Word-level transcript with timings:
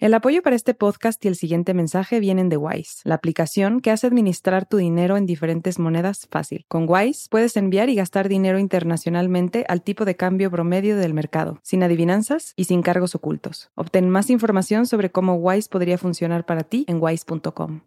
El 0.00 0.14
apoyo 0.14 0.40
para 0.40 0.56
este 0.56 0.72
podcast 0.72 1.22
y 1.26 1.28
el 1.28 1.36
siguiente 1.36 1.74
mensaje 1.74 2.20
vienen 2.20 2.48
de 2.48 2.56
Wise, 2.56 3.02
la 3.04 3.16
aplicación 3.16 3.80
que 3.80 3.90
hace 3.90 4.06
administrar 4.06 4.64
tu 4.64 4.78
dinero 4.78 5.18
en 5.18 5.26
diferentes 5.26 5.78
monedas 5.78 6.26
fácil. 6.30 6.64
Con 6.68 6.86
Wise 6.88 7.28
puedes 7.28 7.54
enviar 7.58 7.90
y 7.90 7.96
gastar 7.96 8.30
dinero 8.30 8.58
internacionalmente 8.58 9.66
al 9.68 9.82
tipo 9.82 10.06
de 10.06 10.16
cambio 10.16 10.50
promedio 10.50 10.96
del 10.96 11.12
mercado, 11.12 11.58
sin 11.62 11.82
adivinanzas 11.82 12.54
y 12.56 12.64
sin 12.64 12.80
cargos 12.80 13.14
ocultos. 13.14 13.72
Obtén 13.74 14.08
más 14.08 14.30
información 14.30 14.86
sobre 14.86 15.10
cómo 15.10 15.34
Wise 15.34 15.68
podría 15.68 15.98
funcionar 15.98 16.46
para 16.46 16.62
ti 16.62 16.86
en 16.88 16.96
wise.com. 16.98 17.82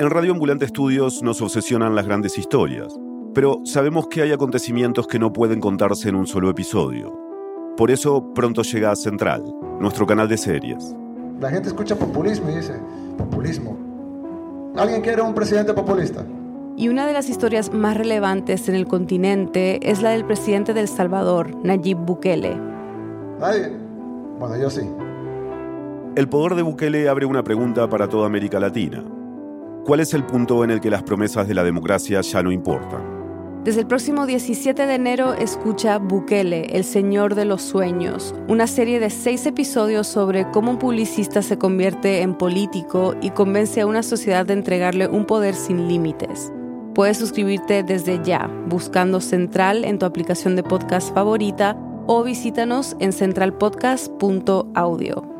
En 0.00 0.10
Radio 0.10 0.32
Ambulante 0.32 0.64
Estudios 0.64 1.22
nos 1.22 1.40
obsesionan 1.40 1.94
las 1.94 2.06
grandes 2.06 2.36
historias, 2.36 2.92
pero 3.32 3.60
sabemos 3.64 4.08
que 4.08 4.22
hay 4.22 4.32
acontecimientos 4.32 5.06
que 5.06 5.20
no 5.20 5.32
pueden 5.32 5.60
contarse 5.60 6.08
en 6.08 6.16
un 6.16 6.26
solo 6.26 6.50
episodio. 6.50 7.16
Por 7.76 7.92
eso 7.92 8.34
pronto 8.34 8.62
llega 8.62 8.96
Central, 8.96 9.44
nuestro 9.78 10.04
canal 10.04 10.28
de 10.28 10.36
series. 10.36 10.96
La 11.40 11.50
gente 11.50 11.68
escucha 11.68 11.94
populismo 11.94 12.50
y 12.50 12.56
dice, 12.56 12.74
populismo. 13.16 13.76
¿Alguien 14.76 15.02
quiere 15.02 15.22
un 15.22 15.34
presidente 15.34 15.72
populista? 15.72 16.24
Y 16.76 16.88
una 16.88 17.06
de 17.06 17.12
las 17.12 17.28
historias 17.28 17.72
más 17.72 17.96
relevantes 17.96 18.68
en 18.68 18.74
el 18.74 18.86
continente 18.86 19.78
es 19.88 20.02
la 20.02 20.10
del 20.10 20.24
presidente 20.24 20.74
de 20.74 20.80
El 20.80 20.88
Salvador, 20.88 21.54
Nayib 21.64 21.98
Bukele. 21.98 22.56
¿Nadie? 23.40 23.72
Bueno, 24.38 24.56
yo 24.56 24.70
sí. 24.70 24.88
El 26.16 26.28
poder 26.28 26.54
de 26.54 26.62
Bukele 26.62 27.08
abre 27.08 27.26
una 27.26 27.44
pregunta 27.44 27.88
para 27.88 28.08
toda 28.08 28.26
América 28.26 28.58
Latina. 28.58 29.04
¿Cuál 29.84 30.00
es 30.00 30.14
el 30.14 30.24
punto 30.24 30.64
en 30.64 30.70
el 30.70 30.80
que 30.80 30.90
las 30.90 31.02
promesas 31.02 31.46
de 31.46 31.54
la 31.54 31.64
democracia 31.64 32.20
ya 32.20 32.42
no 32.42 32.52
importan? 32.52 33.17
Desde 33.68 33.82
el 33.82 33.86
próximo 33.86 34.24
17 34.24 34.86
de 34.86 34.94
enero 34.94 35.34
escucha 35.34 35.98
Bukele, 35.98 36.74
el 36.74 36.84
Señor 36.84 37.34
de 37.34 37.44
los 37.44 37.60
Sueños, 37.60 38.34
una 38.48 38.66
serie 38.66 38.98
de 38.98 39.10
seis 39.10 39.44
episodios 39.44 40.06
sobre 40.06 40.50
cómo 40.52 40.70
un 40.70 40.78
publicista 40.78 41.42
se 41.42 41.58
convierte 41.58 42.22
en 42.22 42.34
político 42.34 43.14
y 43.20 43.28
convence 43.28 43.82
a 43.82 43.86
una 43.86 44.02
sociedad 44.02 44.46
de 44.46 44.54
entregarle 44.54 45.06
un 45.06 45.26
poder 45.26 45.54
sin 45.54 45.86
límites. 45.86 46.50
Puedes 46.94 47.18
suscribirte 47.18 47.82
desde 47.82 48.24
ya, 48.24 48.50
buscando 48.68 49.20
Central 49.20 49.84
en 49.84 49.98
tu 49.98 50.06
aplicación 50.06 50.56
de 50.56 50.62
podcast 50.62 51.12
favorita 51.12 51.76
o 52.06 52.24
visítanos 52.24 52.96
en 53.00 53.12
centralpodcast.audio. 53.12 55.37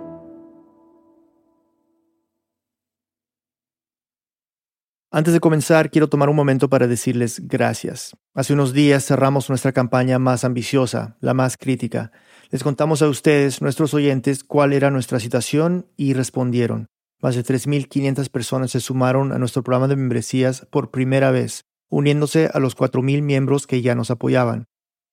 Antes 5.11 5.33
de 5.33 5.41
comenzar, 5.41 5.91
quiero 5.91 6.11
tomar 6.11 6.29
un 6.29 6.37
momento 6.37 6.69
para 6.69 6.87
decirles 6.87 7.41
gracias. 7.47 8.15
Hace 8.35 8.53
unos 8.53 8.75
días 8.75 9.07
cerramos 9.07 9.49
nuestra 9.49 9.73
campaña 9.73 10.19
más 10.19 10.45
ambiciosa, 10.45 11.17
la 11.21 11.33
más 11.33 11.57
crítica. 11.57 12.13
Les 12.51 12.63
contamos 12.63 13.01
a 13.01 13.09
ustedes, 13.09 13.63
nuestros 13.63 13.95
oyentes, 13.95 14.45
cuál 14.45 14.75
era 14.75 14.91
nuestra 14.91 15.19
situación 15.19 15.87
y 15.97 16.13
respondieron. 16.13 16.89
Más 17.23 17.35
de 17.37 17.43
3.500 17.43 18.29
personas 18.29 18.71
se 18.71 18.81
sumaron 18.81 19.33
a 19.33 19.39
nuestro 19.39 19.63
programa 19.63 19.89
de 19.89 19.97
membresías 19.97 20.67
por 20.71 20.91
primera 20.91 21.31
vez, 21.31 21.65
uniéndose 21.89 22.51
a 22.53 22.59
los 22.59 22.77
4.000 22.77 23.23
miembros 23.23 23.67
que 23.67 23.81
ya 23.81 23.95
nos 23.95 24.11
apoyaban. 24.11 24.67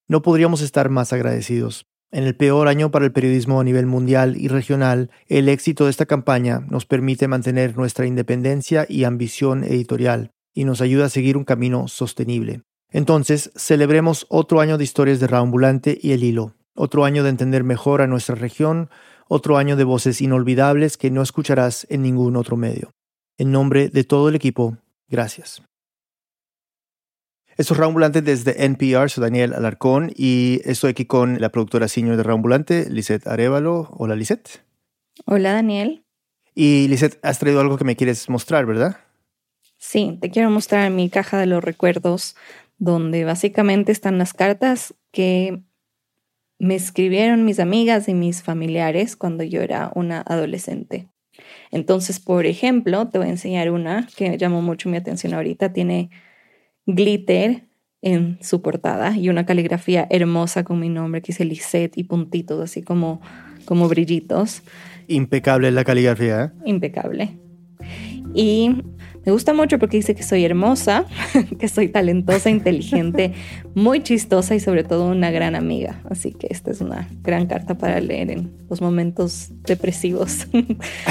No 0.09 0.21
podríamos 0.21 0.59
estar 0.59 0.89
más 0.89 1.13
agradecidos. 1.13 1.85
En 2.11 2.23
el 2.23 2.35
peor 2.35 2.67
año 2.67 2.91
para 2.91 3.05
el 3.05 3.11
periodismo 3.11 3.59
a 3.59 3.63
nivel 3.63 3.85
mundial 3.85 4.37
y 4.37 4.47
regional, 4.47 5.09
el 5.27 5.49
éxito 5.49 5.85
de 5.85 5.91
esta 5.91 6.05
campaña 6.05 6.65
nos 6.69 6.85
permite 6.85 7.27
mantener 7.27 7.75
nuestra 7.75 8.05
independencia 8.05 8.85
y 8.87 9.03
ambición 9.03 9.63
editorial 9.63 10.31
y 10.53 10.63
nos 10.63 10.81
ayuda 10.81 11.05
a 11.05 11.09
seguir 11.09 11.35
un 11.35 11.43
camino 11.43 11.87
sostenible. 11.87 12.61
Entonces, 12.91 13.51
celebremos 13.55 14.25
otro 14.29 14.61
año 14.61 14.77
de 14.77 14.85
historias 14.85 15.19
de 15.19 15.27
Raambulante 15.27 15.99
y 16.01 16.13
El 16.13 16.23
Hilo, 16.23 16.53
otro 16.75 17.03
año 17.03 17.23
de 17.23 17.29
entender 17.29 17.63
mejor 17.63 18.01
a 18.01 18.07
nuestra 18.07 18.35
región, 18.35 18.89
otro 19.27 19.57
año 19.57 19.75
de 19.75 19.83
voces 19.83 20.21
inolvidables 20.21 20.97
que 20.97 21.11
no 21.11 21.21
escucharás 21.21 21.85
en 21.89 22.03
ningún 22.03 22.37
otro 22.37 22.55
medio. 22.55 22.91
En 23.37 23.51
nombre 23.51 23.89
de 23.89 24.03
todo 24.05 24.29
el 24.29 24.35
equipo, 24.35 24.77
gracias. 25.09 25.61
Esto 27.57 27.73
es 27.73 27.79
Raambulante 27.79 28.21
desde 28.21 28.65
NPR, 28.65 29.09
soy 29.09 29.21
Daniel 29.21 29.53
Alarcón 29.53 30.11
y 30.13 30.59
estoy 30.65 30.89
aquí 30.89 31.05
con 31.05 31.39
la 31.39 31.47
productora 31.49 31.87
senior 31.87 32.17
de 32.17 32.23
Raambulante, 32.23 32.89
Lisette 32.89 33.27
Arevalo. 33.27 33.87
Hola, 33.91 34.17
Lisette. 34.17 34.65
Hola, 35.25 35.53
Daniel. 35.53 36.03
Y 36.53 36.89
Lisette, 36.89 37.17
has 37.23 37.39
traído 37.39 37.61
algo 37.61 37.77
que 37.77 37.85
me 37.85 37.95
quieres 37.95 38.27
mostrar, 38.27 38.65
¿verdad? 38.65 38.97
Sí, 39.77 40.17
te 40.19 40.29
quiero 40.31 40.49
mostrar 40.49 40.91
mi 40.91 41.09
caja 41.09 41.37
de 41.39 41.45
los 41.45 41.63
recuerdos, 41.63 42.35
donde 42.77 43.23
básicamente 43.23 43.93
están 43.93 44.17
las 44.17 44.33
cartas 44.33 44.93
que 45.13 45.63
me 46.59 46.75
escribieron 46.75 47.45
mis 47.45 47.61
amigas 47.61 48.09
y 48.09 48.13
mis 48.13 48.43
familiares 48.43 49.15
cuando 49.15 49.45
yo 49.45 49.61
era 49.61 49.93
una 49.95 50.19
adolescente. 50.27 51.07
Entonces, 51.71 52.19
por 52.19 52.47
ejemplo, 52.47 53.07
te 53.07 53.17
voy 53.17 53.27
a 53.27 53.31
enseñar 53.31 53.71
una 53.71 54.09
que 54.17 54.37
llamó 54.37 54.61
mucho 54.61 54.89
mi 54.89 54.97
atención 54.97 55.33
ahorita. 55.33 55.71
Tiene 55.71 56.09
glitter 56.85 57.63
en 58.01 58.37
su 58.41 58.61
portada 58.61 59.17
y 59.17 59.29
una 59.29 59.45
caligrafía 59.45 60.07
hermosa 60.09 60.63
con 60.63 60.79
mi 60.79 60.89
nombre 60.89 61.21
que 61.21 61.31
dice 61.31 61.45
Lisette 61.45 61.97
y 61.97 62.03
puntitos 62.03 62.61
así 62.61 62.83
como, 62.83 63.21
como 63.65 63.87
brillitos. 63.89 64.61
Impecable 65.07 65.71
la 65.71 65.83
caligrafía. 65.83 66.45
¿eh? 66.45 66.51
Impecable. 66.65 67.37
Y 68.33 68.83
me 69.25 69.31
gusta 69.31 69.53
mucho 69.53 69.79
porque 69.79 69.97
dice 69.97 70.13
que 70.13 70.21
soy 70.21 70.45
hermosa, 70.45 71.05
que 71.59 71.67
soy 71.67 71.87
talentosa, 71.87 72.49
inteligente, 72.49 73.33
muy 73.73 74.03
chistosa 74.03 74.53
y 74.53 74.59
sobre 74.59 74.83
todo 74.83 75.07
una 75.07 75.31
gran 75.31 75.55
amiga. 75.55 75.99
Así 76.09 76.31
que 76.31 76.47
esta 76.51 76.69
es 76.71 76.79
una 76.79 77.07
gran 77.23 77.47
carta 77.47 77.75
para 77.75 77.99
leer 77.99 78.29
en 78.29 78.51
los 78.69 78.81
momentos 78.81 79.49
depresivos. 79.65 80.47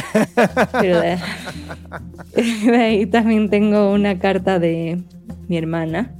Pero 0.80 1.00
ahí 2.72 3.06
también 3.06 3.50
tengo 3.50 3.92
una 3.92 4.18
carta 4.18 4.60
de 4.60 5.02
mi 5.48 5.56
hermana, 5.58 6.14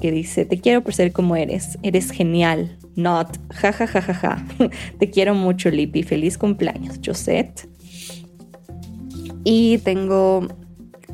que 0.00 0.12
dice, 0.12 0.44
te 0.44 0.58
quiero 0.60 0.82
por 0.82 0.94
ser 0.94 1.12
como 1.12 1.34
eres, 1.34 1.78
eres 1.82 2.10
genial, 2.10 2.76
not, 2.94 3.38
ja, 3.50 3.72
ja, 3.72 3.86
ja, 3.86 4.02
ja, 4.02 4.14
ja. 4.14 4.46
te 4.98 5.10
quiero 5.10 5.34
mucho, 5.34 5.70
Lippy, 5.70 6.02
feliz 6.02 6.38
cumpleaños, 6.38 7.00
Josette. 7.04 7.68
Y 9.44 9.78
tengo 9.78 10.48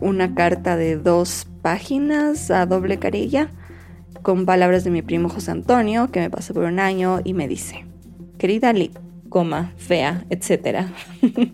una 0.00 0.34
carta 0.34 0.76
de 0.76 0.96
dos 0.96 1.46
páginas 1.62 2.50
a 2.50 2.66
doble 2.66 2.98
carilla 2.98 3.50
con 4.22 4.46
palabras 4.46 4.84
de 4.84 4.90
mi 4.90 5.02
primo 5.02 5.28
José 5.28 5.50
Antonio, 5.50 6.10
que 6.10 6.20
me 6.20 6.30
pasó 6.30 6.54
por 6.54 6.64
un 6.64 6.78
año 6.78 7.20
y 7.24 7.34
me 7.34 7.48
dice, 7.48 7.84
querida 8.38 8.72
Lip, 8.72 8.96
coma, 9.28 9.72
fea, 9.76 10.24
etc. 10.30 10.86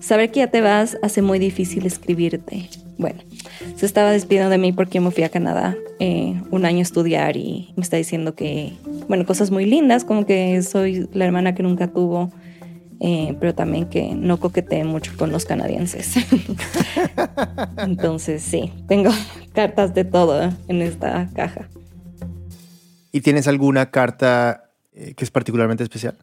Saber 0.00 0.30
que 0.30 0.40
ya 0.40 0.46
te 0.48 0.60
vas 0.60 0.98
hace 1.02 1.22
muy 1.22 1.38
difícil 1.38 1.86
escribirte. 1.86 2.68
Bueno, 2.98 3.20
se 3.76 3.86
estaba 3.86 4.10
despidiendo 4.10 4.50
de 4.50 4.58
mí 4.58 4.72
porque 4.72 5.00
me 5.00 5.10
fui 5.10 5.24
a 5.24 5.28
Canadá 5.28 5.76
eh, 5.98 6.40
un 6.50 6.64
año 6.64 6.78
a 6.78 6.82
estudiar 6.82 7.36
y 7.36 7.72
me 7.76 7.82
está 7.82 7.96
diciendo 7.96 8.34
que, 8.34 8.72
bueno, 9.08 9.26
cosas 9.26 9.50
muy 9.50 9.66
lindas, 9.66 10.04
como 10.04 10.24
que 10.24 10.62
soy 10.62 11.08
la 11.12 11.24
hermana 11.24 11.54
que 11.54 11.62
nunca 11.62 11.88
tuvo, 11.88 12.30
eh, 13.00 13.36
pero 13.38 13.54
también 13.54 13.86
que 13.86 14.14
no 14.14 14.38
coqueteé 14.38 14.84
mucho 14.84 15.12
con 15.16 15.30
los 15.32 15.44
canadienses. 15.44 16.14
Entonces, 17.78 18.42
sí, 18.42 18.72
tengo 18.88 19.10
cartas 19.52 19.94
de 19.94 20.04
todo 20.04 20.52
en 20.68 20.82
esta 20.82 21.28
caja. 21.34 21.68
¿Y 23.12 23.20
tienes 23.20 23.48
alguna 23.48 23.90
carta 23.90 24.70
eh, 24.92 25.14
que 25.14 25.24
es 25.24 25.30
particularmente 25.30 25.82
especial? 25.82 26.16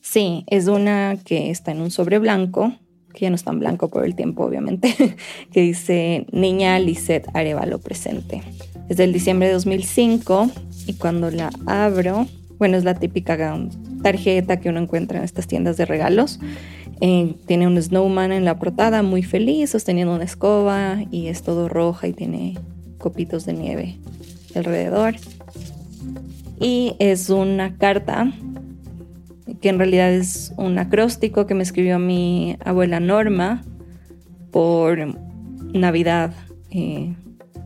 Sí, 0.00 0.44
es 0.48 0.66
una 0.66 1.16
que 1.24 1.50
está 1.50 1.70
en 1.70 1.80
un 1.80 1.90
sobre 1.90 2.18
blanco 2.18 2.72
que 3.12 3.20
ya 3.20 3.30
no 3.30 3.36
es 3.36 3.44
tan 3.44 3.58
blanco 3.58 3.90
por 3.90 4.04
el 4.04 4.14
tiempo, 4.14 4.44
obviamente, 4.44 5.16
que 5.52 5.60
dice 5.60 6.26
Niña 6.32 6.78
Lisette 6.78 7.28
Arevalo 7.34 7.78
presente. 7.78 8.42
Es 8.88 8.96
del 8.96 9.12
diciembre 9.12 9.48
de 9.48 9.54
2005 9.54 10.50
y 10.86 10.94
cuando 10.94 11.30
la 11.30 11.50
abro, 11.66 12.26
bueno, 12.58 12.76
es 12.76 12.84
la 12.84 12.94
típica 12.94 13.36
tarjeta 14.02 14.60
que 14.60 14.68
uno 14.68 14.80
encuentra 14.80 15.18
en 15.18 15.24
estas 15.24 15.46
tiendas 15.46 15.76
de 15.76 15.86
regalos. 15.86 16.40
Eh, 17.00 17.34
tiene 17.46 17.66
un 17.66 17.80
snowman 17.80 18.32
en 18.32 18.44
la 18.44 18.58
portada, 18.58 19.02
muy 19.02 19.22
feliz, 19.22 19.70
sosteniendo 19.70 20.14
una 20.14 20.24
escoba 20.24 20.98
y 21.10 21.28
es 21.28 21.42
todo 21.42 21.68
roja 21.68 22.06
y 22.08 22.12
tiene 22.12 22.58
copitos 22.98 23.44
de 23.46 23.54
nieve 23.54 23.98
alrededor. 24.54 25.14
Y 26.60 26.94
es 26.98 27.30
una 27.30 27.76
carta 27.76 28.32
que 29.60 29.68
en 29.68 29.78
realidad 29.78 30.12
es 30.12 30.52
un 30.56 30.78
acróstico 30.78 31.46
que 31.46 31.54
me 31.54 31.62
escribió 31.62 31.98
mi 31.98 32.56
abuela 32.64 33.00
Norma 33.00 33.64
por 34.50 35.18
Navidad. 35.72 36.32
Eh, 36.70 37.14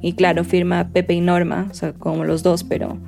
y 0.01 0.13
claro, 0.15 0.45
firma 0.45 0.91
Pepe 0.93 1.15
y 1.15 1.21
Norma, 1.21 1.69
o 1.71 1.75
sea, 1.75 1.93
como 1.93 2.25
los 2.25 2.43
dos, 2.43 2.65
pero 2.65 2.99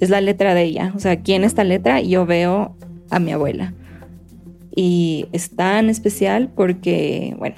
es 0.00 0.10
la 0.10 0.20
letra 0.20 0.54
de 0.54 0.64
ella. 0.64 0.92
O 0.96 1.00
sea, 1.00 1.12
aquí 1.12 1.34
en 1.34 1.44
esta 1.44 1.64
letra 1.64 2.00
yo 2.00 2.26
veo 2.26 2.76
a 3.10 3.18
mi 3.18 3.32
abuela. 3.32 3.74
Y 4.74 5.26
es 5.32 5.50
tan 5.50 5.90
especial 5.90 6.50
porque, 6.54 7.34
bueno, 7.38 7.56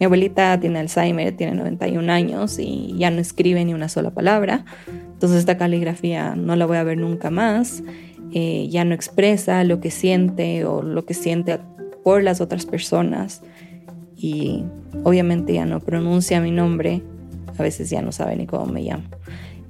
mi 0.00 0.06
abuelita 0.06 0.58
tiene 0.58 0.78
Alzheimer, 0.78 1.36
tiene 1.36 1.54
91 1.54 2.10
años 2.10 2.58
y 2.58 2.94
ya 2.96 3.10
no 3.10 3.20
escribe 3.20 3.64
ni 3.64 3.74
una 3.74 3.88
sola 3.88 4.10
palabra. 4.10 4.64
Entonces 5.12 5.38
esta 5.38 5.56
caligrafía 5.56 6.34
no 6.36 6.56
la 6.56 6.66
voy 6.66 6.78
a 6.78 6.84
ver 6.84 6.98
nunca 6.98 7.30
más. 7.30 7.82
Eh, 8.32 8.68
ya 8.70 8.84
no 8.84 8.94
expresa 8.94 9.62
lo 9.64 9.80
que 9.80 9.90
siente 9.90 10.64
o 10.64 10.82
lo 10.82 11.04
que 11.04 11.14
siente 11.14 11.60
por 12.02 12.22
las 12.22 12.40
otras 12.40 12.66
personas 12.66 13.42
y 14.16 14.64
obviamente 15.04 15.54
ya 15.54 15.66
no 15.66 15.80
pronuncia 15.80 16.40
mi 16.40 16.50
nombre, 16.50 17.02
a 17.58 17.62
veces 17.62 17.90
ya 17.90 18.02
no 18.02 18.12
sabe 18.12 18.36
ni 18.36 18.46
cómo 18.46 18.66
me 18.66 18.82
llamo. 18.82 19.04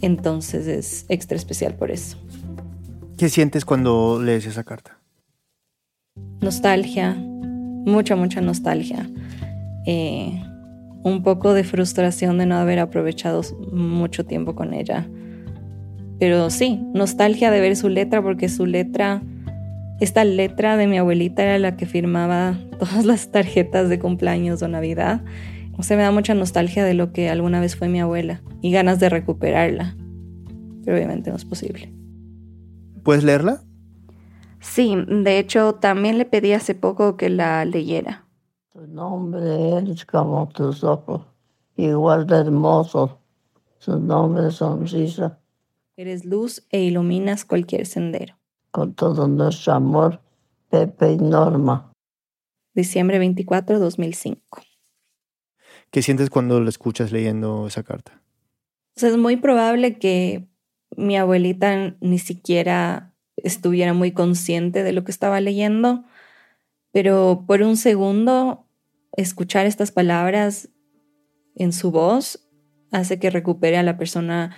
Entonces 0.05 0.67
es 0.67 1.07
extra 1.09 1.35
especial 1.35 1.77
por 1.77 1.91
eso. 1.91 2.19
¿Qué 3.17 3.31
sientes 3.31 3.65
cuando 3.65 4.21
lees 4.23 4.45
esa 4.45 4.63
carta? 4.63 4.99
Nostalgia, 6.43 7.15
mucha, 7.15 8.15
mucha 8.15 8.43
nostalgia. 8.43 9.09
Eh, 9.87 10.43
un 11.05 11.23
poco 11.23 11.55
de 11.55 11.65
frustración 11.65 12.37
de 12.37 12.45
no 12.45 12.57
haber 12.57 12.81
aprovechado 12.81 13.41
mucho 13.73 14.27
tiempo 14.27 14.55
con 14.55 14.75
ella. 14.75 15.09
Pero 16.19 16.51
sí, 16.51 16.83
nostalgia 16.93 17.51
de 17.51 17.63
ver 17.63 17.75
su 17.75 17.89
letra 17.89 18.21
porque 18.21 18.51
su 18.51 18.67
letra, 18.67 19.23
esta 20.01 20.23
letra 20.25 20.77
de 20.77 20.87
mi 20.87 20.99
abuelita 20.99 21.45
era 21.45 21.59
la 21.59 21.79
que 21.79 21.87
firmaba 21.87 22.59
todas 22.79 23.07
las 23.07 23.33
tarjetas 23.33 23.89
de 23.89 23.99
cumpleaños 23.99 24.61
o 24.61 24.69
Navidad. 24.69 25.23
O 25.77 25.83
sea, 25.83 25.97
me 25.97 26.03
da 26.05 26.11
mucha 26.11 26.35
nostalgia 26.35 26.85
de 26.85 26.95
lo 26.95 27.13
que 27.13 27.29
alguna 27.29 27.61
vez 27.61 27.77
fue 27.77 27.89
mi 27.89 28.01
abuela 28.01 28.43
y 28.61 28.71
ganas 28.71 29.01
de 29.01 29.09
recuperarla. 29.09 29.97
Pero 30.85 30.97
obviamente 30.97 31.31
no 31.31 31.37
es 31.37 31.45
posible. 31.45 31.93
¿Puedes 33.03 33.25
leerla? 33.25 33.63
Sí, 34.61 34.97
de 35.07 35.39
hecho 35.39 35.75
también 35.75 36.17
le 36.17 36.25
pedí 36.25 36.53
hace 36.53 36.75
poco 36.75 37.17
que 37.17 37.29
la 37.29 37.65
leyera. 37.65 38.27
Tu 38.73 38.87
nombre 38.87 39.79
es 39.79 40.05
como 40.07 40.49
tus 40.49 40.83
ojos, 40.83 41.23
igual 41.77 42.27
de 42.27 42.37
hermoso. 42.37 43.19
Su 43.79 44.01
nombre 44.01 44.49
es 44.49 44.55
sonrisa. 44.55 45.39
Eres 45.97 46.25
luz 46.25 46.67
e 46.71 46.83
iluminas 46.83 47.45
cualquier 47.45 47.87
sendero. 47.87 48.37
Con 48.71 48.95
todo 48.95 49.29
nuestro 49.29 49.75
amor, 49.75 50.21
Pepe 50.71 51.13
y 51.13 51.17
Norma. 51.19 51.93
Diciembre 52.75 53.19
24, 53.19 53.79
2005. 53.79 54.63
¿Qué 55.95 56.03
sientes 56.03 56.29
cuando 56.29 56.59
lo 56.59 56.69
escuchas 56.69 57.13
leyendo 57.13 57.69
esa 57.69 57.85
carta? 57.85 58.21
es 58.97 59.17
muy 59.17 59.37
probable 59.37 59.97
que 60.01 60.49
mi 60.97 61.17
abuelita 61.17 61.95
ni 62.01 62.19
siquiera 62.19 63.15
estuviera 63.37 63.95
muy 63.95 64.11
consciente 64.11 64.83
de 64.83 64.93
lo 64.93 65.05
que 65.05 65.13
estaba 65.13 65.41
leyendo, 65.41 66.03
pero 66.91 67.45
por 67.47 67.63
un 67.63 67.77
segundo 67.77 68.67
escuchar 69.17 69.67
estas 69.67 69.93
palabras 69.93 70.69
en 71.55 71.73
su 71.73 71.93
voz 71.93 72.45
hace 72.91 73.21
que 73.21 73.31
recupere 73.31 73.77
a 73.77 73.85
la 73.85 73.97
persona 73.97 74.57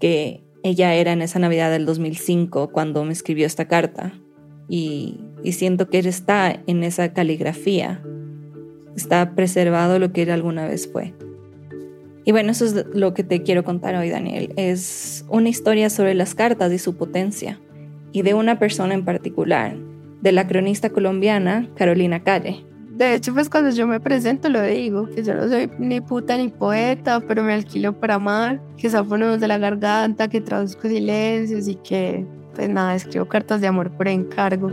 que 0.00 0.42
ella 0.62 0.94
era 0.94 1.12
en 1.12 1.20
esa 1.20 1.38
Navidad 1.38 1.70
del 1.70 1.84
2005 1.84 2.72
cuando 2.72 3.04
me 3.04 3.12
escribió 3.12 3.44
esta 3.44 3.68
carta. 3.68 4.14
Y, 4.70 5.20
y 5.44 5.52
siento 5.52 5.90
que 5.90 5.98
él 5.98 6.06
está 6.06 6.62
en 6.66 6.82
esa 6.82 7.12
caligrafía, 7.12 8.02
está 8.96 9.34
preservado 9.34 9.98
lo 9.98 10.12
que 10.12 10.22
él 10.22 10.30
alguna 10.30 10.66
vez 10.66 10.90
fue. 10.90 11.14
Y 12.24 12.32
bueno, 12.32 12.52
eso 12.52 12.64
es 12.64 12.86
lo 12.94 13.14
que 13.14 13.24
te 13.24 13.42
quiero 13.42 13.64
contar 13.64 13.96
hoy, 13.96 14.10
Daniel. 14.10 14.52
Es 14.56 15.24
una 15.28 15.48
historia 15.48 15.90
sobre 15.90 16.14
las 16.14 16.34
cartas 16.34 16.72
y 16.72 16.78
su 16.78 16.96
potencia, 16.96 17.58
y 18.12 18.22
de 18.22 18.34
una 18.34 18.58
persona 18.58 18.94
en 18.94 19.04
particular, 19.04 19.74
de 20.20 20.32
la 20.32 20.46
cronista 20.46 20.90
colombiana 20.90 21.68
Carolina 21.74 22.22
Calle. 22.22 22.64
De 22.90 23.14
hecho, 23.14 23.32
pues 23.32 23.48
cuando 23.48 23.70
yo 23.70 23.86
me 23.86 23.98
presento 23.98 24.48
lo 24.50 24.62
digo, 24.62 25.08
que 25.08 25.24
yo 25.24 25.34
no 25.34 25.48
soy 25.48 25.68
ni 25.78 26.00
puta 26.00 26.36
ni 26.36 26.48
poeta, 26.48 27.20
pero 27.26 27.42
me 27.42 27.54
alquilo 27.54 27.98
para 27.98 28.16
amar, 28.16 28.60
que 28.76 28.88
sapo 28.90 29.16
de 29.16 29.48
la 29.48 29.58
garganta, 29.58 30.28
que 30.28 30.40
traduzco 30.40 30.88
silencios 30.88 31.66
y 31.66 31.74
que, 31.76 32.24
pues 32.54 32.68
nada, 32.68 32.94
escribo 32.94 33.26
cartas 33.26 33.60
de 33.60 33.66
amor 33.66 33.90
por 33.90 34.06
encargo. 34.06 34.70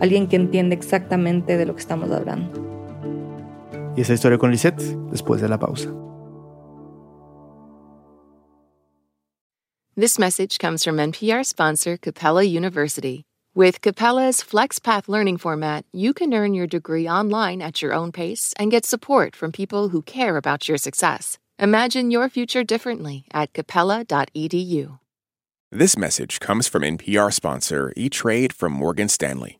Alguien 0.00 0.26
que 0.26 0.36
entiende 0.36 0.74
exactamente 0.74 1.56
de 1.56 1.66
lo 1.66 1.74
que 1.74 1.80
estamos 1.80 2.10
hablando. 2.10 2.69
Y 4.00 4.02
esa 4.02 4.14
historia 4.14 4.38
con 4.38 4.50
Lisette 4.50 4.82
después 5.10 5.42
de 5.42 5.48
la 5.48 5.58
pausa. 5.58 5.90
This 9.94 10.18
message 10.18 10.58
comes 10.58 10.82
from 10.82 10.96
NPR 10.96 11.44
sponsor 11.44 11.98
Capella 11.98 12.42
University. 12.42 13.26
With 13.54 13.82
Capella's 13.82 14.42
FlexPath 14.42 15.06
learning 15.06 15.36
format, 15.36 15.84
you 15.92 16.14
can 16.14 16.32
earn 16.32 16.54
your 16.54 16.66
degree 16.66 17.06
online 17.06 17.60
at 17.60 17.82
your 17.82 17.92
own 17.92 18.10
pace 18.10 18.54
and 18.58 18.70
get 18.70 18.86
support 18.86 19.36
from 19.36 19.52
people 19.52 19.90
who 19.90 20.00
care 20.00 20.38
about 20.38 20.66
your 20.66 20.78
success. 20.78 21.36
Imagine 21.58 22.10
your 22.10 22.30
future 22.30 22.64
differently 22.64 23.26
at 23.34 23.52
capella.edu. 23.52 24.98
This 25.70 25.98
message 25.98 26.40
comes 26.40 26.66
from 26.66 26.84
NPR 26.84 27.30
sponsor 27.30 27.92
E-Trade 27.96 28.54
from 28.54 28.72
Morgan 28.72 29.10
Stanley. 29.10 29.59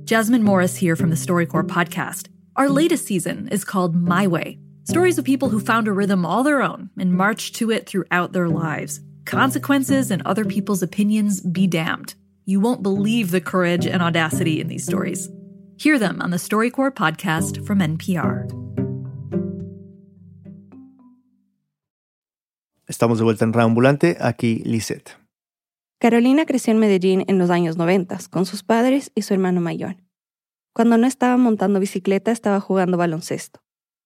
Jasmine 0.05 0.43
Morris 0.43 0.77
here 0.77 0.95
from 0.95 1.11
the 1.11 1.15
StoryCorps 1.15 1.67
podcast. 1.67 2.29
Our 2.55 2.67
latest 2.67 3.05
season 3.05 3.47
is 3.49 3.63
called 3.63 3.95
My 3.95 4.25
Way. 4.25 4.57
Stories 4.85 5.19
of 5.19 5.25
people 5.25 5.49
who 5.49 5.59
found 5.59 5.87
a 5.87 5.93
rhythm 5.93 6.25
all 6.25 6.41
their 6.41 6.63
own 6.63 6.89
and 6.97 7.13
marched 7.13 7.53
to 7.57 7.69
it 7.69 7.85
throughout 7.85 8.33
their 8.33 8.49
lives. 8.49 9.01
Consequences 9.25 10.09
and 10.09 10.23
other 10.23 10.45
people's 10.45 10.81
opinions 10.81 11.41
be 11.41 11.67
damned. 11.67 12.15
You 12.47 12.61
won't 12.61 12.83
believe 12.83 13.31
the 13.31 13.41
courage 13.41 13.87
and 13.87 14.03
audacity 14.03 14.61
in 14.61 14.67
these 14.67 14.85
stories. 14.85 15.31
Hear 15.77 15.97
them 15.97 16.21
on 16.21 16.29
the 16.29 16.37
StoryCorps 16.37 16.93
podcast 16.93 17.65
from 17.65 17.79
NPR. 17.79 18.45
Estamos 22.87 23.17
de 23.17 23.23
vuelta 23.23 23.45
en 23.45 23.53
Reambulante, 23.53 24.17
aquí 24.19 24.61
Lisette. 24.63 25.17
Carolina 25.99 26.45
creció 26.45 26.71
en 26.71 26.77
Medellín 26.77 27.25
en 27.27 27.39
los 27.39 27.49
años 27.49 27.77
90 27.77 28.19
con 28.29 28.45
sus 28.45 28.61
padres 28.61 29.11
y 29.15 29.23
su 29.23 29.33
hermano 29.33 29.59
mayor. 29.59 29.95
Cuando 30.71 30.99
no 30.99 31.07
estaba 31.07 31.37
montando 31.37 31.79
bicicleta 31.79 32.31
estaba 32.31 32.59
jugando 32.59 32.95
baloncesto. 32.95 33.63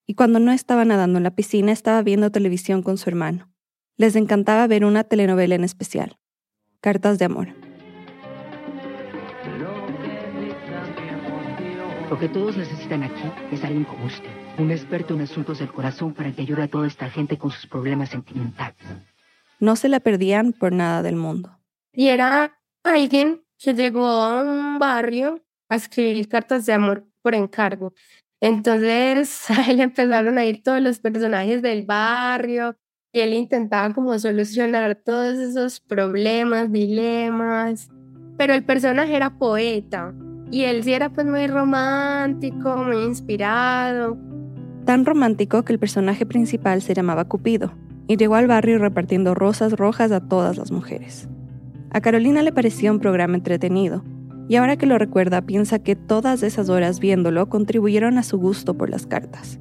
Y 0.08 0.13
cuando 0.13 0.40
no 0.40 0.54
estaba 0.54 0.86
nadando 0.86 1.18
en 1.18 1.24
la 1.24 1.36
piscina 1.36 1.74
estaba 1.74 2.02
viendo 2.04 2.32
televisión 2.32 2.84
con 2.84 2.98
su 2.98 3.10
hermano. 3.10 3.52
Les 3.98 4.16
encantaba 4.16 4.66
ver 4.68 4.86
una 4.86 5.04
telenovela 5.04 5.56
en 5.56 5.66
especial, 5.66 6.18
Cartas 6.80 7.20
de 7.20 7.25
Amor. 7.25 7.69
Lo 12.10 12.18
que 12.18 12.28
todos 12.28 12.58
necesitan 12.58 13.04
aquí 13.04 13.32
es 13.51 13.63
alguien 13.63 13.84
como 13.84 14.06
usted, 14.06 14.32
un 14.58 14.72
experto 14.72 15.13
en 15.13 15.22
asuntos 15.22 15.60
del 15.60 15.72
corazón 15.72 16.12
para 16.16 16.32
que 16.32 16.42
ayude 16.42 16.63
a 16.63 16.68
toda 16.68 16.88
esta 16.88 17.08
gente 17.08 17.38
con 17.38 17.51
sus 17.51 17.68
problemas 17.68 18.10
sentimentales. 18.10 18.82
No 19.60 19.75
se 19.75 19.89
la 19.89 20.00
perdían 20.00 20.54
por 20.54 20.74
nada 20.74 21.04
del 21.04 21.16
mundo. 21.16 21.56
Y 21.94 22.08
era 22.08 22.60
alguien 22.84 23.44
que 23.60 23.75
llegó 23.75 24.08
a 24.08 24.42
un 24.42 24.80
barrio 24.80 25.44
a 25.70 25.75
escribir 25.75 26.28
cartas 26.28 26.66
de 26.66 26.74
amor 26.74 27.06
por 27.22 27.36
encargo. 27.36 27.94
Entonces 28.42 29.48
a 29.51 29.70
él 29.70 29.80
empezaron 29.80 30.39
a 30.39 30.46
ir 30.46 30.63
todos 30.63 30.82
los 30.82 30.98
personajes 30.98 31.62
del 31.62 31.86
barrio 31.86 32.75
y 33.13 33.20
él 33.20 33.36
intentaba 33.36 33.94
como 33.94 34.18
solucionar 34.18 34.96
todos 34.96 35.38
esos 35.38 35.80
problemas, 35.80 36.72
dilemas. 36.72 37.88
Pero 38.36 38.56
el 38.56 38.63
personaje 38.63 39.16
era 39.16 39.38
poeta 39.38 40.12
y 40.51 40.63
él 40.63 40.84
sí 40.84 40.94
era 40.94 41.10
pues 41.10 41.27
muy 41.27 41.48
romántico, 41.48 42.77
muy 42.77 43.03
inspirado. 43.03 44.18
Tan 44.86 45.06
romántico 45.06 45.63
que 45.63 45.74
el 45.74 45.79
personaje 45.79 46.25
principal 46.25 46.82
se 46.82 46.94
llamaba 46.94 47.25
Cupido 47.25 47.72
y 48.08 48.18
llegó 48.18 48.36
al 48.36 48.48
barrio 48.48 48.79
repartiendo 48.79 49.36
rosas 49.36 49.74
rojas 49.74 50.12
a 50.12 50.22
todas 50.22 50.58
las 50.58 50.72
mujeres. 50.72 51.29
A 51.91 52.01
Carolina 52.01 52.41
le 52.41 52.51
parecía 52.51 52.91
un 52.91 53.00
programa 53.00 53.36
entretenido 53.36 54.03
y 54.48 54.56
ahora 54.56 54.77
que 54.77 54.88
lo 54.88 54.98
recuerda 54.98 55.44
piensa 55.44 55.77
que 55.77 55.96
todas 55.96 56.41
esas 56.41 56.70
horas 56.70 57.00
viéndolo 57.00 57.50
contribuyeron 57.50 58.18
a 58.18 58.24
su 58.24 58.39
gusto 58.39 58.74
por 58.75 58.89
las 58.89 59.06
cartas. 59.06 59.60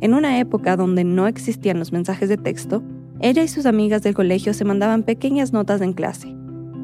En 0.00 0.14
una 0.14 0.40
época 0.40 0.76
donde 0.76 1.04
no 1.04 1.28
existían 1.28 1.78
los 1.78 1.92
mensajes 1.92 2.28
de 2.28 2.36
texto, 2.36 2.82
ella 3.20 3.42
y 3.42 3.48
sus 3.48 3.66
amigas 3.66 4.02
del 4.02 4.14
colegio 4.14 4.54
se 4.54 4.64
mandaban 4.64 5.04
pequeñas 5.04 5.52
notas 5.52 5.80
en 5.82 5.92
clase. 5.92 6.34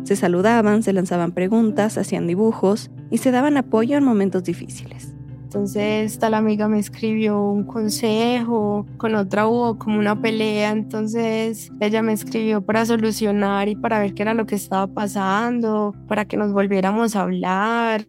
Se 0.05 0.15
saludaban, 0.15 0.85
se 0.85 0.93
lanzaban 0.93 1.33
preguntas, 1.33 1.99
hacían 1.99 2.29
dibujos 2.29 2.91
y 3.11 3.19
se 3.19 3.31
daban 3.31 3.57
apoyo 3.57 3.97
en 3.97 4.05
momentos 4.05 4.45
difíciles. 4.45 5.15
entonces 5.45 6.19
tal 6.19 6.35
amiga 6.35 6.69
me 6.69 6.79
escribió 6.79 7.41
un 7.41 7.65
consejo, 7.65 8.85
con 8.99 9.15
otra 9.15 9.47
hubo 9.47 9.79
como 9.79 9.99
una 9.99 10.21
pelea, 10.21 10.71
entonces 10.71 11.71
ella 11.81 12.03
me 12.03 12.13
escribió 12.13 12.61
para 12.61 12.85
solucionar 12.85 13.69
y 13.69 13.77
para 13.77 14.01
ver 14.01 14.13
qué 14.13 14.23
era 14.23 14.35
lo 14.35 14.47
que 14.47 14.57
estaba 14.57 14.87
pasando, 14.87 15.95
para 16.09 16.25
que 16.27 16.37
nos 16.37 16.53
volviéramos 16.53 17.17
a 17.17 17.23
hablar. 17.23 18.07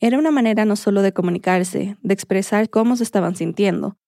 Era 0.00 0.18
una 0.18 0.30
manera 0.30 0.64
no 0.64 0.76
solo 0.76 1.02
de 1.02 1.12
comunicarse, 1.12 1.96
de 2.00 2.14
expresar 2.14 2.70
cómo 2.70 2.96
se 2.96 3.04
estaban 3.04 3.36
sintiendo, 3.36 3.98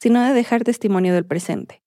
sino 0.00 0.22
de 0.22 0.32
dejar 0.32 0.62
testimonio 0.62 1.12
del 1.12 1.26
presente. 1.26 1.82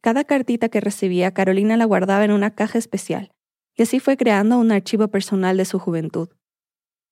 Cada 0.00 0.24
cartita 0.24 0.68
que 0.68 0.80
recibía 0.80 1.34
Carolina 1.34 1.76
la 1.76 1.84
guardaba 1.84 2.24
en 2.24 2.30
una 2.30 2.54
caja 2.54 2.78
especial, 2.78 3.32
y 3.76 3.82
así 3.82 4.00
fue 4.00 4.16
creando 4.16 4.58
un 4.58 4.72
archivo 4.72 5.08
personal 5.08 5.56
de 5.56 5.64
su 5.64 5.78
juventud. 5.78 6.28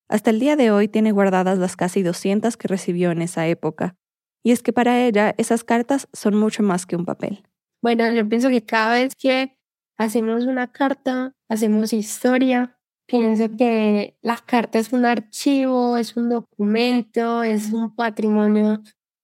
Hasta 0.09 0.31
el 0.31 0.41
día 0.41 0.57
de 0.57 0.71
hoy 0.71 0.89
tiene 0.89 1.13
guardadas 1.13 1.59
las 1.59 1.77
casi 1.77 2.03
200 2.03 2.57
que 2.57 2.69
recibió 2.69 3.11
en 3.11 3.23
esa 3.23 3.47
época, 3.47 3.97
y 4.43 4.53
es 4.53 4.63
que 4.63 4.73
para 4.73 5.05
ella 5.05 5.35
esas 5.37 5.65
cartas 5.65 6.09
son 6.13 6.35
mucho 6.35 6.63
más 6.63 6.87
que 6.87 6.97
un 6.97 7.05
papel. 7.05 7.43
Bueno, 7.83 8.11
yo 8.13 8.29
pienso 8.29 8.49
que 8.49 8.65
cada 8.65 8.95
vez 8.95 9.15
que 9.15 9.59
hacemos 9.99 10.45
una 10.45 10.73
carta, 10.73 11.35
hacemos 11.49 11.93
historia. 11.93 12.79
Pienso 13.07 13.57
que 13.57 14.19
la 14.21 14.37
carta 14.37 14.79
es 14.79 14.93
un 14.93 15.05
archivo, 15.05 15.97
es 15.97 16.17
un 16.17 16.29
documento, 16.29 17.43
es 17.43 17.73
un 17.73 17.95
patrimonio 17.95 18.83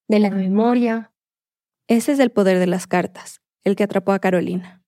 de 0.08 0.18
la 0.18 0.30
memoria. 0.30 1.12
Ese 1.88 2.12
es 2.12 2.18
el 2.18 2.30
poder 2.30 2.58
de 2.58 2.66
las 2.66 2.86
cartas 2.86 3.40
el 3.64 3.76
que 3.76 3.84
atrapó 3.84 4.12
a 4.12 4.18
Carolina. 4.18 4.82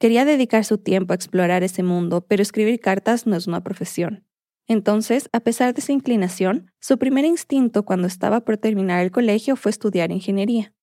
Quería 0.00 0.24
dedicar 0.24 0.64
su 0.64 0.78
tiempo 0.78 1.12
a 1.12 1.16
explorar 1.16 1.62
ese 1.62 1.82
mundo, 1.82 2.22
pero 2.26 2.42
escribir 2.42 2.80
cartas 2.80 3.26
no 3.26 3.36
es 3.36 3.46
una 3.46 3.62
profesión. 3.62 4.27
Entonces, 4.68 5.30
a 5.32 5.40
pesar 5.40 5.72
de 5.72 5.80
esa 5.80 5.92
inclinación, 5.92 6.70
su 6.78 6.98
primer 6.98 7.24
instinto 7.24 7.84
cuando 7.84 8.06
estaba 8.06 8.40
por 8.40 8.58
terminar 8.58 9.02
el 9.02 9.10
colegio 9.10 9.56
fue 9.56 9.70
estudiar 9.70 10.12
ingeniería. 10.12 10.74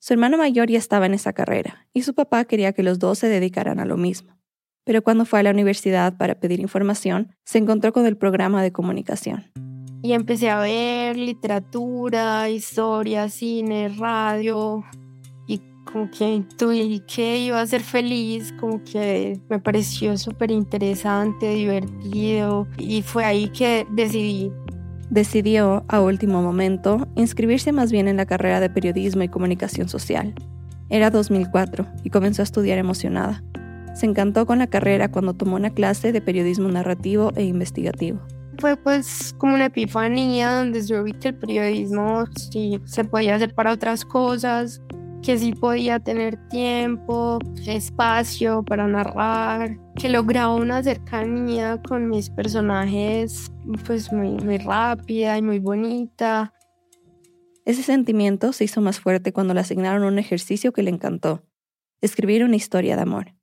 Su 0.00 0.14
hermano 0.14 0.38
mayor 0.38 0.70
ya 0.70 0.78
estaba 0.78 1.06
en 1.06 1.12
esa 1.12 1.34
carrera, 1.34 1.86
y 1.92 2.02
su 2.02 2.14
papá 2.14 2.44
quería 2.46 2.72
que 2.72 2.82
los 2.82 2.98
dos 2.98 3.18
se 3.18 3.28
dedicaran 3.28 3.80
a 3.80 3.84
lo 3.84 3.98
mismo. 3.98 4.38
Pero 4.84 5.02
cuando 5.02 5.26
fue 5.26 5.40
a 5.40 5.42
la 5.42 5.50
universidad 5.50 6.16
para 6.16 6.40
pedir 6.40 6.60
información, 6.60 7.34
se 7.44 7.58
encontró 7.58 7.92
con 7.92 8.06
el 8.06 8.16
programa 8.16 8.62
de 8.62 8.72
comunicación. 8.72 9.52
Y 10.02 10.12
empecé 10.12 10.48
a 10.48 10.60
ver 10.60 11.16
literatura, 11.16 12.48
historia, 12.48 13.28
cine, 13.28 13.88
radio, 13.88 14.84
como 15.90 16.10
que 16.10 16.28
intuí 16.28 17.00
que 17.00 17.38
iba 17.38 17.60
a 17.60 17.66
ser 17.66 17.82
feliz, 17.82 18.52
como 18.60 18.82
que 18.84 19.40
me 19.48 19.58
pareció 19.58 20.16
súper 20.18 20.50
interesante, 20.50 21.54
divertido 21.54 22.66
y 22.76 23.02
fue 23.02 23.24
ahí 23.24 23.48
que 23.48 23.86
decidí. 23.92 24.52
Decidió, 25.10 25.84
a 25.88 26.00
último 26.00 26.42
momento, 26.42 27.08
inscribirse 27.16 27.72
más 27.72 27.90
bien 27.90 28.08
en 28.08 28.18
la 28.18 28.26
carrera 28.26 28.60
de 28.60 28.68
periodismo 28.68 29.22
y 29.22 29.28
comunicación 29.28 29.88
social. 29.88 30.34
Era 30.90 31.10
2004 31.10 31.86
y 32.04 32.10
comenzó 32.10 32.42
a 32.42 32.44
estudiar 32.44 32.78
emocionada. 32.78 33.42
Se 33.94 34.06
encantó 34.06 34.44
con 34.44 34.58
la 34.58 34.66
carrera 34.66 35.10
cuando 35.10 35.34
tomó 35.34 35.56
una 35.56 35.70
clase 35.70 36.12
de 36.12 36.20
periodismo 36.20 36.68
narrativo 36.68 37.32
e 37.36 37.44
investigativo 37.44 38.20
fue 38.58 38.76
pues 38.76 39.34
como 39.38 39.54
una 39.54 39.66
epifanía 39.66 40.50
donde 40.50 40.84
yo 40.84 41.04
vi 41.04 41.12
que 41.12 41.28
el 41.28 41.34
periodismo 41.36 42.24
sí 42.34 42.80
se 42.84 43.04
podía 43.04 43.36
hacer 43.36 43.54
para 43.54 43.72
otras 43.72 44.04
cosas, 44.04 44.82
que 45.22 45.38
sí 45.38 45.52
podía 45.52 46.00
tener 46.00 46.36
tiempo, 46.48 47.38
espacio 47.66 48.62
para 48.62 48.86
narrar, 48.86 49.78
que 49.96 50.08
lograba 50.08 50.54
una 50.54 50.82
cercanía 50.82 51.80
con 51.82 52.08
mis 52.08 52.30
personajes 52.30 53.52
pues 53.86 54.12
muy, 54.12 54.30
muy 54.30 54.58
rápida 54.58 55.36
y 55.36 55.42
muy 55.42 55.58
bonita. 55.58 56.52
Ese 57.64 57.82
sentimiento 57.82 58.52
se 58.52 58.64
hizo 58.64 58.80
más 58.80 59.00
fuerte 59.00 59.32
cuando 59.32 59.54
le 59.54 59.60
asignaron 59.60 60.04
un 60.04 60.18
ejercicio 60.18 60.72
que 60.72 60.82
le 60.82 60.90
encantó, 60.90 61.44
escribir 62.00 62.44
una 62.44 62.56
historia 62.56 62.96
de 62.96 63.02
amor. 63.02 63.34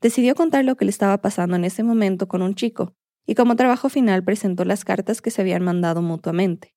Decidió 0.00 0.34
contar 0.34 0.64
lo 0.64 0.76
que 0.76 0.84
le 0.84 0.90
estaba 0.90 1.18
pasando 1.18 1.56
en 1.56 1.64
ese 1.64 1.82
momento 1.82 2.28
con 2.28 2.42
un 2.42 2.54
chico, 2.54 2.94
y 3.26 3.34
como 3.34 3.56
trabajo 3.56 3.88
final 3.88 4.24
presentó 4.24 4.64
las 4.64 4.84
cartas 4.84 5.20
que 5.20 5.30
se 5.30 5.42
habían 5.42 5.62
mandado 5.62 6.02
mutuamente. 6.02 6.75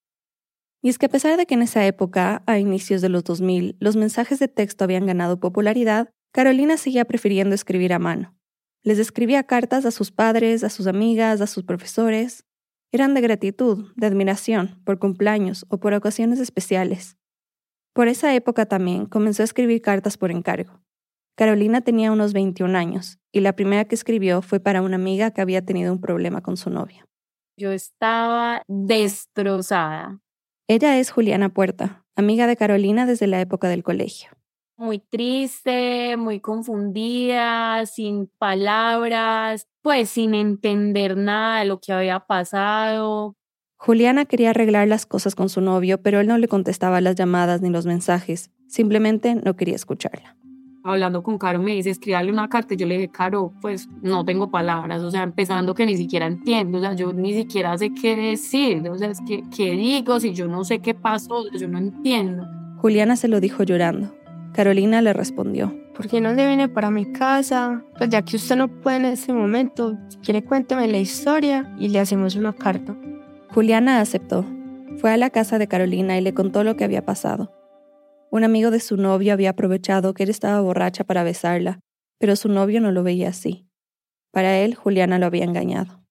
Y 0.82 0.90
es 0.90 0.98
que 0.98 1.08
a 1.08 1.10
pesar 1.10 1.38
de 1.38 1.46
que 1.46 1.56
en 1.56 1.62
esa 1.62 1.86
época, 1.86 2.44
a 2.46 2.58
inicios 2.58 3.02
de 3.02 3.10
los 3.10 3.24
2000, 3.24 3.76
los 3.80 3.96
mensajes 3.96 4.40
de 4.40 4.48
texto 4.48 4.84
habían 4.84 5.06
ganado 5.06 5.40
popularidad, 5.40 6.10
Carolina 6.32 6.78
seguía 6.78 7.06
prefiriendo 7.06 7.56
escribir 7.56 7.92
a 7.92 8.00
mano. 8.00 8.36
Les 8.84 8.98
escribía 8.98 9.44
cartas 9.44 9.86
a 9.86 9.92
sus 9.92 10.12
padres, 10.12 10.64
a 10.64 10.70
sus 10.70 10.88
amigas, 10.88 11.42
a 11.42 11.48
sus 11.48 11.66
profesores. 11.66 12.46
Eran 12.92 13.14
de 13.14 13.22
gratitud, 13.22 13.92
de 13.96 14.08
admiración, 14.08 14.82
por 14.86 15.00
cumpleaños 15.00 15.66
o 15.70 15.80
por 15.80 15.94
ocasiones 15.94 16.40
especiales. 16.40 17.18
Por 17.94 18.08
esa 18.08 18.34
época 18.34 18.66
también 18.66 19.06
comenzó 19.06 19.44
a 19.44 19.46
escribir 19.46 19.82
cartas 19.82 20.18
por 20.18 20.32
encargo. 20.32 20.82
Carolina 21.36 21.82
tenía 21.82 22.12
unos 22.12 22.34
21 22.34 22.78
años 22.78 23.20
y 23.32 23.42
la 23.42 23.54
primera 23.54 23.86
que 23.86 23.96
escribió 23.96 24.42
fue 24.42 24.60
para 24.60 24.82
una 24.82 24.96
amiga 24.96 25.32
que 25.32 25.42
había 25.42 25.66
tenido 25.66 25.92
un 25.92 26.02
problema 26.02 26.42
con 26.42 26.58
su 26.58 26.70
novia. 26.70 27.06
Yo 27.58 27.72
estaba 27.72 28.62
destrozada. 28.68 30.20
Ella 30.72 31.00
es 31.00 31.10
Juliana 31.10 31.50
Puerta, 31.50 32.06
amiga 32.16 32.46
de 32.46 32.56
Carolina 32.56 33.08
desde 33.08 33.26
la 33.26 33.42
época 33.42 33.70
del 33.70 33.82
colegio. 33.82 34.30
Muy 34.78 35.00
triste, 35.00 36.16
muy 36.16 36.42
confundida, 36.42 37.88
sin 37.88 38.28
palabras, 38.38 39.68
pues 39.82 40.12
sin 40.12 40.36
entender 40.36 41.18
nada 41.18 41.62
de 41.62 41.66
lo 41.66 41.80
que 41.80 41.92
había 41.92 42.20
pasado. 42.20 43.36
Juliana 43.78 44.26
quería 44.26 44.52
arreglar 44.52 44.88
las 44.88 45.08
cosas 45.08 45.34
con 45.34 45.50
su 45.50 45.60
novio, 45.60 46.04
pero 46.04 46.20
él 46.20 46.28
no 46.28 46.38
le 46.38 46.48
contestaba 46.48 47.02
las 47.02 47.16
llamadas 47.16 47.62
ni 47.62 47.72
los 47.72 47.88
mensajes, 47.88 48.52
simplemente 48.68 49.34
no 49.34 49.56
quería 49.56 49.76
escucharla 49.76 50.38
hablando 50.84 51.24
con 51.24 51.38
Caro 51.38 51.60
me 51.60 51.74
dice, 51.74 51.90
escríbale 51.90 52.32
una 52.32 52.48
carta. 52.48 52.74
Y 52.74 52.78
yo 52.78 52.88
le 52.88 52.96
dije, 52.96 53.10
Caro, 53.10 53.54
pues 53.62 53.88
no 54.02 54.26
tengo 54.26 54.50
palabras, 54.50 55.02
o 55.02 55.12
sea, 55.12 55.24
empezando 55.24 55.74
que 55.74 55.86
ni 55.86 55.98
siquiera 55.98 56.26
entiendo, 56.26 56.78
o 56.78 56.82
sea, 56.82 56.94
yo 56.94 57.14
ni 57.14 57.34
siquiera 57.34 57.78
sé 57.78 57.94
qué 57.94 58.16
decir, 58.16 58.88
o 58.90 58.98
sea, 58.98 59.10
es 59.10 59.20
que, 59.28 59.44
¿qué 59.56 59.72
digo 59.72 60.20
si 60.20 60.34
yo 60.34 60.48
no 60.48 60.64
sé 60.64 60.80
qué 60.80 60.94
pasó? 60.94 61.50
Yo 61.52 61.68
no 61.68 61.78
entiendo. 61.78 62.48
Juliana 62.78 63.16
se 63.16 63.28
lo 63.28 63.40
dijo 63.40 63.64
llorando. 63.64 64.14
Carolina 64.54 65.02
le 65.02 65.14
respondió. 65.14 65.74
¿Por 65.96 66.08
qué 66.08 66.22
no 66.22 66.34
se 66.34 66.48
viene 66.48 66.70
para 66.70 66.90
mi 66.92 67.12
casa? 67.12 67.84
Pues 67.98 68.10
ya 68.10 68.22
que 68.22 68.38
usted 68.38 68.56
no 68.56 68.70
puede 68.70 68.98
en 68.98 69.06
ese 69.06 69.34
momento, 69.34 69.98
si 70.08 70.18
quiere 70.20 70.44
cuénteme 70.44 70.88
la 70.88 70.98
historia 70.98 71.74
y 71.78 71.90
le 71.90 72.00
hacemos 72.00 72.36
una 72.36 72.54
carta. 72.54 72.96
Juliana 73.54 74.00
aceptó. 74.00 74.46
Fue 74.98 75.12
a 75.12 75.18
la 75.18 75.30
casa 75.30 75.60
de 75.60 75.68
Carolina 75.68 76.18
y 76.18 76.22
le 76.22 76.34
contó 76.34 76.64
lo 76.64 76.76
que 76.78 76.84
había 76.86 77.06
pasado. 77.06 77.52
Un 78.32 78.44
amigo 78.44 78.70
de 78.70 78.80
su 78.80 78.96
novio 78.96 79.34
había 79.34 79.52
aprovechado 79.52 80.14
que 80.14 80.24
él 80.24 80.30
estaba 80.30 80.62
borracha 80.62 81.04
para 81.04 81.24
besarla, 81.24 81.80
pero 82.20 82.36
su 82.36 82.48
novio 82.48 82.80
no 82.80 82.92
lo 82.92 83.02
veía 83.02 83.30
así. 83.30 83.68
Para 84.32 84.60
él, 84.60 84.76
Juliana 84.76 85.18
lo 85.18 85.26
había 85.26 85.46
engañado. 85.46 86.04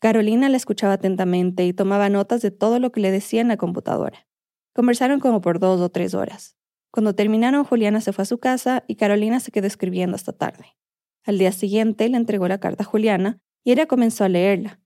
Carolina 0.00 0.48
la 0.48 0.56
escuchaba 0.56 0.92
atentamente 0.92 1.64
y 1.64 1.72
tomaba 1.72 2.08
notas 2.08 2.40
de 2.42 2.50
todo 2.50 2.78
lo 2.78 2.92
que 2.92 3.00
le 3.00 3.10
decía 3.10 3.40
en 3.40 3.48
la 3.48 3.56
computadora. 3.56 4.28
Conversaron 4.74 5.18
como 5.18 5.40
por 5.40 5.58
dos 5.58 5.80
o 5.80 5.88
tres 5.88 6.14
horas. 6.14 6.56
Cuando 6.92 7.14
terminaron, 7.14 7.64
Juliana 7.64 8.00
se 8.00 8.12
fue 8.12 8.22
a 8.22 8.26
su 8.26 8.38
casa 8.38 8.84
y 8.86 8.94
Carolina 8.94 9.40
se 9.40 9.50
quedó 9.50 9.66
escribiendo 9.66 10.14
hasta 10.14 10.32
tarde. 10.32 10.76
Al 11.24 11.38
día 11.38 11.50
siguiente 11.50 12.08
le 12.08 12.16
entregó 12.16 12.46
la 12.46 12.60
carta 12.60 12.84
a 12.84 12.86
Juliana 12.86 13.38
y 13.64 13.72
ella 13.72 13.86
comenzó 13.86 14.22
a 14.22 14.28
leerla. 14.28 14.78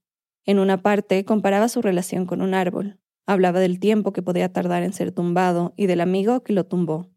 En 0.46 0.58
una 0.58 0.80
parte 0.80 1.24
comparaba 1.26 1.68
su 1.68 1.82
relación 1.82 2.24
con 2.24 2.40
un 2.40 2.54
árbol, 2.54 2.98
Hablaba 3.28 3.60
del 3.60 3.78
tiempo 3.78 4.14
que 4.14 4.22
podía 4.22 4.50
tardar 4.54 4.82
en 4.82 4.94
ser 4.94 5.12
tumbado 5.12 5.74
y 5.76 5.86
del 5.86 6.00
amigo 6.00 6.42
que 6.42 6.54
lo 6.54 6.64
tumbó. 6.64 7.10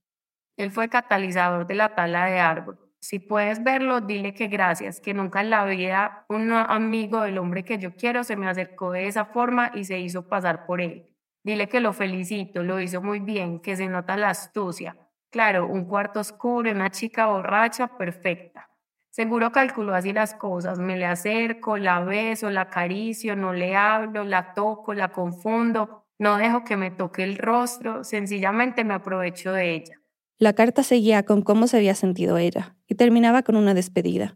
Él 0.58 0.70
fue 0.70 0.90
catalizador 0.90 1.66
de 1.68 1.76
la 1.76 1.96
tala 1.96 2.26
de 2.26 2.38
árbol. 2.38 2.78
Si 3.00 3.20
puedes 3.20 3.64
verlo, 3.64 4.02
dile 4.02 4.34
que 4.34 4.48
gracias, 4.48 5.00
que 5.00 5.14
nunca 5.14 5.40
en 5.40 5.50
la 5.50 5.64
vida 5.64 6.26
un 6.28 6.52
amigo 6.52 7.22
del 7.22 7.38
hombre 7.38 7.64
que 7.64 7.78
yo 7.78 7.96
quiero 7.96 8.26
se 8.26 8.36
me 8.36 8.50
acercó 8.50 8.92
de 8.92 9.08
esa 9.08 9.24
forma 9.24 9.72
y 9.74 9.86
se 9.86 10.02
hizo 10.02 10.28
pasar 10.28 10.66
por 10.66 10.82
él. 10.82 11.08
Dile 11.46 11.70
que 11.70 11.80
lo 11.80 11.94
felicito, 11.94 12.62
lo 12.62 12.82
hizo 12.82 13.02
muy 13.02 13.22
bien, 13.22 13.62
que 13.62 13.78
se 13.78 13.88
nota 13.88 14.18
la 14.18 14.32
astucia. 14.32 14.98
Claro, 15.30 15.66
un 15.66 15.86
cuarto 15.86 16.20
oscuro, 16.20 16.70
una 16.72 16.92
chica 16.92 17.28
borracha, 17.28 17.88
perfecta. 17.98 18.70
Seguro 19.12 19.52
calculó 19.52 19.94
así 19.94 20.14
las 20.14 20.34
cosas, 20.34 20.80
me 20.80 20.96
le 20.98 21.06
acerco, 21.06 21.78
la 21.78 22.00
beso, 22.00 22.50
la 22.50 22.62
acaricio, 22.62 23.36
no 23.36 23.52
le 23.52 23.76
hablo, 23.76 24.24
la 24.24 24.54
toco, 24.54 24.94
la 24.94 25.10
confundo, 25.10 26.01
no 26.22 26.38
dejo 26.38 26.64
que 26.64 26.78
me 26.78 26.92
toque 26.92 27.24
el 27.24 27.36
rostro, 27.36 28.04
sencillamente 28.04 28.84
me 28.84 28.94
aprovecho 28.94 29.54
de 29.54 29.74
ella. 29.74 29.96
La 30.38 30.54
carta 30.54 30.84
seguía 30.84 31.24
con 31.24 31.42
cómo 31.42 31.66
se 31.66 31.78
había 31.78 31.96
sentido 31.96 32.38
ella 32.38 32.76
y 32.88 32.94
terminaba 32.94 33.42
con 33.42 33.56
una 33.56 33.74
despedida. 33.74 34.36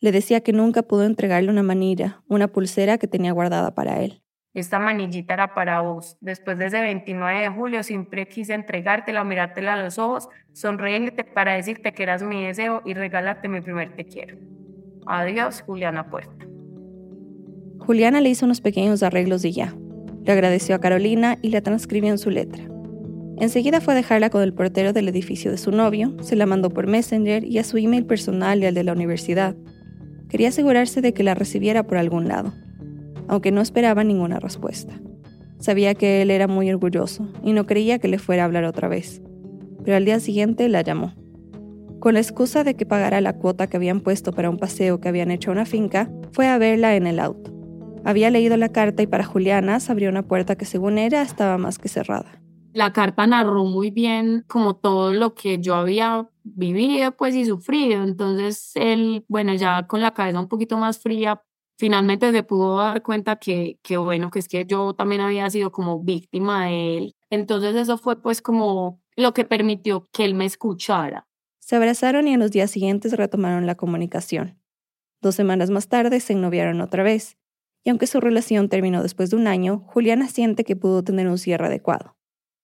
Le 0.00 0.12
decía 0.12 0.40
que 0.40 0.54
nunca 0.54 0.82
pudo 0.82 1.04
entregarle 1.04 1.50
una 1.50 1.62
manilla, 1.62 2.22
una 2.26 2.48
pulsera 2.48 2.96
que 2.96 3.06
tenía 3.06 3.32
guardada 3.32 3.74
para 3.74 4.00
él. 4.00 4.22
Esta 4.54 4.78
manillita 4.78 5.34
era 5.34 5.54
para 5.54 5.82
vos. 5.82 6.16
Después 6.22 6.56
de 6.56 6.68
ese 6.68 6.80
29 6.80 7.40
de 7.40 7.48
julio 7.50 7.82
siempre 7.82 8.26
quise 8.26 8.54
entregártela, 8.54 9.22
mirártela 9.22 9.74
a 9.74 9.82
los 9.82 9.98
ojos, 9.98 10.30
sonreírte 10.54 11.24
para 11.24 11.52
decirte 11.52 11.92
que 11.92 12.02
eras 12.02 12.22
mi 12.22 12.46
deseo 12.46 12.80
y 12.86 12.94
regalarte 12.94 13.46
mi 13.46 13.60
primer 13.60 13.94
te 13.94 14.06
quiero. 14.06 14.38
Adiós, 15.04 15.60
Juliana 15.66 16.08
Puerta. 16.08 16.46
Juliana 17.78 18.22
le 18.22 18.30
hizo 18.30 18.46
unos 18.46 18.62
pequeños 18.62 19.02
arreglos 19.02 19.44
y 19.44 19.52
ya. 19.52 19.74
Le 20.24 20.32
agradeció 20.32 20.74
a 20.74 20.80
Carolina 20.80 21.38
y 21.42 21.50
la 21.50 21.60
transcribió 21.60 22.10
en 22.10 22.18
su 22.18 22.30
letra. 22.30 22.64
Enseguida 23.38 23.80
fue 23.80 23.94
a 23.94 23.96
dejarla 23.96 24.28
con 24.28 24.42
el 24.42 24.52
portero 24.52 24.92
del 24.92 25.08
edificio 25.08 25.50
de 25.50 25.56
su 25.56 25.70
novio, 25.70 26.14
se 26.20 26.36
la 26.36 26.44
mandó 26.44 26.68
por 26.68 26.86
Messenger 26.86 27.42
y 27.42 27.56
a 27.58 27.64
su 27.64 27.78
email 27.78 28.04
personal 28.04 28.62
y 28.62 28.66
al 28.66 28.74
de 28.74 28.84
la 28.84 28.92
universidad. 28.92 29.56
Quería 30.28 30.48
asegurarse 30.48 31.00
de 31.00 31.14
que 31.14 31.22
la 31.22 31.34
recibiera 31.34 31.82
por 31.84 31.96
algún 31.96 32.28
lado, 32.28 32.52
aunque 33.28 33.50
no 33.50 33.62
esperaba 33.62 34.04
ninguna 34.04 34.40
respuesta. 34.40 35.00
Sabía 35.58 35.94
que 35.94 36.20
él 36.20 36.30
era 36.30 36.48
muy 36.48 36.70
orgulloso 36.70 37.28
y 37.42 37.52
no 37.52 37.66
creía 37.66 37.98
que 37.98 38.08
le 38.08 38.18
fuera 38.18 38.42
a 38.42 38.46
hablar 38.46 38.64
otra 38.64 38.88
vez. 38.88 39.22
Pero 39.84 39.96
al 39.96 40.04
día 40.04 40.20
siguiente 40.20 40.68
la 40.68 40.82
llamó. 40.82 41.14
Con 41.98 42.14
la 42.14 42.20
excusa 42.20 42.64
de 42.64 42.74
que 42.74 42.86
pagara 42.86 43.20
la 43.20 43.34
cuota 43.34 43.68
que 43.68 43.76
habían 43.76 44.00
puesto 44.00 44.32
para 44.32 44.48
un 44.48 44.56
paseo 44.56 45.00
que 45.00 45.08
habían 45.08 45.30
hecho 45.30 45.50
a 45.50 45.52
una 45.52 45.66
finca, 45.66 46.10
fue 46.32 46.48
a 46.48 46.56
verla 46.58 46.96
en 46.96 47.06
el 47.06 47.20
auto. 47.20 47.52
Había 48.04 48.30
leído 48.30 48.56
la 48.56 48.70
carta 48.70 49.02
y 49.02 49.06
para 49.06 49.24
Juliana 49.24 49.80
se 49.80 49.92
abrió 49.92 50.10
una 50.10 50.22
puerta 50.22 50.56
que 50.56 50.64
según 50.64 50.98
ella 50.98 51.22
estaba 51.22 51.58
más 51.58 51.78
que 51.78 51.88
cerrada 51.88 52.40
la 52.72 52.92
carta 52.92 53.26
narró 53.26 53.64
muy 53.64 53.90
bien 53.90 54.44
como 54.46 54.76
todo 54.76 55.12
lo 55.12 55.34
que 55.34 55.58
yo 55.58 55.74
había 55.74 56.28
vivido 56.42 57.12
pues 57.16 57.34
y 57.34 57.44
sufrido. 57.44 58.02
Entonces 58.02 58.72
él, 58.74 59.24
bueno, 59.28 59.54
ya 59.54 59.86
con 59.86 60.00
la 60.00 60.14
cabeza 60.14 60.40
un 60.40 60.48
poquito 60.48 60.76
más 60.78 60.98
fría, 60.98 61.42
finalmente 61.78 62.30
se 62.32 62.42
pudo 62.42 62.78
dar 62.78 63.02
cuenta 63.02 63.36
que, 63.36 63.78
que 63.82 63.96
bueno, 63.96 64.30
que 64.30 64.38
es 64.38 64.48
que 64.48 64.64
yo 64.66 64.94
también 64.94 65.20
había 65.20 65.48
sido 65.50 65.72
como 65.72 66.02
víctima 66.02 66.66
de 66.66 66.98
él. 66.98 67.16
Entonces 67.30 67.74
eso 67.74 67.98
fue 67.98 68.20
pues 68.20 68.42
como 68.42 69.00
lo 69.16 69.34
que 69.34 69.44
permitió 69.44 70.08
que 70.12 70.24
él 70.24 70.34
me 70.34 70.44
escuchara. 70.44 71.26
Se 71.58 71.76
abrazaron 71.76 72.26
y 72.26 72.34
en 72.34 72.40
los 72.40 72.50
días 72.50 72.70
siguientes 72.70 73.16
retomaron 73.16 73.66
la 73.66 73.76
comunicación. 73.76 74.60
Dos 75.20 75.34
semanas 75.34 75.70
más 75.70 75.88
tarde 75.88 76.20
se 76.20 76.32
ennoviaron 76.32 76.80
otra 76.80 77.02
vez. 77.02 77.36
Y 77.84 77.90
aunque 77.90 78.06
su 78.06 78.20
relación 78.20 78.68
terminó 78.68 79.02
después 79.02 79.30
de 79.30 79.36
un 79.36 79.46
año, 79.46 79.84
Juliana 79.86 80.28
siente 80.28 80.64
que 80.64 80.76
pudo 80.76 81.02
tener 81.02 81.28
un 81.28 81.38
cierre 81.38 81.66
adecuado 81.66 82.16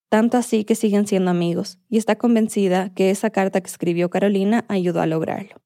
tanto 0.09 0.37
así 0.37 0.65
que 0.65 0.75
siguen 0.75 1.07
siendo 1.07 1.31
amigos, 1.31 1.79
y 1.89 1.99
está 1.99 2.17
convencida 2.17 2.93
que 2.95 3.11
esa 3.11 3.31
carta 3.31 3.61
que 3.61 3.69
escribió 3.69 4.11
Carolina 4.11 4.65
ayudó 4.69 5.01
a 5.01 5.07
lograrlo. 5.07 5.57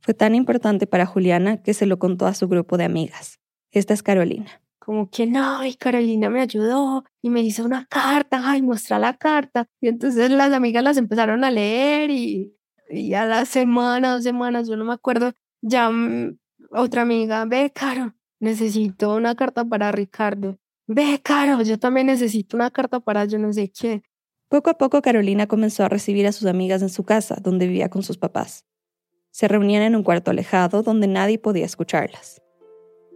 Fue 0.00 0.14
tan 0.14 0.34
importante 0.34 0.86
para 0.86 1.06
Juliana 1.06 1.62
que 1.62 1.74
se 1.74 1.86
lo 1.86 1.98
contó 1.98 2.26
a 2.26 2.34
su 2.34 2.48
grupo 2.48 2.76
de 2.76 2.84
amigas. 2.84 3.40
Esta 3.70 3.94
es 3.94 4.02
Carolina. 4.02 4.62
Como 4.78 5.10
que 5.10 5.26
no, 5.26 5.64
y 5.64 5.74
Carolina 5.74 6.30
me 6.30 6.40
ayudó 6.40 7.04
y 7.20 7.30
me 7.30 7.40
hizo 7.40 7.64
una 7.64 7.86
carta, 7.86 8.40
ay, 8.44 8.62
muestra 8.62 9.00
la 9.00 9.14
carta. 9.14 9.66
Y 9.80 9.88
entonces 9.88 10.30
las 10.30 10.52
amigas 10.52 10.84
las 10.84 10.96
empezaron 10.96 11.42
a 11.42 11.50
leer 11.50 12.10
y, 12.10 12.54
y 12.88 13.14
a 13.14 13.26
las 13.26 13.48
semanas, 13.48 14.22
semanas, 14.22 14.68
yo 14.68 14.76
no 14.76 14.84
me 14.84 14.92
acuerdo, 14.92 15.32
ya 15.60 15.90
mm, 15.90 16.38
otra 16.70 17.02
amiga, 17.02 17.44
ve, 17.46 17.72
Caro, 17.74 18.14
necesito 18.40 19.14
una 19.14 19.34
carta 19.34 19.64
para 19.64 19.92
Ricardo. 19.92 20.58
Ve, 20.86 21.20
Caro, 21.22 21.62
yo 21.62 21.78
también 21.78 22.06
necesito 22.06 22.56
una 22.56 22.70
carta 22.70 23.00
para 23.00 23.24
yo 23.24 23.38
no 23.38 23.52
sé 23.52 23.70
qué. 23.70 24.02
Poco 24.48 24.70
a 24.70 24.74
poco 24.74 25.02
Carolina 25.02 25.48
comenzó 25.48 25.84
a 25.84 25.88
recibir 25.88 26.26
a 26.26 26.32
sus 26.32 26.46
amigas 26.46 26.80
en 26.80 26.88
su 26.88 27.04
casa, 27.04 27.36
donde 27.42 27.66
vivía 27.66 27.88
con 27.88 28.04
sus 28.04 28.16
papás. 28.16 28.64
Se 29.32 29.48
reunían 29.48 29.82
en 29.82 29.96
un 29.96 30.04
cuarto 30.04 30.30
alejado 30.30 30.82
donde 30.82 31.08
nadie 31.08 31.38
podía 31.38 31.64
escucharlas. 31.64 32.40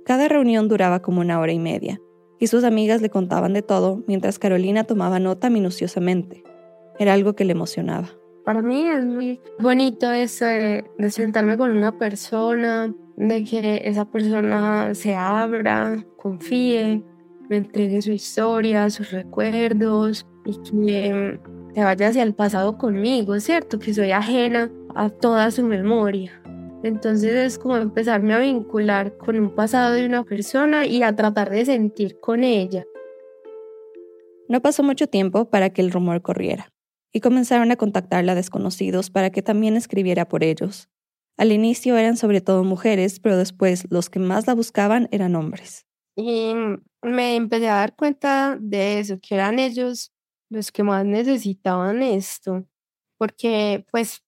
Cada 0.05 0.29
reunión 0.29 0.69
duraba 0.69 1.01
como 1.01 1.21
una 1.21 1.39
hora 1.39 1.53
y 1.53 1.61
media, 1.61 2.01
y 2.41 2.49
sus 2.49 2.65
amigas 2.65 3.01
le 3.01 3.11
contaban 3.11 3.53
de 3.53 3.63
todo 3.63 4.03
mientras 4.09 4.41
Carolina 4.41 4.85
tomaba 4.85 5.21
nota 5.21 5.51
minuciosamente. 5.51 6.43
Era 6.99 7.13
algo 7.13 7.35
que 7.35 7.45
le 7.45 7.53
emocionaba. 7.53 8.11
Para 8.45 8.63
mí 8.63 8.89
es 8.89 9.05
muy 9.05 9.41
bonito 9.61 10.11
eso 10.11 10.47
de, 10.47 10.85
de 10.99 11.11
sentarme 11.11 11.57
con 11.57 11.71
una 11.71 11.97
persona, 11.97 12.93
de 13.29 13.45
que 13.45 13.83
esa 13.85 14.07
persona 14.07 14.95
se 14.95 15.15
abra, 15.15 16.03
confíe, 16.17 17.03
me 17.51 17.59
entregue 17.59 18.01
su 18.01 18.13
historia, 18.13 18.89
sus 18.89 19.11
recuerdos 19.11 20.27
y 20.47 20.57
que 20.63 21.39
se 21.75 21.85
vaya 21.85 22.09
hacia 22.09 22.23
el 22.23 22.35
pasado 22.35 22.79
conmigo, 22.79 23.39
¿cierto? 23.39 23.79
Que 23.79 23.93
soy 23.93 24.13
ajena 24.13 24.71
a 24.95 25.11
toda 25.11 25.51
su 25.51 25.65
memoria. 25.65 26.41
Entonces 26.83 27.35
es 27.35 27.59
como 27.59 27.77
empezarme 27.77 28.33
a 28.33 28.39
vincular 28.39 29.15
con 29.19 29.39
un 29.39 29.55
pasado 29.55 29.93
de 29.95 30.07
una 30.07 30.25
persona 30.25 30.87
y 30.87 31.03
a 31.03 31.15
tratar 31.15 31.51
de 31.51 31.67
sentir 31.67 32.19
con 32.21 32.43
ella. 32.43 32.87
No 34.49 34.63
pasó 34.63 34.83
mucho 34.83 35.09
tiempo 35.09 35.51
para 35.51 35.69
que 35.69 35.83
el 35.83 35.93
rumor 35.93 36.23
corriera 36.23 36.73
y 37.13 37.21
comenzaron 37.21 37.71
a 37.71 37.77
contactarla 37.77 38.35
desconocidos 38.35 39.11
para 39.11 39.29
que 39.29 39.43
también 39.43 39.77
escribiera 39.77 40.27
por 40.27 40.43
ellos. 40.43 40.89
Al 41.41 41.53
inicio 41.53 41.97
eran 41.97 42.19
sobre 42.19 42.43
todo 42.43 42.65
mujeres, 42.65 43.19
pero 43.19 43.39
después 43.39 43.87
los 43.89 44.11
que 44.11 44.19
más 44.19 44.47
la 44.47 44.53
buscaban 44.53 45.09
eran 45.11 45.35
hombres. 45.37 45.87
Y 46.15 46.53
me 47.01 47.35
empecé 47.35 47.67
a 47.71 47.77
dar 47.77 47.97
cuenta 47.97 48.59
de 48.61 48.99
eso, 48.99 49.19
que 49.23 49.37
eran 49.37 49.59
ellos 49.59 50.13
los 50.51 50.71
que 50.71 50.83
más 50.83 51.07
necesitaban 51.07 52.03
esto, 52.03 52.67
porque 53.17 53.87
pues 53.91 54.23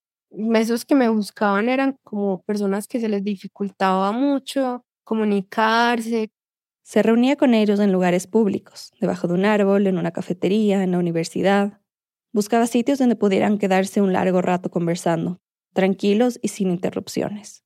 esos 0.54 0.86
que 0.86 0.94
me 0.94 1.10
buscaban 1.10 1.68
eran 1.68 1.98
como 2.02 2.40
personas 2.44 2.88
que 2.88 2.98
se 2.98 3.10
les 3.10 3.22
dificultaba 3.22 4.10
mucho 4.12 4.86
comunicarse. 5.04 6.30
Se 6.82 7.02
reunía 7.02 7.36
con 7.36 7.52
ellos 7.52 7.78
en 7.80 7.92
lugares 7.92 8.26
públicos, 8.26 8.90
debajo 9.02 9.28
de 9.28 9.34
un 9.34 9.44
árbol, 9.44 9.86
en 9.86 9.98
una 9.98 10.12
cafetería, 10.12 10.82
en 10.82 10.92
la 10.92 10.98
universidad. 10.98 11.78
Buscaba 12.32 12.66
sitios 12.66 12.98
donde 12.98 13.16
pudieran 13.16 13.58
quedarse 13.58 14.00
un 14.00 14.14
largo 14.14 14.40
rato 14.40 14.70
conversando, 14.70 15.42
tranquilos 15.72 16.38
y 16.42 16.48
sin 16.48 16.70
interrupciones. 16.70 17.62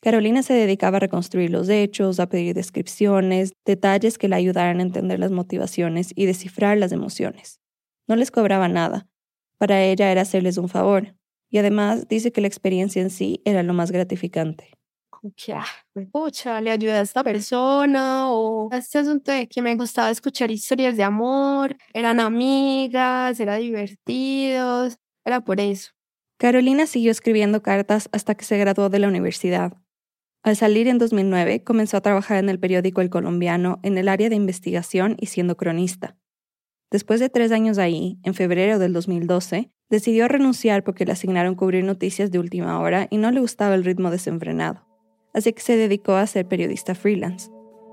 Carolina 0.00 0.42
se 0.42 0.54
dedicaba 0.54 0.98
a 0.98 1.00
reconstruir 1.00 1.50
los 1.50 1.68
hechos, 1.68 2.20
a 2.20 2.28
pedir 2.28 2.54
descripciones, 2.54 3.52
detalles 3.64 4.18
que 4.18 4.28
le 4.28 4.36
ayudaran 4.36 4.78
a 4.78 4.82
entender 4.82 5.18
las 5.18 5.32
motivaciones 5.32 6.12
y 6.14 6.26
descifrar 6.26 6.78
las 6.78 6.92
emociones. 6.92 7.60
No 8.06 8.14
les 8.14 8.30
cobraba 8.30 8.68
nada. 8.68 9.08
Para 9.58 9.82
ella 9.82 10.12
era 10.12 10.22
hacerles 10.22 10.58
un 10.58 10.68
favor. 10.68 11.16
Y 11.50 11.58
además 11.58 12.06
dice 12.08 12.30
que 12.30 12.40
la 12.40 12.46
experiencia 12.46 13.02
en 13.02 13.10
sí 13.10 13.40
era 13.44 13.62
lo 13.62 13.72
más 13.72 13.90
gratificante. 13.90 14.70
Que, 15.34 15.54
ah, 15.54 15.64
pucha, 16.12 16.60
le 16.60 16.70
ayudé 16.70 16.92
a 16.92 17.00
esta 17.00 17.24
persona 17.24 18.30
o 18.30 18.68
este 18.70 18.98
asunto 18.98 19.32
de 19.32 19.48
que 19.48 19.60
me 19.60 19.74
gustaba 19.74 20.10
escuchar 20.10 20.52
historias 20.52 20.96
de 20.96 21.02
amor, 21.02 21.76
eran 21.92 22.20
amigas, 22.20 23.40
eran 23.40 23.60
divertidos, 23.60 24.98
era 25.24 25.40
por 25.40 25.58
eso. 25.58 25.95
Carolina 26.38 26.86
siguió 26.86 27.10
escribiendo 27.10 27.62
cartas 27.62 28.10
hasta 28.12 28.34
que 28.34 28.44
se 28.44 28.58
graduó 28.58 28.90
de 28.90 28.98
la 28.98 29.08
universidad. 29.08 29.72
Al 30.42 30.54
salir 30.54 30.86
en 30.86 30.98
2009, 30.98 31.64
comenzó 31.64 31.96
a 31.96 32.02
trabajar 32.02 32.36
en 32.36 32.50
el 32.50 32.60
periódico 32.60 33.00
El 33.00 33.10
Colombiano 33.10 33.80
en 33.82 33.96
el 33.96 34.08
área 34.08 34.28
de 34.28 34.36
investigación 34.36 35.16
y 35.18 35.26
siendo 35.26 35.56
cronista. 35.56 36.16
Después 36.90 37.20
de 37.20 37.30
tres 37.30 37.52
años 37.52 37.78
ahí, 37.78 38.18
en 38.22 38.34
febrero 38.34 38.78
del 38.78 38.92
2012, 38.92 39.72
decidió 39.88 40.28
renunciar 40.28 40.84
porque 40.84 41.04
le 41.04 41.12
asignaron 41.12 41.54
cubrir 41.54 41.84
noticias 41.84 42.30
de 42.30 42.38
última 42.38 42.78
hora 42.80 43.08
y 43.10 43.16
no 43.16 43.30
le 43.30 43.40
gustaba 43.40 43.74
el 43.74 43.84
ritmo 43.84 44.10
desenfrenado. 44.10 44.86
Así 45.32 45.52
que 45.52 45.62
se 45.62 45.76
dedicó 45.76 46.14
a 46.14 46.26
ser 46.26 46.46
periodista 46.46 46.94
freelance. 46.94 47.50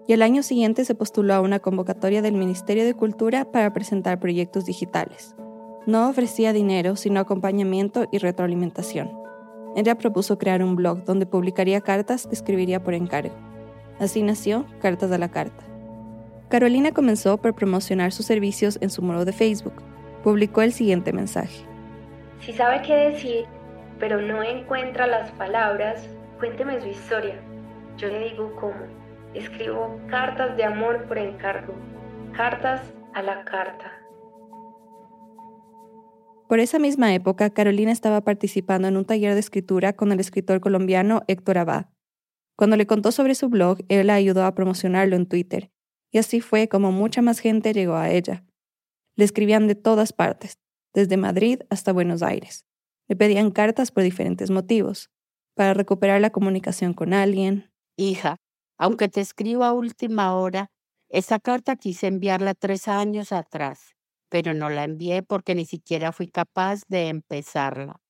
Y 0.07 0.13
el 0.13 0.21
año 0.21 0.43
siguiente 0.43 0.83
se 0.83 0.95
postuló 0.95 1.33
a 1.33 1.41
una 1.41 1.59
convocatoria 1.59 2.21
del 2.21 2.33
Ministerio 2.33 2.83
de 2.83 2.93
Cultura 2.93 3.51
para 3.51 3.71
presentar 3.73 4.19
proyectos 4.19 4.65
digitales. 4.65 5.33
No 5.85 6.09
ofrecía 6.09 6.53
dinero, 6.53 6.95
sino 6.95 7.19
acompañamiento 7.19 8.07
y 8.11 8.17
retroalimentación. 8.17 9.11
Ella 9.75 9.95
propuso 9.95 10.37
crear 10.37 10.63
un 10.63 10.75
blog 10.75 11.03
donde 11.03 11.25
publicaría 11.25 11.81
cartas 11.81 12.25
que 12.25 12.35
escribiría 12.35 12.83
por 12.83 12.93
encargo. 12.93 13.35
Así 13.99 14.23
nació 14.23 14.65
Cartas 14.81 15.11
a 15.11 15.17
la 15.17 15.29
Carta. 15.29 15.63
Carolina 16.49 16.91
comenzó 16.91 17.37
por 17.37 17.53
promocionar 17.53 18.11
sus 18.11 18.27
servicios 18.27 18.77
en 18.81 18.89
su 18.89 19.01
muro 19.01 19.25
de 19.25 19.33
Facebook. 19.33 19.73
Publicó 20.23 20.61
el 20.61 20.71
siguiente 20.71 21.11
mensaje. 21.11 21.65
Si 22.39 22.53
sabe 22.53 22.81
qué 22.83 22.95
decir, 22.95 23.45
pero 23.99 24.21
no 24.21 24.43
encuentra 24.43 25.07
las 25.07 25.31
palabras, 25.31 26.07
cuénteme 26.39 26.79
su 26.79 26.87
historia. 26.87 27.41
Yo 27.97 28.07
le 28.07 28.29
digo 28.29 28.55
cómo. 28.59 28.85
Escribo 29.33 29.99
cartas 30.09 30.55
de 30.55 30.63
amor 30.63 31.05
por 31.07 31.17
encargo. 31.17 31.73
Cartas 32.33 32.81
a 33.13 33.21
la 33.21 33.43
carta. 33.43 34.02
Por 36.47 36.59
esa 36.59 36.77
misma 36.77 37.13
época, 37.13 37.49
Carolina 37.51 37.91
estaba 37.91 38.21
participando 38.21 38.87
en 38.87 38.97
un 38.97 39.05
taller 39.05 39.33
de 39.33 39.39
escritura 39.39 39.93
con 39.93 40.11
el 40.11 40.19
escritor 40.19 40.59
colombiano 40.59 41.21
Héctor 41.27 41.57
Abad. 41.57 41.85
Cuando 42.57 42.75
le 42.75 42.85
contó 42.85 43.11
sobre 43.11 43.33
su 43.33 43.49
blog, 43.49 43.79
él 43.87 44.07
la 44.07 44.15
ayudó 44.15 44.43
a 44.45 44.53
promocionarlo 44.53 45.15
en 45.15 45.25
Twitter, 45.25 45.71
y 46.11 46.17
así 46.17 46.41
fue 46.41 46.67
como 46.67 46.91
mucha 46.91 47.21
más 47.21 47.39
gente 47.39 47.73
llegó 47.73 47.95
a 47.95 48.11
ella. 48.11 48.43
Le 49.15 49.23
escribían 49.23 49.67
de 49.67 49.75
todas 49.75 50.11
partes, 50.11 50.59
desde 50.93 51.17
Madrid 51.17 51.61
hasta 51.69 51.93
Buenos 51.93 52.21
Aires. 52.21 52.65
Le 53.07 53.15
pedían 53.15 53.51
cartas 53.51 53.91
por 53.91 54.03
diferentes 54.03 54.51
motivos, 54.51 55.09
para 55.55 55.73
recuperar 55.73 56.19
la 56.19 56.31
comunicación 56.31 56.93
con 56.93 57.13
alguien. 57.13 57.71
Hija, 57.95 58.35
aunque 58.77 59.07
te 59.07 59.21
escribo 59.21 59.63
a 59.63 59.73
última 59.73 60.35
hora, 60.35 60.71
esa 61.09 61.39
carta 61.39 61.77
quise 61.77 62.07
enviarla 62.07 62.53
tres 62.53 62.87
años 62.87 63.31
atrás 63.31 63.93
pero 64.33 64.55
no 64.55 64.71
la 64.71 64.83
envié 64.85 65.21
porque 65.21 65.53
ni 65.53 65.63
siquiera 65.63 66.11
fui 66.11 66.27
capaz 66.27 66.81
de 66.87 67.09
empezarla. 67.09 68.01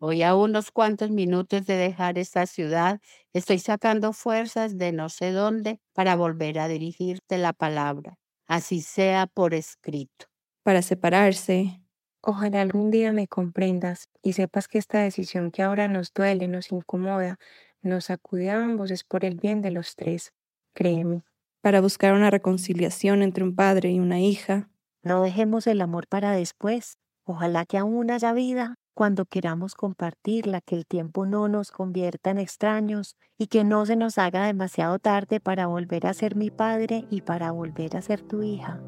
Hoy 0.00 0.22
a 0.22 0.36
unos 0.36 0.70
cuantos 0.70 1.10
minutos 1.10 1.66
de 1.66 1.76
dejar 1.76 2.16
esta 2.16 2.46
ciudad, 2.46 3.00
estoy 3.32 3.58
sacando 3.58 4.12
fuerzas 4.12 4.78
de 4.78 4.92
no 4.92 5.08
sé 5.08 5.32
dónde 5.32 5.80
para 5.92 6.14
volver 6.14 6.60
a 6.60 6.68
dirigirte 6.68 7.38
la 7.38 7.52
palabra. 7.52 8.18
así 8.46 8.82
sea 8.82 9.26
por 9.26 9.52
escrito. 9.52 10.26
Para 10.62 10.80
separarse. 10.82 11.80
Ojalá 12.22 12.62
algún 12.62 12.92
día 12.92 13.12
me 13.12 13.26
comprendas 13.26 14.08
y 14.22 14.34
sepas 14.34 14.68
que 14.68 14.78
esta 14.78 15.00
decisión 15.00 15.50
que 15.50 15.62
ahora 15.62 15.88
nos 15.88 16.12
duele, 16.14 16.46
nos 16.46 16.70
incomoda, 16.70 17.38
nos 17.82 18.04
sacude 18.06 18.50
a 18.50 18.62
ambos 18.62 18.92
es 18.92 19.02
por 19.02 19.24
el 19.24 19.36
bien 19.36 19.60
de 19.60 19.72
los 19.72 19.96
tres. 19.96 20.32
Créeme. 20.72 21.24
Para 21.62 21.80
buscar 21.80 22.14
una 22.14 22.30
reconciliación 22.30 23.22
entre 23.22 23.42
un 23.42 23.56
padre 23.56 23.90
y 23.90 23.98
una 23.98 24.20
hija. 24.20 24.70
No 25.04 25.20
dejemos 25.20 25.66
el 25.66 25.82
amor 25.82 26.06
para 26.08 26.32
después. 26.32 26.96
Ojalá 27.24 27.66
que 27.66 27.76
aún 27.76 28.10
haya 28.10 28.32
vida 28.32 28.76
cuando 28.94 29.26
queramos 29.26 29.74
compartirla, 29.74 30.62
que 30.62 30.76
el 30.76 30.86
tiempo 30.86 31.26
no 31.26 31.46
nos 31.48 31.72
convierta 31.72 32.30
en 32.30 32.38
extraños 32.38 33.16
y 33.36 33.48
que 33.48 33.64
no 33.64 33.84
se 33.84 33.96
nos 33.96 34.16
haga 34.16 34.46
demasiado 34.46 34.98
tarde 34.98 35.40
para 35.40 35.66
volver 35.66 36.06
a 36.06 36.14
ser 36.14 36.36
mi 36.36 36.50
padre 36.50 37.04
y 37.10 37.20
para 37.20 37.50
volver 37.50 37.96
a 37.96 38.02
ser 38.02 38.22
tu 38.22 38.42
hija. 38.42 38.80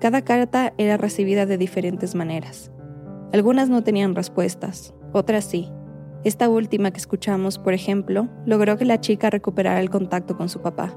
Cada 0.00 0.22
carta 0.22 0.74
era 0.78 0.96
recibida 0.96 1.44
de 1.44 1.58
diferentes 1.58 2.14
maneras. 2.14 2.70
Algunas 3.32 3.68
no 3.68 3.82
tenían 3.82 4.14
respuestas, 4.14 4.94
otras 5.12 5.44
sí. 5.44 5.72
Esta 6.24 6.48
última 6.48 6.92
que 6.92 6.98
escuchamos, 6.98 7.58
por 7.58 7.72
ejemplo, 7.72 8.28
logró 8.46 8.76
que 8.76 8.84
la 8.84 9.00
chica 9.00 9.30
recuperara 9.30 9.80
el 9.80 9.90
contacto 9.90 10.36
con 10.36 10.48
su 10.48 10.60
papá. 10.60 10.96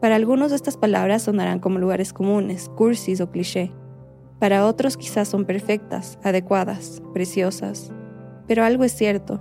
Para 0.00 0.16
algunos 0.16 0.52
estas 0.52 0.76
palabras 0.76 1.22
sonarán 1.22 1.58
como 1.58 1.78
lugares 1.78 2.12
comunes, 2.12 2.68
cursis 2.76 3.20
o 3.20 3.30
cliché, 3.30 3.72
para 4.38 4.66
otros 4.66 4.96
quizás 4.96 5.26
son 5.26 5.44
perfectas, 5.44 6.18
adecuadas, 6.22 7.02
preciosas. 7.12 7.92
Pero 8.46 8.64
algo 8.64 8.84
es 8.84 8.92
cierto. 8.92 9.40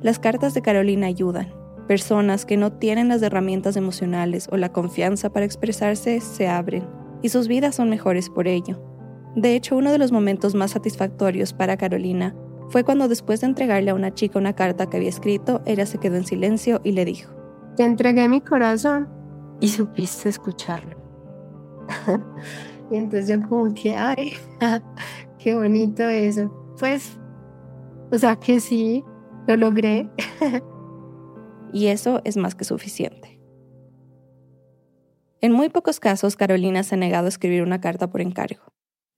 Las 0.00 0.18
cartas 0.18 0.54
de 0.54 0.62
Carolina 0.62 1.08
ayudan. 1.08 1.52
Personas 1.86 2.46
que 2.46 2.56
no 2.56 2.72
tienen 2.72 3.08
las 3.08 3.20
herramientas 3.20 3.76
emocionales 3.76 4.48
o 4.50 4.56
la 4.56 4.72
confianza 4.72 5.30
para 5.30 5.44
expresarse 5.44 6.20
se 6.20 6.48
abren 6.48 6.88
y 7.20 7.28
sus 7.28 7.48
vidas 7.48 7.74
son 7.74 7.90
mejores 7.90 8.30
por 8.30 8.48
ello. 8.48 8.80
De 9.36 9.54
hecho, 9.54 9.76
uno 9.76 9.92
de 9.92 9.98
los 9.98 10.10
momentos 10.10 10.54
más 10.54 10.70
satisfactorios 10.70 11.52
para 11.52 11.76
Carolina 11.76 12.34
fue 12.70 12.82
cuando 12.82 13.08
después 13.08 13.42
de 13.42 13.48
entregarle 13.48 13.90
a 13.90 13.94
una 13.94 14.14
chica 14.14 14.38
una 14.38 14.54
carta 14.54 14.88
que 14.88 14.96
había 14.96 15.08
escrito, 15.10 15.60
ella 15.66 15.84
se 15.84 15.98
quedó 15.98 16.16
en 16.16 16.24
silencio 16.24 16.80
y 16.82 16.92
le 16.92 17.04
dijo, 17.04 17.30
Te 17.76 17.84
entregué 17.84 18.28
mi 18.28 18.40
corazón 18.40 19.08
y 19.60 19.68
supiste 19.68 20.28
escucharlo. 20.28 20.96
Y 22.90 22.96
entonces 22.96 23.28
yo 23.28 23.48
como 23.48 23.72
que, 23.72 23.94
ay, 23.94 24.32
qué 25.38 25.54
bonito 25.54 26.02
eso. 26.02 26.50
Pues, 26.78 27.18
o 28.10 28.18
sea 28.18 28.36
que 28.36 28.58
sí, 28.58 29.04
lo 29.46 29.56
logré. 29.56 30.10
y 31.72 31.86
eso 31.86 32.20
es 32.24 32.36
más 32.36 32.54
que 32.54 32.64
suficiente. 32.64 33.40
En 35.40 35.52
muy 35.52 35.68
pocos 35.68 36.00
casos, 36.00 36.36
Carolina 36.36 36.82
se 36.82 36.96
ha 36.96 36.98
negado 36.98 37.26
a 37.26 37.28
escribir 37.28 37.62
una 37.62 37.80
carta 37.80 38.10
por 38.10 38.20
encargo. 38.20 38.62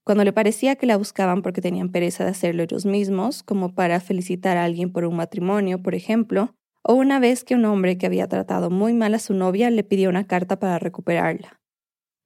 Cuando 0.05 0.25
le 0.25 0.33
parecía 0.33 0.77
que 0.77 0.87
la 0.87 0.97
buscaban 0.97 1.43
porque 1.43 1.63
tenían 1.63 1.91
pereza 1.91 2.25
de 2.25 2.31
hacerlo 2.31 2.63
ellos 2.63 2.85
mismos, 2.85 3.43
como 3.43 3.75
para 3.75 4.01
felicitar 4.01 4.57
a 4.57 4.65
alguien 4.65 4.93
por 4.93 5.05
un 5.05 5.17
matrimonio, 5.17 5.83
por 5.83 5.95
ejemplo, 5.95 6.55
o 6.83 6.95
una 6.95 7.19
vez 7.21 7.45
que 7.45 7.55
un 7.55 7.65
hombre 7.65 7.97
que 7.99 8.07
había 8.07 8.29
tratado 8.29 8.71
muy 8.71 8.93
mal 8.93 9.15
a 9.15 9.19
su 9.19 9.35
novia 9.35 9.71
le 9.71 9.85
pidió 9.85 10.09
una 10.09 10.27
carta 10.27 10.59
para 10.59 10.79
recuperarla. 10.79 11.61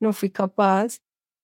No 0.01 0.13
fui 0.13 0.31
capaz. 0.31 0.99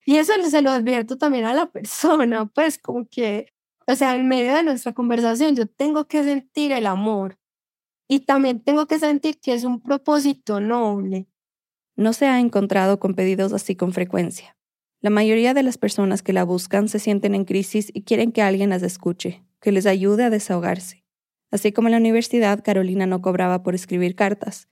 Y 0.05 0.17
eso 0.17 0.33
se 0.49 0.63
lo 0.63 0.71
advierto 0.71 1.17
también 1.17 1.45
a 1.45 1.55
la 1.55 1.71
persona, 1.71 2.47
pues 2.47 2.79
como 2.79 3.07
que, 3.09 3.53
o 3.87 3.95
sea, 3.95 4.17
en 4.17 4.29
medio 4.29 4.55
de 4.55 4.63
nuestra 4.63 4.93
conversación 4.93 5.55
yo 5.55 5.67
tengo 5.67 6.07
que 6.07 6.25
sentir 6.25 6.73
el 6.73 6.87
amor 6.87 7.39
y 8.09 8.21
también 8.21 8.61
tengo 8.61 8.87
que 8.87 8.99
sentir 8.99 9.39
que 9.41 9.55
es 9.55 9.65
un 9.65 9.81
propósito 9.81 10.61
noble. 10.61 11.29
No 11.97 12.13
se 12.13 12.27
ha 12.27 12.41
encontrado 12.41 12.99
con 12.99 13.15
pedidos 13.15 13.53
así 13.53 13.77
con 13.77 13.93
frecuencia. 13.93 14.57
La 15.01 15.11
mayoría 15.11 15.53
de 15.53 15.63
las 15.63 15.79
personas 15.79 16.23
que 16.23 16.33
la 16.33 16.45
buscan 16.45 16.89
se 16.89 16.99
sienten 16.99 17.35
en 17.35 17.45
crisis 17.45 17.91
y 17.93 18.03
quieren 18.03 18.33
que 18.33 18.43
alguien 18.43 18.71
las 18.71 18.83
escuche, 18.83 19.45
que 19.61 19.73
les 19.73 19.87
ayude 19.87 20.25
a 20.25 20.31
desahogarse. 20.31 21.02
Así 21.53 21.71
como 21.71 21.89
en 21.89 21.93
la 21.93 21.99
universidad, 21.99 22.65
Carolina 22.65 23.07
no 23.07 23.21
cobraba 23.21 23.63
por 23.63 23.75
escribir 23.75 24.17
cartas. 24.17 24.69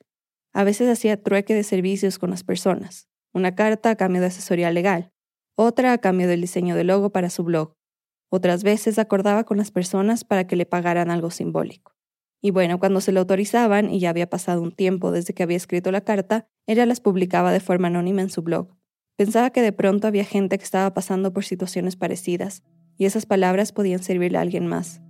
A 0.53 0.64
veces 0.64 0.88
hacía 0.88 1.23
trueque 1.23 1.55
de 1.55 1.62
servicios 1.62 2.19
con 2.19 2.31
las 2.31 2.43
personas, 2.43 3.09
una 3.33 3.55
carta 3.55 3.90
a 3.90 3.97
cambio 3.97 4.23
de 4.23 4.29
asesoría 4.29 4.73
legal, 4.73 5.12
otra 5.55 5.93
a 5.93 5.99
cambio 5.99 6.27
del 6.27 6.40
diseño 6.40 6.75
del 6.75 6.88
logo 6.88 7.11
para 7.11 7.29
su 7.29 7.45
blog. 7.45 7.77
Otras 8.31 8.62
veces 8.62 8.99
acordaba 8.99 9.45
con 9.45 9.59
las 9.59 9.71
personas 9.71 10.25
para 10.25 10.47
que 10.47 10.57
le 10.57 10.64
pagaran 10.64 11.11
algo 11.11 11.31
simbólico. 11.31 11.95
Y 12.40 12.51
bueno, 12.51 12.79
cuando 12.79 13.03
se 13.03 13.12
lo 13.12 13.21
autorizaban 13.21 13.90
y 13.90 14.01
ya 14.01 14.09
había 14.09 14.31
pasado 14.31 14.62
un 14.62 14.73
tiempo 14.73 15.12
desde 15.12 15.35
que 15.35 15.43
había 15.43 15.59
escrito 15.59 15.93
la 15.93 16.01
carta, 16.01 16.49
ella 16.66 16.87
las 16.87 17.01
publicaba 17.01 17.53
de 17.53 17.61
forma 17.61 17.88
anónima 17.88 18.23
en 18.23 18.31
su 18.31 18.40
blog. 18.40 18.75
Pensaba 19.16 19.51
que 19.51 19.61
de 19.61 19.73
pronto 19.73 20.09
había 20.09 20.25
gente 20.25 20.57
que 20.57 20.64
estaba 20.64 20.95
pasando 20.95 21.35
por 21.35 21.45
situaciones 21.45 21.97
parecidas, 21.97 22.62
y 22.97 23.05
esas 23.05 23.27
palabras 23.27 23.73
podían 23.73 24.03
servirle 24.03 24.38
a 24.38 24.40
alguien 24.40 24.66
más. 24.66 25.03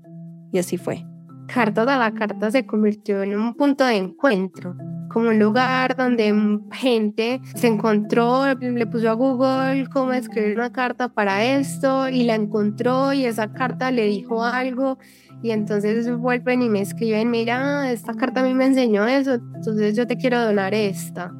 Y 0.52 0.59
así 0.59 0.76
fue. 0.76 1.04
Carta 1.52 1.84
de 1.84 1.96
la 1.96 2.12
Carta 2.12 2.50
se 2.50 2.64
convirtió 2.64 3.22
en 3.22 3.36
un 3.36 3.54
punto 3.54 3.84
de 3.84 3.96
encuentro 3.96 4.76
como 5.10 5.30
un 5.30 5.40
lugar 5.40 5.96
donde 5.96 6.32
gente 6.70 7.40
se 7.56 7.66
encontró, 7.66 8.44
le 8.54 8.86
puso 8.86 9.10
a 9.10 9.14
Google 9.14 9.88
cómo 9.92 10.12
escribir 10.12 10.56
una 10.56 10.70
carta 10.70 11.08
para 11.08 11.44
esto 11.44 12.08
y 12.08 12.22
la 12.22 12.36
encontró 12.36 13.12
y 13.12 13.24
esa 13.24 13.52
carta 13.52 13.90
le 13.90 14.06
dijo 14.06 14.44
algo 14.44 14.98
y 15.42 15.50
entonces 15.50 16.16
vuelven 16.16 16.62
y 16.62 16.68
me 16.68 16.80
escriben, 16.80 17.28
mira, 17.30 17.90
esta 17.90 18.14
carta 18.14 18.40
a 18.40 18.44
mí 18.44 18.54
me 18.54 18.66
enseñó 18.66 19.06
eso, 19.08 19.34
entonces 19.34 19.96
yo 19.96 20.06
te 20.06 20.16
quiero 20.16 20.40
donar 20.40 20.74
esta. 20.74 21.34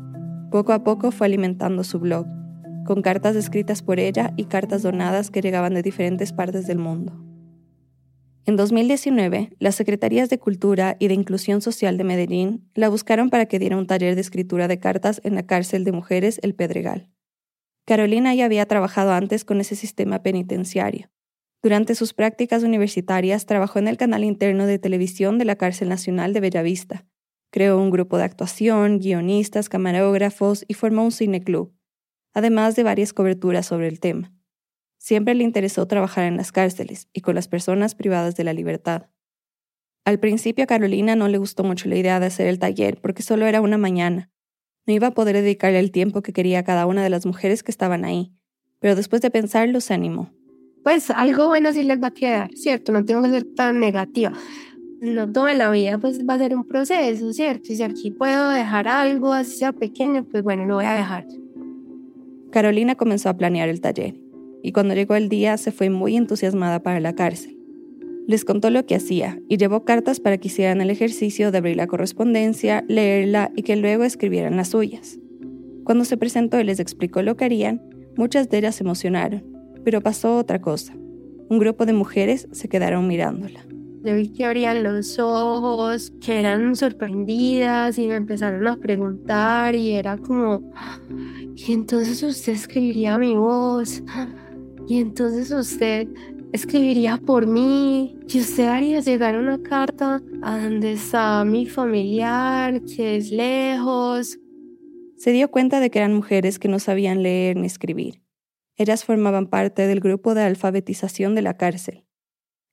Poco 0.51 0.73
a 0.73 0.83
poco 0.83 1.13
fue 1.13 1.29
alimentando 1.29 1.85
su 1.85 2.01
blog, 2.01 2.27
con 2.85 3.03
cartas 3.03 3.37
escritas 3.37 3.83
por 3.83 4.01
ella 4.01 4.33
y 4.37 4.47
cartas 4.47 4.83
donadas 4.83 5.31
que 5.31 5.43
llegaban 5.43 5.75
de 5.75 5.83
diferentes 5.83 6.33
partes 6.33 6.67
del 6.67 6.79
mundo. 6.79 7.30
En 8.51 8.57
2019, 8.57 9.53
las 9.61 9.77
Secretarías 9.77 10.29
de 10.29 10.41
Cultura 10.41 10.97
y 10.99 11.07
de 11.07 11.15
Inclusión 11.15 11.61
Social 11.63 11.97
de 11.97 12.03
Medellín 12.03 12.69
la 12.75 12.89
buscaron 12.89 13.31
para 13.31 13.47
que 13.47 13.61
diera 13.61 13.77
un 13.77 13.87
taller 13.87 14.17
de 14.17 14.21
escritura 14.23 14.67
de 14.67 14.81
cartas 14.81 15.21
en 15.23 15.37
la 15.37 15.47
cárcel 15.47 15.85
de 15.85 15.93
mujeres 15.93 16.41
El 16.43 16.57
Pedregal. 16.57 17.09
Carolina 17.87 18.35
ya 18.35 18.47
había 18.47 18.67
trabajado 18.67 19.13
antes 19.13 19.45
con 19.45 19.61
ese 19.61 19.77
sistema 19.77 20.25
penitenciario. 20.25 21.13
Durante 21.63 21.95
sus 21.95 22.13
prácticas 22.13 22.65
universitarias 22.65 23.47
trabajó 23.47 23.79
en 23.79 23.87
el 23.87 23.97
canal 23.97 24.25
interno 24.25 24.67
de 24.67 24.81
televisión 24.81 25.39
de 25.39 25.45
la 25.45 25.55
Cárcel 25.55 25.89
Nacional 25.89 26.33
de 26.33 26.41
Bellavista. 26.41 27.07
Creó 27.53 27.79
un 27.81 27.91
grupo 27.91 28.19
de 28.19 28.25
actuación, 28.25 28.99
guionistas, 28.99 29.69
camarógrafos 29.69 30.65
y 30.67 30.75
formó 30.75 31.05
un 31.05 31.13
cineclub, 31.13 31.73
además 32.35 32.75
de 32.75 32.83
varias 32.83 33.13
coberturas 33.13 33.67
sobre 33.67 33.87
el 33.87 34.01
tema. 34.01 34.35
Siempre 35.01 35.35
le 35.35 35.45
interesó 35.45 35.87
trabajar 35.87 36.25
en 36.25 36.37
las 36.37 36.53
cárceles 36.53 37.09
y 37.15 37.23
con 37.23 37.35
las 37.35 37.49
personas 37.49 37.95
privadas 37.95 38.37
de 38.37 38.45
la 38.45 38.53
libertad. 38.53 39.07
Al 40.05 40.21
principio 40.21 40.65
a 40.65 40.67
Carolina 40.67 41.17
no 41.17 41.27
le 41.27 41.39
gustó 41.39 41.65
mucho 41.65 41.89
la 41.89 41.97
idea 41.97 42.21
de 42.21 42.27
hacer 42.27 42.47
el 42.49 42.59
taller 42.59 43.01
porque 43.01 43.23
solo 43.23 43.47
era 43.47 43.63
una 43.63 43.79
mañana. 43.79 44.31
No 44.87 44.93
iba 44.93 45.07
a 45.07 45.11
poder 45.13 45.37
dedicarle 45.37 45.79
el 45.79 45.91
tiempo 45.91 46.21
que 46.21 46.35
quería 46.35 46.59
a 46.59 46.65
cada 46.65 46.85
una 46.85 47.03
de 47.03 47.09
las 47.09 47.25
mujeres 47.25 47.63
que 47.63 47.71
estaban 47.71 48.05
ahí, 48.05 48.35
pero 48.79 48.95
después 48.95 49.23
de 49.23 49.31
pensarlo 49.31 49.81
se 49.81 49.95
animó. 49.95 50.35
Pues 50.85 51.11
algo 51.11 51.47
bueno 51.47 51.73
sí 51.73 51.83
les 51.83 52.01
va 52.01 52.09
a 52.09 52.15
quedar, 52.15 52.51
¿cierto? 52.55 52.93
No 52.93 53.03
tengo 53.03 53.23
que 53.23 53.31
ser 53.31 53.45
tan 53.57 53.81
negativa. 53.81 54.35
No 55.01 55.33
toda 55.33 55.55
la 55.55 55.71
vida 55.71 55.97
pues 55.97 56.29
va 56.29 56.35
a 56.35 56.39
ser 56.39 56.55
un 56.55 56.69
proceso, 56.69 57.33
¿cierto? 57.33 57.73
Y 57.73 57.77
si 57.77 57.83
aquí 57.83 58.11
puedo 58.11 58.51
dejar 58.51 58.87
algo, 58.87 59.33
así 59.33 59.57
sea 59.57 59.73
pequeño, 59.73 60.25
pues 60.25 60.43
bueno, 60.43 60.67
lo 60.67 60.75
voy 60.75 60.85
a 60.85 60.93
dejar. 60.93 61.27
Carolina 62.51 62.97
comenzó 62.97 63.31
a 63.31 63.39
planear 63.39 63.71
el 63.71 63.81
taller 63.81 64.30
y 64.63 64.73
cuando 64.73 64.95
llegó 64.95 65.15
el 65.15 65.29
día 65.29 65.57
se 65.57 65.73
fue 65.73 65.91
muy 65.91 66.17
entusiasmada 66.17 66.83
para 66.83 67.01
la 67.01 67.15
cárcel. 67.15 67.57
Les 68.27 68.45
contó 68.45 68.71
lo 68.71 68.87
que 68.87 68.95
hacía 68.95 69.41
y 69.49 69.57
llevó 69.57 69.85
cartas 69.85 70.21
para 70.21 70.39
que 70.39 70.49
hicieran 70.49 70.81
el 70.81 70.91
ejercicio 70.91 71.51
de 71.51 71.59
abrir 71.59 71.77
la 71.77 71.87
correspondencia, 71.87 72.85
leerla 72.87 73.51
y 73.57 73.63
que 73.63 73.77
luego 73.77 74.05
escribieran 74.05 74.57
las 74.57 74.69
suyas. 74.69 75.19
Cuando 75.85 76.05
se 76.05 76.17
presentó 76.17 76.61
y 76.61 76.65
les 76.65 76.79
explicó 76.79 77.23
lo 77.23 77.37
que 77.37 77.47
harían, 77.47 77.83
muchas 78.17 78.49
de 78.49 78.59
ellas 78.59 78.77
se 78.77 78.85
emocionaron, 78.85 79.43
pero 79.85 80.01
pasó 80.01 80.37
otra 80.37 80.61
cosa. 80.61 80.95
Un 81.49 81.59
grupo 81.59 81.87
de 81.87 81.93
mujeres 81.93 82.47
se 82.53 82.69
quedaron 82.69 83.09
mirándola. 83.09 83.67
Yo 84.03 84.15
vi 84.15 84.29
que 84.29 84.47
abrían 84.47 84.83
los 84.83 85.19
ojos, 85.19 86.13
que 86.23 86.39
eran 86.39 86.75
sorprendidas 86.75 87.99
y 87.99 88.07
me 88.07 88.15
empezaron 88.15 88.67
a 88.67 88.77
preguntar 88.77 89.75
y 89.75 89.91
era 89.91 90.17
como, 90.17 90.73
y 91.55 91.73
entonces 91.73 92.23
usted 92.23 92.53
escribiría 92.55 93.19
mi 93.19 93.35
voz, 93.35 94.03
y 94.91 94.99
entonces 94.99 95.53
usted 95.53 96.09
escribiría 96.53 97.17
por 97.17 97.47
mí, 97.47 98.19
y 98.27 98.41
usted 98.41 98.65
haría 98.65 98.99
llegar 98.99 99.39
una 99.39 99.63
carta 99.63 100.21
a 100.43 100.59
donde 100.59 100.99
mi 101.47 101.67
familiar, 101.67 102.83
que 102.83 103.15
es 103.15 103.31
lejos. 103.31 104.41
Se 105.17 105.31
dio 105.31 105.49
cuenta 105.49 105.79
de 105.79 105.93
que 105.93 106.01
eran 106.01 106.13
mujeres 106.13 106.59
que 106.59 106.67
no 106.67 106.81
sabían 106.81 107.23
leer 107.23 107.57
ni 107.57 107.69
escribir. 107.69 108.25
Ellas 108.77 109.05
formaban 109.05 109.47
parte 109.47 109.87
del 109.87 110.01
grupo 110.01 110.35
de 110.35 110.43
alfabetización 110.43 111.37
de 111.37 111.43
la 111.43 111.57
cárcel. 111.57 112.05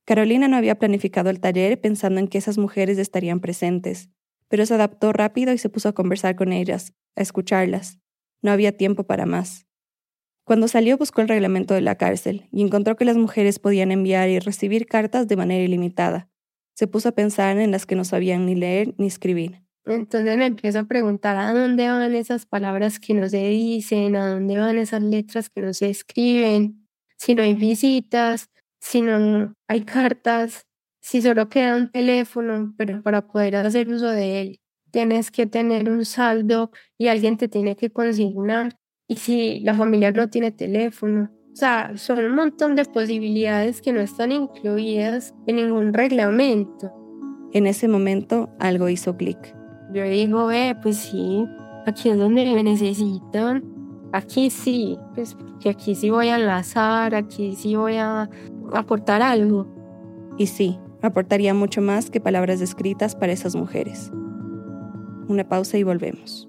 Carolina 0.04 0.48
no 0.48 0.58
había 0.58 0.80
planificado 0.80 1.30
el 1.30 1.40
taller 1.40 1.80
pensando 1.80 2.20
en 2.20 2.30
que 2.30 2.40
esas 2.40 2.58
mujeres 2.58 2.98
estarían 2.98 3.42
presentes, 3.42 4.10
pero 4.48 4.66
se 4.66 4.74
adaptó 4.74 5.14
rápido 5.14 5.54
y 5.54 5.60
se 5.60 5.70
puso 5.70 5.90
a 5.90 5.94
conversar 5.94 6.36
con 6.36 6.52
ellas, 6.52 6.96
a 7.16 7.22
escucharlas. 7.22 8.00
No 8.42 8.50
había 8.50 8.76
tiempo 8.76 9.04
para 9.04 9.28
más. 9.28 9.67
Cuando 10.48 10.70
salió 10.70 10.98
buscó 10.98 11.20
el 11.20 11.28
reglamento 11.28 11.74
de 11.74 11.82
la 11.82 11.96
cárcel 11.96 12.48
y 12.54 12.62
encontró 12.62 12.96
que 12.96 13.04
las 13.04 13.18
mujeres 13.18 13.60
podían 13.60 13.92
enviar 13.92 14.30
y 14.30 14.40
recibir 14.40 14.88
cartas 14.88 15.28
de 15.28 15.36
manera 15.36 15.62
ilimitada. 15.62 16.30
Se 16.74 16.88
puso 16.88 17.10
a 17.10 17.12
pensar 17.12 17.58
en 17.58 17.70
las 17.70 17.86
que 17.86 17.98
no 17.98 18.06
sabían 18.06 18.46
ni 18.46 18.56
leer 18.56 18.96
ni 18.98 19.08
escribir. 19.08 19.62
Entonces 19.86 20.38
me 20.38 20.46
empiezo 20.46 20.80
a 20.80 20.84
preguntar 20.86 21.36
a 21.36 21.52
dónde 21.52 21.90
van 21.90 22.16
esas 22.16 22.46
palabras 22.46 22.98
que 22.98 23.14
no 23.14 23.28
se 23.28 23.46
dicen, 23.50 24.16
a 24.16 24.36
dónde 24.36 24.58
van 24.58 24.78
esas 24.78 25.04
letras 25.04 25.50
que 25.50 25.60
no 25.60 25.74
se 25.74 25.90
escriben, 25.90 26.88
si 27.18 27.36
no 27.36 27.44
hay 27.44 27.54
visitas, 27.54 28.50
si 28.80 29.02
no 29.02 29.54
hay 29.68 29.82
cartas, 29.82 30.66
si 31.02 31.22
solo 31.22 31.50
queda 31.50 31.76
un 31.76 31.92
teléfono, 31.92 32.74
pero 32.78 33.04
para 33.04 33.28
poder 33.28 33.58
hacer 33.58 33.90
uso 33.90 34.08
de 34.08 34.40
él 34.40 34.60
tienes 34.92 35.30
que 35.30 35.46
tener 35.46 35.90
un 35.90 36.06
saldo 36.06 36.72
y 36.98 37.10
alguien 37.10 37.36
te 37.36 37.50
tiene 37.50 37.76
que 37.76 37.92
consignar 37.92 38.78
y 39.08 39.16
si 39.16 39.60
la 39.62 39.74
familia 39.74 40.12
no 40.12 40.30
tiene 40.30 40.52
teléfono. 40.52 41.30
O 41.54 41.56
sea, 41.56 41.94
son 41.96 42.20
un 42.20 42.36
montón 42.36 42.76
de 42.76 42.86
posibilidades 42.86 43.82
que 43.82 43.94
no 43.94 44.00
están 44.00 44.32
incluidas 44.32 45.34
en 45.48 45.56
ningún 45.56 45.94
reglamento. 45.94 46.94
En 47.54 47.66
ese 47.66 47.88
momento 47.88 48.50
algo 48.60 48.90
hizo 48.90 49.18
clic. 49.18 49.56
Yo 49.94 50.04
digo, 50.04 50.52
eh, 50.52 50.76
pues 50.84 50.98
sí, 50.98 51.46
aquí 51.86 52.10
es 52.10 52.18
donde 52.18 52.46
me 52.54 52.64
necesitan. 52.64 53.64
Aquí 54.12 54.50
sí, 54.50 55.00
pues 55.16 55.36
que 55.60 55.70
aquí 55.70 55.96
sí 55.96 56.10
voy 56.10 56.28
a 56.28 56.36
enlazar, 56.36 57.16
aquí 57.16 57.56
sí 57.56 57.76
voy 57.76 57.96
a 57.96 58.30
aportar 58.74 59.22
algo. 59.22 59.68
Y 60.38 60.48
sí, 60.48 60.78
aportaría 61.02 61.54
mucho 61.54 61.82
más 61.82 62.10
que 62.10 62.22
palabras 62.22 62.62
escritas 62.62 63.16
para 63.16 63.34
esas 63.34 63.56
mujeres. 63.56 64.12
Una 65.28 65.48
pausa 65.48 65.78
y 65.78 65.84
volvemos. 65.84 66.48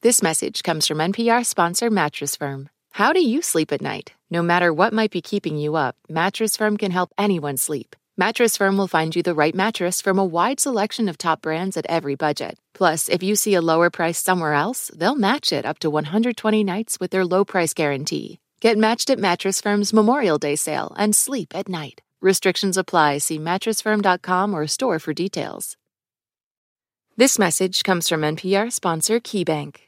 This 0.00 0.22
message 0.22 0.62
comes 0.62 0.86
from 0.86 0.98
NPR 0.98 1.44
sponsor 1.44 1.90
Mattress 1.90 2.36
Firm. 2.36 2.68
How 2.92 3.12
do 3.12 3.20
you 3.20 3.42
sleep 3.42 3.72
at 3.72 3.82
night? 3.82 4.12
No 4.30 4.44
matter 4.44 4.72
what 4.72 4.92
might 4.92 5.10
be 5.10 5.20
keeping 5.20 5.58
you 5.58 5.74
up, 5.74 5.96
Mattress 6.08 6.56
Firm 6.56 6.76
can 6.76 6.92
help 6.92 7.10
anyone 7.18 7.56
sleep. 7.56 7.96
Mattress 8.16 8.56
Firm 8.56 8.78
will 8.78 8.86
find 8.86 9.16
you 9.16 9.24
the 9.24 9.34
right 9.34 9.56
mattress 9.56 10.00
from 10.00 10.16
a 10.16 10.24
wide 10.24 10.60
selection 10.60 11.08
of 11.08 11.18
top 11.18 11.42
brands 11.42 11.76
at 11.76 11.86
every 11.88 12.14
budget. 12.14 12.60
Plus, 12.74 13.08
if 13.08 13.24
you 13.24 13.34
see 13.34 13.54
a 13.54 13.60
lower 13.60 13.90
price 13.90 14.20
somewhere 14.20 14.54
else, 14.54 14.88
they'll 14.94 15.16
match 15.16 15.52
it 15.52 15.66
up 15.66 15.80
to 15.80 15.90
120 15.90 16.62
nights 16.62 17.00
with 17.00 17.10
their 17.10 17.24
low 17.24 17.44
price 17.44 17.74
guarantee. 17.74 18.38
Get 18.60 18.78
matched 18.78 19.10
at 19.10 19.18
Mattress 19.18 19.60
Firm's 19.60 19.92
Memorial 19.92 20.38
Day 20.38 20.54
sale 20.54 20.94
and 20.96 21.16
sleep 21.16 21.56
at 21.56 21.68
night. 21.68 22.02
Restrictions 22.20 22.76
apply. 22.76 23.18
See 23.18 23.40
mattressfirm.com 23.40 24.54
or 24.54 24.68
store 24.68 25.00
for 25.00 25.12
details. 25.12 25.76
This 27.16 27.36
message 27.36 27.82
comes 27.82 28.08
from 28.08 28.20
NPR 28.20 28.70
sponsor 28.70 29.18
KeyBank. 29.18 29.87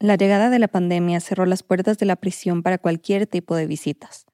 La 0.00 0.16
llegada 0.16 0.48
de 0.48 0.58
la 0.58 0.68
pandemia 0.68 1.20
cerró 1.20 1.44
las 1.44 1.62
puertas 1.62 1.98
de 1.98 2.06
la 2.06 2.16
prisión 2.16 2.62
para 2.62 2.78
cualquier 2.78 3.26
tipo 3.26 3.54
de 3.54 3.66
visitas. 3.66 4.24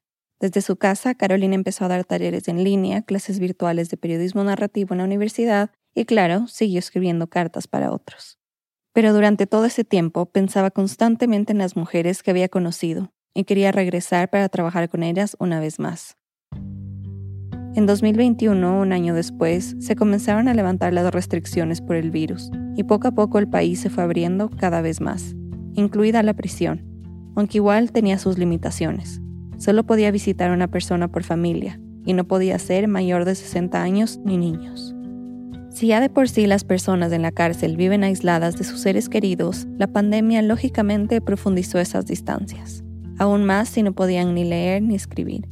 Desde 0.40 0.62
su 0.62 0.76
casa, 0.76 1.14
Carolina 1.14 1.54
empezó 1.54 1.84
a 1.84 1.88
dar 1.88 2.04
talleres 2.04 2.48
en 2.48 2.64
línea, 2.64 3.02
clases 3.02 3.38
virtuales 3.38 3.90
de 3.90 3.98
periodismo 3.98 4.42
narrativo 4.42 4.94
en 4.94 4.98
la 4.98 5.04
universidad 5.04 5.70
y, 5.94 6.06
claro, 6.06 6.46
siguió 6.46 6.78
escribiendo 6.78 7.26
cartas 7.26 7.68
para 7.68 7.92
otros. 7.92 8.38
Pero 8.94 9.12
durante 9.12 9.46
todo 9.46 9.66
ese 9.66 9.84
tiempo 9.84 10.24
pensaba 10.26 10.70
constantemente 10.70 11.52
en 11.52 11.58
las 11.58 11.76
mujeres 11.76 12.22
que 12.22 12.30
había 12.30 12.48
conocido 12.48 13.12
y 13.34 13.44
quería 13.44 13.70
regresar 13.70 14.30
para 14.30 14.48
trabajar 14.48 14.88
con 14.88 15.02
ellas 15.02 15.36
una 15.38 15.60
vez 15.60 15.78
más. 15.78 16.16
En 17.74 17.86
2021, 17.86 18.80
un 18.80 18.92
año 18.92 19.14
después, 19.14 19.76
se 19.78 19.94
comenzaron 19.94 20.48
a 20.48 20.54
levantar 20.54 20.94
las 20.94 21.12
restricciones 21.12 21.82
por 21.82 21.96
el 21.96 22.10
virus 22.10 22.50
y 22.76 22.84
poco 22.84 23.08
a 23.08 23.12
poco 23.12 23.38
el 23.38 23.48
país 23.48 23.80
se 23.80 23.90
fue 23.90 24.04
abriendo 24.04 24.48
cada 24.48 24.80
vez 24.80 25.02
más, 25.02 25.36
incluida 25.74 26.22
la 26.22 26.34
prisión, 26.34 26.82
aunque 27.36 27.58
igual 27.58 27.92
tenía 27.92 28.18
sus 28.18 28.38
limitaciones. 28.38 29.20
Solo 29.60 29.84
podía 29.84 30.10
visitar 30.10 30.50
a 30.50 30.54
una 30.54 30.68
persona 30.68 31.08
por 31.08 31.22
familia 31.22 31.78
y 32.06 32.14
no 32.14 32.24
podía 32.24 32.58
ser 32.58 32.88
mayor 32.88 33.26
de 33.26 33.34
60 33.34 33.82
años 33.82 34.18
ni 34.24 34.38
niños. 34.38 34.94
Si 35.68 35.88
ya 35.88 36.00
de 36.00 36.08
por 36.08 36.30
sí 36.30 36.46
las 36.46 36.64
personas 36.64 37.12
en 37.12 37.20
la 37.20 37.30
cárcel 37.30 37.76
viven 37.76 38.02
aisladas 38.02 38.56
de 38.56 38.64
sus 38.64 38.80
seres 38.80 39.10
queridos, 39.10 39.68
la 39.76 39.86
pandemia 39.86 40.40
lógicamente 40.40 41.20
profundizó 41.20 41.78
esas 41.78 42.06
distancias, 42.06 42.82
aún 43.18 43.44
más 43.44 43.68
si 43.68 43.82
no 43.82 43.92
podían 43.92 44.34
ni 44.34 44.44
leer 44.44 44.82
ni 44.82 44.94
escribir. 44.94 45.46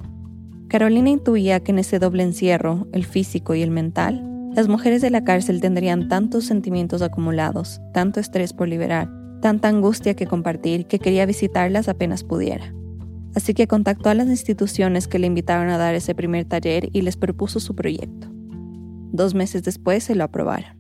Carolina 0.68 1.10
intuía 1.10 1.60
que 1.60 1.72
en 1.72 1.78
ese 1.78 1.98
doble 1.98 2.22
encierro, 2.22 2.88
el 2.94 3.04
físico 3.04 3.54
y 3.54 3.60
el 3.60 3.70
mental, 3.70 4.24
las 4.54 4.68
mujeres 4.68 5.02
de 5.02 5.10
la 5.10 5.22
cárcel 5.22 5.60
tendrían 5.60 6.08
tantos 6.08 6.46
sentimientos 6.46 7.02
acumulados, 7.02 7.82
tanto 7.92 8.20
estrés 8.20 8.54
por 8.54 8.68
liberar, 8.68 9.10
tanta 9.42 9.68
angustia 9.68 10.14
que 10.14 10.26
compartir 10.26 10.86
que 10.86 10.98
quería 10.98 11.26
visitarlas 11.26 11.90
apenas 11.90 12.24
pudiera 12.24 12.72
así 13.34 13.54
que 13.54 13.66
contactó 13.66 14.10
a 14.10 14.14
las 14.14 14.28
instituciones 14.28 15.08
que 15.08 15.18
le 15.18 15.26
invitaron 15.26 15.68
a 15.68 15.78
dar 15.78 15.94
ese 15.94 16.14
primer 16.14 16.44
taller 16.44 16.88
y 16.92 17.02
les 17.02 17.16
propuso 17.16 17.60
su 17.60 17.74
proyecto. 17.74 18.28
Dos 19.12 19.34
meses 19.34 19.62
después 19.62 20.04
se 20.04 20.14
lo 20.14 20.24
aprobaron. 20.24 20.78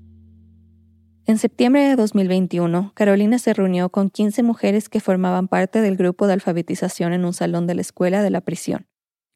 En 1.28 1.36
septiembre 1.36 1.82
de 1.82 1.94
2021, 1.94 2.92
Carolina 2.94 3.38
se 3.38 3.52
reunió 3.52 3.90
con 3.90 4.08
15 4.08 4.42
mujeres 4.42 4.88
que 4.88 5.00
formaban 5.00 5.46
parte 5.46 5.82
del 5.82 5.96
grupo 5.96 6.26
de 6.26 6.32
alfabetización 6.32 7.12
en 7.12 7.26
un 7.26 7.34
salón 7.34 7.66
de 7.66 7.74
la 7.74 7.82
escuela 7.82 8.22
de 8.22 8.30
la 8.30 8.40
prisión. 8.40 8.86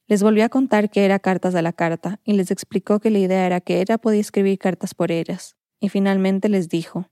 Les 0.06 0.22
volvió 0.22 0.44
a 0.44 0.48
contar 0.48 0.88
que 0.88 1.04
era 1.04 1.18
cartas 1.18 1.54
a 1.54 1.60
la 1.60 1.74
carta 1.74 2.18
y 2.24 2.32
les 2.32 2.50
explicó 2.50 2.98
que 2.98 3.10
la 3.10 3.18
idea 3.18 3.44
era 3.44 3.60
que 3.60 3.80
ella 3.80 3.98
podía 3.98 4.20
escribir 4.20 4.58
cartas 4.58 4.94
por 4.94 5.12
ellas. 5.12 5.56
Y 5.80 5.90
finalmente 5.90 6.48
les 6.48 6.70
dijo, 6.70 7.10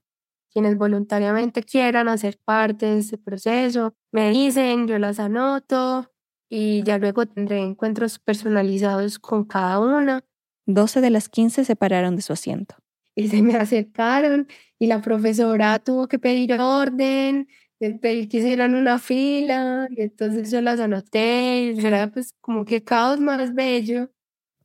quienes 0.51 0.77
voluntariamente 0.77 1.63
quieran 1.63 2.07
hacer 2.07 2.37
parte 2.43 2.85
de 2.85 2.99
ese 2.99 3.17
proceso, 3.17 3.93
me 4.11 4.31
dicen, 4.31 4.87
yo 4.87 4.99
las 4.99 5.19
anoto 5.19 6.11
y 6.49 6.83
ya 6.83 6.97
luego 6.97 7.25
tendré 7.25 7.59
encuentros 7.59 8.19
personalizados 8.19 9.19
con 9.19 9.45
cada 9.45 9.79
una. 9.79 10.23
12 10.65 11.01
de 11.01 11.09
las 11.09 11.29
15 11.29 11.65
se 11.65 11.75
pararon 11.75 12.15
de 12.15 12.21
su 12.21 12.33
asiento. 12.33 12.75
Y 13.15 13.27
se 13.29 13.41
me 13.41 13.55
acercaron 13.55 14.47
y 14.77 14.87
la 14.87 15.01
profesora 15.01 15.79
tuvo 15.79 16.07
que 16.07 16.19
pedir 16.19 16.53
orden, 16.53 17.47
pedir 17.99 18.29
que 18.29 18.37
hicieran 18.37 18.75
una 18.75 18.99
fila 18.99 19.87
y 19.89 20.01
entonces 20.01 20.51
yo 20.51 20.61
las 20.61 20.79
anoté 20.79 21.73
y 21.75 21.85
era 21.85 22.11
pues 22.11 22.33
como 22.39 22.63
que 22.65 22.83
caos 22.83 23.19
más 23.19 23.53
bello. 23.53 24.11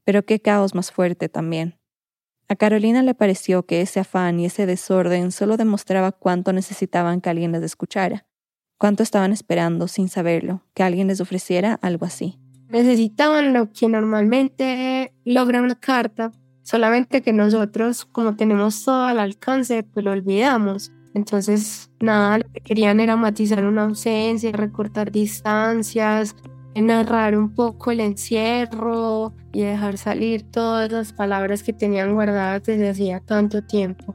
Pero 0.05 0.25
qué 0.25 0.41
caos 0.41 0.75
más 0.75 0.93
fuerte 0.93 1.29
también. 1.29 1.76
A 2.49 2.55
Carolina 2.55 3.03
le 3.03 3.15
pareció 3.15 3.65
que 3.65 3.81
ese 3.81 3.99
afán 3.99 4.39
y 4.39 4.47
ese 4.47 4.67
desorden 4.67 5.33
solo 5.33 5.57
demostraba 5.57 6.13
cuánto 6.13 6.53
necesitaban 6.53 7.21
que 7.21 7.29
alguien 7.29 7.51
les 7.51 7.63
escuchara, 7.65 8.25
cuánto 8.79 9.03
estaban 9.03 9.33
esperando 9.33 9.89
sin 9.89 10.09
saberlo, 10.09 10.63
que 10.73 10.85
alguien 10.85 11.09
les 11.09 11.21
ofreciera 11.21 11.75
algo 11.83 12.07
así. 12.07 12.39
Necesitaban 12.69 13.53
lo 13.53 13.73
que 13.73 13.89
normalmente 13.89 15.13
logra 15.25 15.61
una 15.61 15.75
carta, 15.75 16.31
solamente 16.63 17.21
que 17.21 17.33
nosotros, 17.33 18.05
como 18.05 18.37
tenemos 18.37 18.85
todo 18.85 19.07
al 19.07 19.19
alcance, 19.19 19.83
pues 19.83 20.05
lo 20.05 20.13
olvidamos. 20.13 20.93
Entonces, 21.15 21.91
nada, 21.99 22.39
lo 22.39 22.53
que 22.53 22.61
querían 22.61 23.01
era 23.01 23.17
matizar 23.17 23.65
una 23.65 23.85
ausencia, 23.85 24.53
recortar 24.53 25.11
distancias, 25.11 26.37
narrar 26.83 27.37
un 27.37 27.55
poco 27.55 27.91
el 27.91 28.01
encierro 28.01 29.33
y 29.53 29.63
dejar 29.63 29.97
salir 29.97 30.43
todas 30.51 30.93
las 30.93 31.13
palabras 31.13 31.63
que 31.63 31.73
tenían 31.73 32.15
guardadas 32.15 32.63
desde 32.65 32.89
hacía 32.89 33.21
tanto 33.21 33.63
tiempo. 33.63 34.15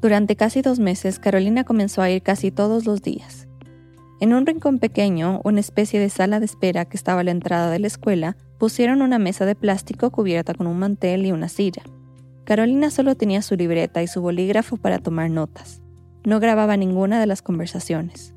Durante 0.00 0.36
casi 0.36 0.62
dos 0.62 0.78
meses, 0.78 1.18
Carolina 1.18 1.64
comenzó 1.64 2.02
a 2.02 2.10
ir 2.10 2.22
casi 2.22 2.52
todos 2.52 2.86
los 2.86 3.02
días. 3.02 3.48
En 4.20 4.32
un 4.32 4.46
rincón 4.46 4.78
pequeño, 4.78 5.40
una 5.44 5.60
especie 5.60 5.98
de 5.98 6.08
sala 6.08 6.38
de 6.38 6.46
espera 6.46 6.84
que 6.84 6.96
estaba 6.96 7.20
a 7.20 7.24
la 7.24 7.32
entrada 7.32 7.70
de 7.70 7.80
la 7.80 7.88
escuela, 7.88 8.36
pusieron 8.58 9.02
una 9.02 9.18
mesa 9.18 9.44
de 9.44 9.54
plástico 9.54 10.10
cubierta 10.10 10.54
con 10.54 10.66
un 10.66 10.78
mantel 10.78 11.26
y 11.26 11.32
una 11.32 11.48
silla. 11.48 11.82
Carolina 12.44 12.90
solo 12.90 13.16
tenía 13.16 13.42
su 13.42 13.56
libreta 13.56 14.02
y 14.02 14.06
su 14.06 14.20
bolígrafo 14.20 14.76
para 14.76 14.98
tomar 14.98 15.30
notas. 15.30 15.82
No 16.24 16.40
grababa 16.40 16.76
ninguna 16.76 17.20
de 17.20 17.26
las 17.26 17.42
conversaciones. 17.42 18.34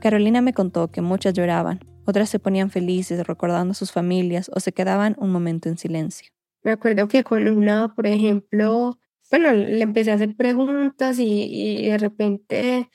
Carolina 0.00 0.40
me 0.40 0.52
contó 0.52 0.88
que 0.88 1.00
muchas 1.00 1.34
lloraban, 1.34 1.80
otras 2.04 2.28
se 2.28 2.38
ponían 2.38 2.70
felices 2.70 3.26
recordando 3.26 3.72
a 3.72 3.74
sus 3.74 3.92
familias 3.92 4.50
o 4.54 4.60
se 4.60 4.72
quedaban 4.72 5.16
un 5.18 5.30
momento 5.30 5.68
en 5.68 5.78
silencio. 5.78 6.30
Me 6.62 6.72
acuerdo 6.72 7.08
que 7.08 7.24
con 7.24 7.46
una, 7.48 7.94
por 7.94 8.06
ejemplo, 8.06 8.98
bueno, 9.30 9.52
le 9.52 9.82
empecé 9.82 10.12
a 10.12 10.14
hacer 10.14 10.34
preguntas 10.36 11.18
y, 11.18 11.82
y 11.82 11.90
de 11.90 11.98
repente 11.98 12.90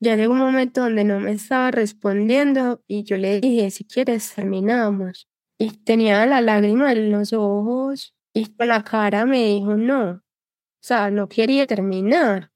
ya 0.00 0.16
llegó 0.16 0.32
un 0.32 0.38
momento 0.38 0.80
donde 0.80 1.04
no 1.04 1.20
me 1.20 1.32
estaba 1.32 1.70
respondiendo 1.70 2.82
y 2.86 3.04
yo 3.04 3.18
le 3.18 3.40
dije, 3.40 3.70
si 3.70 3.84
quieres, 3.84 4.34
terminamos. 4.34 5.28
Y 5.58 5.72
tenía 5.72 6.24
la 6.24 6.40
lágrima 6.40 6.92
en 6.92 7.10
los 7.12 7.34
ojos 7.34 8.14
y 8.32 8.46
con 8.54 8.68
la 8.68 8.82
cara 8.82 9.26
me 9.26 9.44
dijo, 9.44 9.76
no, 9.76 10.12
o 10.12 10.22
sea, 10.80 11.10
no 11.10 11.28
quería 11.28 11.66
terminar. 11.66 12.50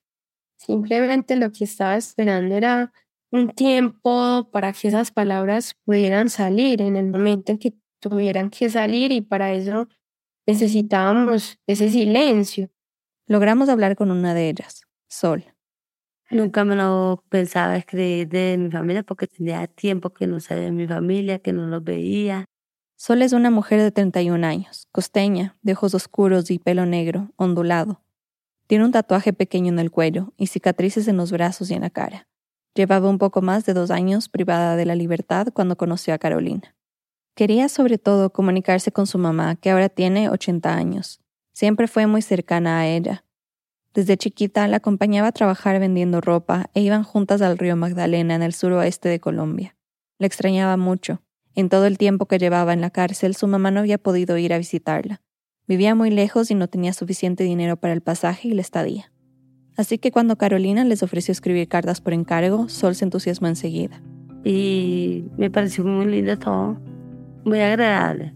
Simplemente 0.57 1.37
lo 1.37 1.53
que 1.53 1.65
estaba 1.65 1.97
esperando 1.97 2.55
era 2.55 2.93
un 3.35 3.51
tiempo 3.51 4.49
para 4.53 4.73
que 4.73 4.87
esas 4.87 5.11
palabras 5.11 5.75
pudieran 5.85 6.31
salir 6.31 6.81
en 6.81 6.95
el 6.95 7.11
momento 7.11 7.51
en 7.51 7.59
que 7.59 7.75
tuvieran 7.99 8.49
que 8.49 8.71
salir 8.71 9.11
y 9.11 9.23
para 9.23 9.53
eso 9.53 9.89
necesitábamos 10.47 11.59
ese 11.67 11.91
silencio. 11.91 12.71
Logramos 13.27 13.69
hablar 13.69 13.97
con 13.97 14.13
una 14.13 14.35
de 14.35 14.51
ellas, 14.51 14.83
Sol. 15.09 15.45
Nunca 16.31 16.65
me 16.65 16.77
lo 16.77 17.25
pensaba 17.29 17.77
escribir 17.77 18.29
de 18.29 18.57
mi 18.57 18.71
familia 18.71 19.03
porque 19.03 19.27
tenía 19.27 19.67
tiempo 19.67 20.11
que 20.11 20.29
no 20.29 20.39
sabía 20.39 20.67
de 20.67 20.73
mi 20.73 20.87
familia, 20.87 21.41
que 21.41 21.53
no 21.53 21.67
los 21.67 21.83
veía. 21.83 22.45
Sol 22.97 23.21
es 23.21 23.33
una 23.33 23.51
mujer 23.51 23.81
de 23.81 23.91
31 23.91 24.47
años, 24.47 24.87
costeña, 24.93 25.59
de 25.63 25.73
ojos 25.73 25.95
oscuros 25.95 26.53
y 26.53 26.61
pelo 26.61 26.87
negro, 26.87 27.33
ondulado. 27.35 28.01
Tiene 28.69 28.85
un 28.85 28.93
tatuaje 28.93 29.33
pequeño 29.33 29.73
en 29.73 29.81
el 29.81 29.91
cuello 29.91 30.33
y 30.37 30.47
cicatrices 30.47 31.09
en 31.09 31.17
los 31.17 31.33
brazos 31.33 31.73
y 31.73 31.75
en 31.75 31.83
la 31.83 31.91
cara. 31.91 32.29
Llevaba 32.75 33.09
un 33.09 33.19
poco 33.19 33.41
más 33.41 33.65
de 33.65 33.73
dos 33.73 33.91
años 33.91 34.29
privada 34.29 34.77
de 34.77 34.85
la 34.85 34.97
libertad 34.97 35.49
cuando 35.53 35.77
conoció 35.77 36.13
a 36.13 36.19
Carolina. 36.19 36.75
Quería 37.37 37.69
sobre 37.69 37.99
todo 37.99 38.31
comunicarse 38.31 38.91
con 38.91 39.07
su 39.07 39.19
mamá, 39.19 39.57
que 39.57 39.71
ahora 39.71 39.89
tiene 39.89 40.29
80 40.29 40.75
años. 40.75 41.21
Siempre 41.53 41.87
fue 41.87 42.07
muy 42.07 42.21
cercana 42.21 42.81
a 42.81 42.87
ella. 42.89 43.25
Desde 43.93 44.17
chiquita 44.17 44.67
la 44.67 44.79
acompañaba 44.79 45.29
a 45.29 45.33
trabajar 45.33 45.79
vendiendo 45.79 46.21
ropa 46.21 46.69
e 46.75 46.81
iban 46.81 47.05
juntas 47.05 47.43
al 47.43 47.59
río 47.59 47.77
Magdalena 47.77 48.35
en 48.35 48.43
el 48.43 48.53
suroeste 48.53 49.09
de 49.09 49.21
Colombia. 49.21 49.77
La 50.19 50.27
extrañaba 50.27 50.77
mucho. 50.77 51.23
En 51.55 51.69
todo 51.69 51.87
el 51.87 51.97
tiempo 51.97 52.27
que 52.27 52.39
llevaba 52.39 52.73
en 52.73 52.81
la 52.81 52.91
cárcel, 52.91 53.37
su 53.37 53.47
mamá 53.47 53.71
no 53.71 53.81
había 53.81 53.99
podido 53.99 54.37
ir 54.37 54.53
a 54.53 54.59
visitarla. 54.59 55.23
Vivía 55.69 55.95
muy 55.95 56.11
lejos 56.11 56.51
y 56.51 56.57
no 56.57 56.69
tenía 56.69 56.93
suficiente 56.93 57.45
dinero 57.45 57.77
para 57.77 57.95
el 57.95 58.01
pasaje 58.01 58.49
y 58.49 58.53
la 58.55 58.63
estadía. 58.63 59.14
Así 59.77 59.99
que 59.99 60.13
cuando 60.13 60.37
Carolina 60.37 60.85
les 60.85 61.03
ofreció 61.03 61.33
escribir 61.33 61.69
cartas 61.69 62.01
por 62.01 62.13
encargo, 62.13 62.69
Sol 62.69 62.95
se 62.95 63.05
entusiasmó 63.05 63.49
enseguida. 63.49 64.01
Y 64.45 65.25
me 65.37 65.51
pareció 65.51 65.85
muy 65.85 66.07
lindo 66.07 66.39
todo, 66.39 66.77
muy 67.45 67.61
agradable. 67.61 68.35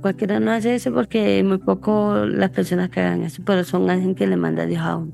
Cualquiera 0.00 0.40
no 0.40 0.50
hace 0.50 0.74
eso 0.74 0.92
porque 0.92 1.44
muy 1.44 1.58
poco 1.58 2.24
las 2.26 2.50
personas 2.50 2.88
que 2.90 3.00
hagan 3.00 3.22
eso, 3.22 3.42
pero 3.44 3.62
son 3.62 3.88
alguien 3.88 4.14
que 4.14 4.26
le 4.26 4.36
manda 4.36 4.64
a 4.64 4.66
Dios 4.66 4.82
a 4.82 4.96
uno. 4.96 5.12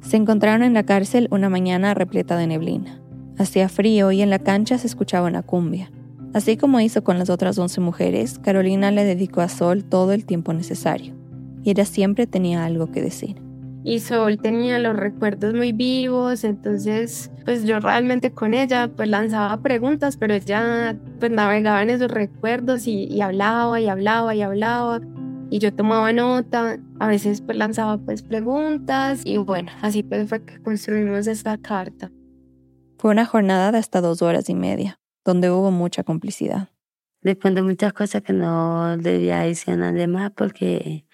Se 0.00 0.16
encontraron 0.16 0.64
en 0.64 0.74
la 0.74 0.82
cárcel 0.82 1.28
una 1.30 1.48
mañana 1.48 1.94
repleta 1.94 2.36
de 2.36 2.48
neblina. 2.48 3.00
Hacía 3.38 3.68
frío 3.68 4.10
y 4.10 4.22
en 4.22 4.30
la 4.30 4.40
cancha 4.40 4.76
se 4.78 4.88
escuchaba 4.88 5.28
una 5.28 5.42
cumbia. 5.42 5.92
Así 6.34 6.56
como 6.56 6.80
hizo 6.80 7.04
con 7.04 7.18
las 7.18 7.30
otras 7.30 7.58
once 7.58 7.80
mujeres, 7.80 8.38
Carolina 8.40 8.90
le 8.90 9.04
dedicó 9.04 9.42
a 9.42 9.48
Sol 9.48 9.84
todo 9.84 10.12
el 10.12 10.24
tiempo 10.24 10.52
necesario. 10.52 11.14
Y 11.62 11.70
ella 11.70 11.84
siempre 11.84 12.26
tenía 12.26 12.64
algo 12.64 12.90
que 12.90 13.02
decir 13.02 13.36
y 13.84 14.00
Sol 14.00 14.38
tenía 14.38 14.78
los 14.78 14.96
recuerdos 14.96 15.54
muy 15.54 15.72
vivos, 15.72 16.44
entonces 16.44 17.30
pues 17.44 17.64
yo 17.64 17.80
realmente 17.80 18.32
con 18.32 18.54
ella 18.54 18.88
pues 18.94 19.08
lanzaba 19.08 19.60
preguntas, 19.60 20.16
pero 20.16 20.34
ella 20.34 20.96
pues 21.18 21.32
navegaba 21.32 21.82
en 21.82 21.90
esos 21.90 22.10
recuerdos 22.10 22.86
y, 22.86 23.20
hablaba 23.20 23.80
y 23.80 23.88
hablaba 23.88 24.34
y 24.34 24.42
hablaba 24.42 25.00
y 25.50 25.58
yo 25.58 25.74
tomaba 25.74 26.12
nota, 26.12 26.78
a 27.00 27.08
veces 27.08 27.42
pues 27.42 27.58
lanzaba 27.58 27.98
pues 27.98 28.22
preguntas 28.22 29.22
y 29.24 29.36
bueno, 29.38 29.72
así 29.82 30.02
pues 30.02 30.28
fue 30.28 30.44
que 30.44 30.62
construimos 30.62 31.26
esta 31.26 31.58
carta. 31.58 32.10
Fue 32.98 33.10
una 33.10 33.26
jornada 33.26 33.72
de 33.72 33.78
hasta 33.78 34.00
dos 34.00 34.22
horas 34.22 34.48
y 34.48 34.54
media, 34.54 35.00
donde 35.24 35.50
hubo 35.50 35.72
mucha 35.72 36.04
complicidad. 36.04 36.68
Le 37.20 37.36
cuento 37.36 37.64
muchas 37.64 37.92
cosas 37.92 38.22
que 38.22 38.32
no 38.32 38.96
debía 38.96 39.40
decir 39.40 39.74
a 39.74 39.76
nadie 39.76 40.06
más 40.06 40.30
porque 40.30 41.04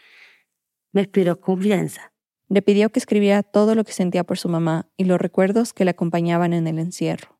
me 0.92 1.02
inspiró 1.02 1.40
confianza. 1.40 2.12
Le 2.48 2.62
pidió 2.62 2.90
que 2.90 2.98
escribiera 2.98 3.42
todo 3.42 3.74
lo 3.74 3.84
que 3.84 3.92
sentía 3.92 4.24
por 4.24 4.38
su 4.38 4.48
mamá 4.48 4.88
y 4.96 5.04
los 5.04 5.20
recuerdos 5.20 5.72
que 5.72 5.84
le 5.84 5.90
acompañaban 5.90 6.52
en 6.52 6.66
el 6.66 6.78
encierro. 6.78 7.38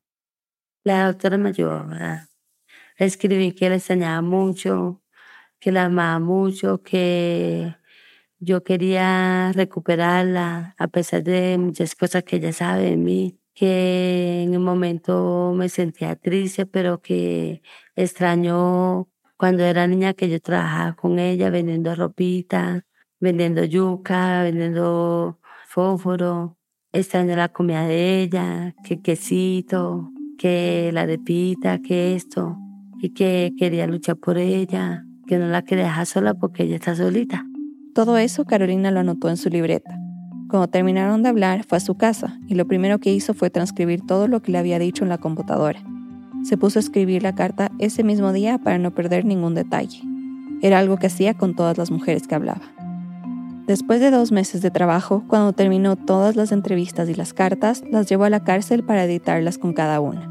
La 0.83 1.07
doctora 1.07 1.37
me 1.37 1.49
ayudó, 1.49 1.85
¿verdad? 1.87 2.29
Escribí 2.97 3.53
que 3.53 3.69
le 3.69 3.75
extrañaba 3.77 4.21
mucho, 4.21 5.01
que 5.59 5.71
la 5.71 5.85
amaba 5.85 6.19
mucho, 6.19 6.83
que 6.83 7.75
yo 8.39 8.63
quería 8.63 9.51
recuperarla 9.53 10.75
a 10.77 10.87
pesar 10.87 11.23
de 11.23 11.57
muchas 11.57 11.95
cosas 11.95 12.23
que 12.23 12.37
ella 12.37 12.53
sabe 12.53 12.83
de 12.83 12.97
mí, 12.97 13.39
que 13.53 14.43
en 14.43 14.55
un 14.55 14.63
momento 14.63 15.53
me 15.55 15.69
sentía 15.69 16.15
triste, 16.15 16.65
pero 16.65 17.01
que 17.01 17.61
extrañó 17.95 19.09
cuando 19.37 19.63
era 19.63 19.87
niña 19.87 20.13
que 20.13 20.29
yo 20.29 20.39
trabajaba 20.39 20.95
con 20.95 21.19
ella 21.19 21.49
vendiendo 21.49 21.95
ropita, 21.95 22.85
vendiendo 23.19 23.63
yuca, 23.63 24.43
vendiendo 24.43 25.39
fósforo, 25.67 26.57
extraño 26.91 27.35
la 27.35 27.49
comida 27.49 27.85
de 27.85 28.21
ella, 28.21 28.75
que 28.83 29.01
quesito, 29.01 30.11
que 30.37 30.91
la 30.93 31.05
repita, 31.05 31.79
que 31.79 32.15
esto, 32.15 32.57
y 33.01 33.09
que 33.13 33.53
quería 33.57 33.87
luchar 33.87 34.17
por 34.17 34.37
ella, 34.37 35.05
que 35.27 35.37
no 35.37 35.47
la 35.47 35.61
quería 35.61 35.85
dejar 35.85 36.05
sola 36.05 36.33
porque 36.33 36.63
ella 36.63 36.75
está 36.75 36.95
solita. 36.95 37.45
Todo 37.93 38.17
eso 38.17 38.45
Carolina 38.45 38.91
lo 38.91 39.01
anotó 39.01 39.29
en 39.29 39.37
su 39.37 39.49
libreta. 39.49 39.97
Cuando 40.49 40.67
terminaron 40.67 41.21
de 41.21 41.29
hablar, 41.29 41.63
fue 41.63 41.77
a 41.77 41.81
su 41.81 41.95
casa 41.95 42.39
y 42.47 42.55
lo 42.55 42.65
primero 42.65 42.99
que 42.99 43.13
hizo 43.13 43.33
fue 43.33 43.51
transcribir 43.51 44.01
todo 44.05 44.27
lo 44.27 44.41
que 44.41 44.51
le 44.51 44.57
había 44.57 44.79
dicho 44.79 45.03
en 45.03 45.09
la 45.09 45.19
computadora. 45.19 45.83
Se 46.43 46.57
puso 46.57 46.79
a 46.79 46.81
escribir 46.81 47.21
la 47.21 47.35
carta 47.35 47.71
ese 47.77 48.03
mismo 48.03 48.33
día 48.33 48.57
para 48.57 48.79
no 48.79 48.91
perder 48.91 49.25
ningún 49.25 49.53
detalle. 49.53 50.01
Era 50.61 50.79
algo 50.79 50.97
que 50.97 51.07
hacía 51.07 51.35
con 51.35 51.55
todas 51.55 51.77
las 51.77 51.91
mujeres 51.91 52.27
que 52.27 52.35
hablaba. 52.35 52.61
Después 53.69 53.99
de 53.99 54.09
dos 54.09 54.31
meses 54.31 54.63
de 54.63 54.71
trabajo, 54.71 55.23
cuando 55.27 55.53
terminó 55.53 55.95
todas 55.95 56.35
las 56.35 56.51
entrevistas 56.51 57.07
y 57.07 57.13
las 57.13 57.35
cartas, 57.35 57.83
las 57.91 58.09
llevó 58.09 58.23
a 58.23 58.31
la 58.31 58.43
cárcel 58.43 58.83
para 58.83 59.03
editarlas 59.03 59.59
con 59.59 59.73
cada 59.73 59.99
una. 59.99 60.27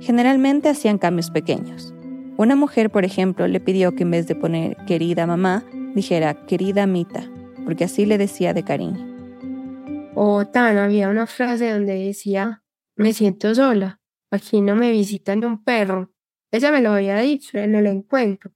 Generalmente 0.00 0.68
hacían 0.68 0.96
cambios 0.96 1.32
pequeños. 1.32 1.92
Una 2.36 2.54
mujer, 2.54 2.90
por 2.90 3.04
ejemplo, 3.04 3.48
le 3.48 3.58
pidió 3.58 3.96
que 3.96 4.04
en 4.04 4.12
vez 4.12 4.28
de 4.28 4.36
poner 4.36 4.76
querida 4.86 5.26
mamá, 5.26 5.64
dijera 5.96 6.46
querida 6.46 6.86
Mita, 6.86 7.28
porque 7.64 7.82
así 7.82 8.06
le 8.06 8.16
decía 8.16 8.54
de 8.54 8.62
cariño. 8.62 10.12
O 10.14 10.46
tan, 10.46 10.78
había 10.78 11.08
una 11.08 11.26
frase 11.26 11.72
donde 11.72 11.94
decía, 11.94 12.62
me 12.94 13.12
siento 13.12 13.56
sola, 13.56 14.00
aquí 14.30 14.60
no 14.60 14.76
me 14.76 14.92
visitan 14.92 15.44
un 15.44 15.64
perro. 15.64 16.12
Ella 16.52 16.70
me 16.70 16.80
lo 16.80 16.92
había 16.92 17.18
dicho, 17.18 17.58
no 17.66 17.80
lo 17.80 17.90
encuentro. 17.90 18.52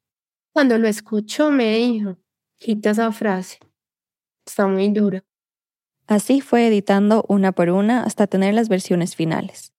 Cuando 0.53 0.79
lo 0.79 0.87
escuchó 0.87 1.51
me 1.51 1.77
dijo, 1.77 2.19
quita 2.61 2.91
esa 2.91 3.11
frase. 3.11 3.59
Está 4.47 4.67
muy 4.67 4.89
duro. 4.89 5.21
Así 6.07 6.41
fue 6.41 6.67
editando 6.67 7.25
una 7.29 7.53
por 7.53 7.71
una 7.71 8.03
hasta 8.03 8.27
tener 8.27 8.55
las 8.55 8.69
versiones 8.69 9.17
finales. 9.17 9.73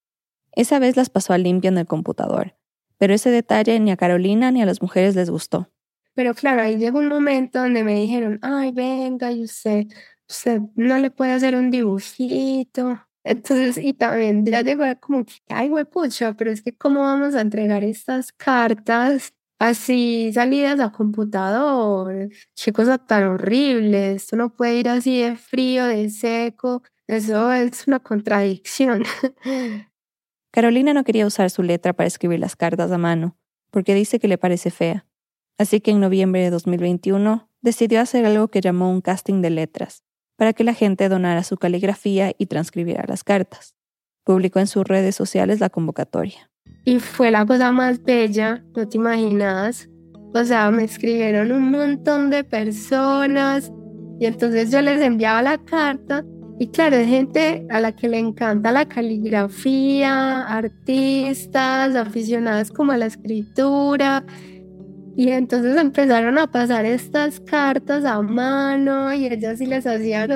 Esa 0.54 0.80
vez 0.80 0.96
las 0.96 1.10
pasó 1.10 1.34
a 1.34 1.38
limpio 1.38 1.70
en 1.70 1.78
el 1.78 1.86
computador, 1.86 2.56
pero 2.98 3.14
ese 3.14 3.30
detalle 3.30 3.80
ni 3.80 3.92
a 3.92 3.98
Carolina 3.98 4.52
ni 4.52 4.62
a 4.62 4.66
las 4.66 4.82
mujeres 4.82 5.16
les 5.16 5.30
gustó. 5.30 5.70
Pero 6.14 6.34
claro, 6.34 6.62
ahí 6.62 6.78
llegó 6.78 7.00
un 7.00 7.08
momento 7.08 7.60
donde 7.60 7.84
me 7.84 7.96
dijeron, 7.96 8.40
ay, 8.44 8.72
venga, 8.72 9.32
y 9.32 9.44
usted, 9.44 9.88
usted 10.30 10.62
no 10.76 10.98
le 11.00 11.10
puede 11.10 11.32
hacer 11.32 11.56
un 11.56 11.72
dibujito. 11.72 13.02
Entonces, 13.24 13.78
y 13.78 13.94
también 13.94 14.46
ya 14.46 14.62
llegó 14.62 14.84
como, 15.00 15.26
ay, 15.50 15.72
pucha, 15.92 16.34
pero 16.34 16.52
es 16.52 16.62
que 16.62 16.76
cómo 16.76 17.02
vamos 17.02 17.36
a 17.36 17.42
entregar 17.42 17.84
estas 17.84 18.32
cartas 18.32 19.34
así 19.60 20.32
salidas 20.34 20.80
a 20.80 20.92
computador, 20.92 22.30
qué 22.56 22.74
cosa 22.74 22.98
tan 22.98 23.24
horrible, 23.24 24.14
esto 24.14 24.36
no 24.36 24.54
puede 24.54 24.80
ir 24.80 24.90
así 24.90 25.22
de 25.22 25.36
frío, 25.36 25.86
de 25.86 26.10
seco, 26.10 26.84
Eso 27.08 27.52
es 27.52 27.88
una 27.88 28.00
contradicción. 28.00 29.04
Carolina 30.52 30.94
no 30.94 31.04
quería 31.04 31.26
usar 31.26 31.50
su 31.50 31.64
letra 31.64 31.94
para 31.94 32.08
escribir 32.08 32.40
las 32.40 32.56
cartas 32.56 32.92
a 32.92 32.98
mano, 32.98 33.38
porque 33.72 33.96
dice 33.96 34.20
que 34.20 34.28
le 34.28 34.38
parece 34.38 34.70
fea. 34.70 35.06
Así 35.58 35.82
que 35.82 35.92
en 35.92 36.00
noviembre 36.00 36.42
de 36.42 36.50
2021 36.50 37.50
decidió 37.62 38.02
hacer 38.02 38.26
algo 38.26 38.50
que 38.50 38.62
llamó 38.62 38.92
un 38.92 39.02
casting 39.02 39.42
de 39.42 39.50
letras, 39.50 40.04
para 40.38 40.54
que 40.54 40.64
la 40.64 40.74
gente 40.74 41.10
donara 41.10 41.44
su 41.44 41.58
caligrafía 41.58 42.34
y 42.38 42.46
transcribiera 42.46 43.06
las 43.08 43.24
cartas. 43.24 43.76
Publicó 44.24 44.60
en 44.60 44.68
sus 44.68 44.88
redes 44.88 45.16
sociales 45.16 45.60
la 45.60 45.70
convocatoria. 45.70 46.53
Y 46.86 47.00
fue 47.00 47.32
la 47.32 47.46
cosa 47.46 47.72
más 47.72 48.04
bella, 48.04 48.64
no 48.76 48.88
te 48.88 48.98
imaginas. 48.98 49.90
O 50.34 50.44
sea, 50.44 50.72
me 50.72 50.84
escribieron 50.84 51.52
un 51.52 51.72
montón 51.72 52.30
de 52.30 52.44
personas 52.44 53.72
y 54.20 54.26
entonces 54.26 54.72
yo 54.72 54.82
les 54.82 55.02
enviaba 55.02 55.42
la 55.42 55.58
carta 55.58 56.24
y 56.60 56.68
claro, 56.68 56.98
hay 56.98 57.08
gente 57.08 57.66
a 57.70 57.82
la 57.82 57.92
que 57.94 58.08
le 58.08 58.20
encanta 58.20 58.72
la 58.72 58.88
caligrafía, 58.88 60.44
artistas, 60.44 61.96
aficionadas 61.96 62.72
como 62.72 62.92
a 62.92 62.98
la 62.98 63.08
escritura. 63.08 64.24
Y 65.16 65.30
entonces 65.30 65.76
empezaron 65.78 66.38
a 66.38 66.48
pasar 66.48 66.86
estas 66.86 67.40
cartas 67.40 68.06
a 68.06 68.22
mano 68.22 69.14
y 69.14 69.28
ellas 69.28 69.60
sí 69.60 69.66
les 69.66 69.86
hacían, 69.86 70.30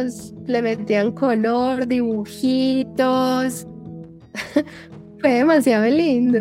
le 0.45 0.61
metían 0.61 1.11
color, 1.11 1.87
dibujitos. 1.87 3.67
Fue 5.19 5.31
demasiado 5.31 5.85
lindo. 5.85 6.39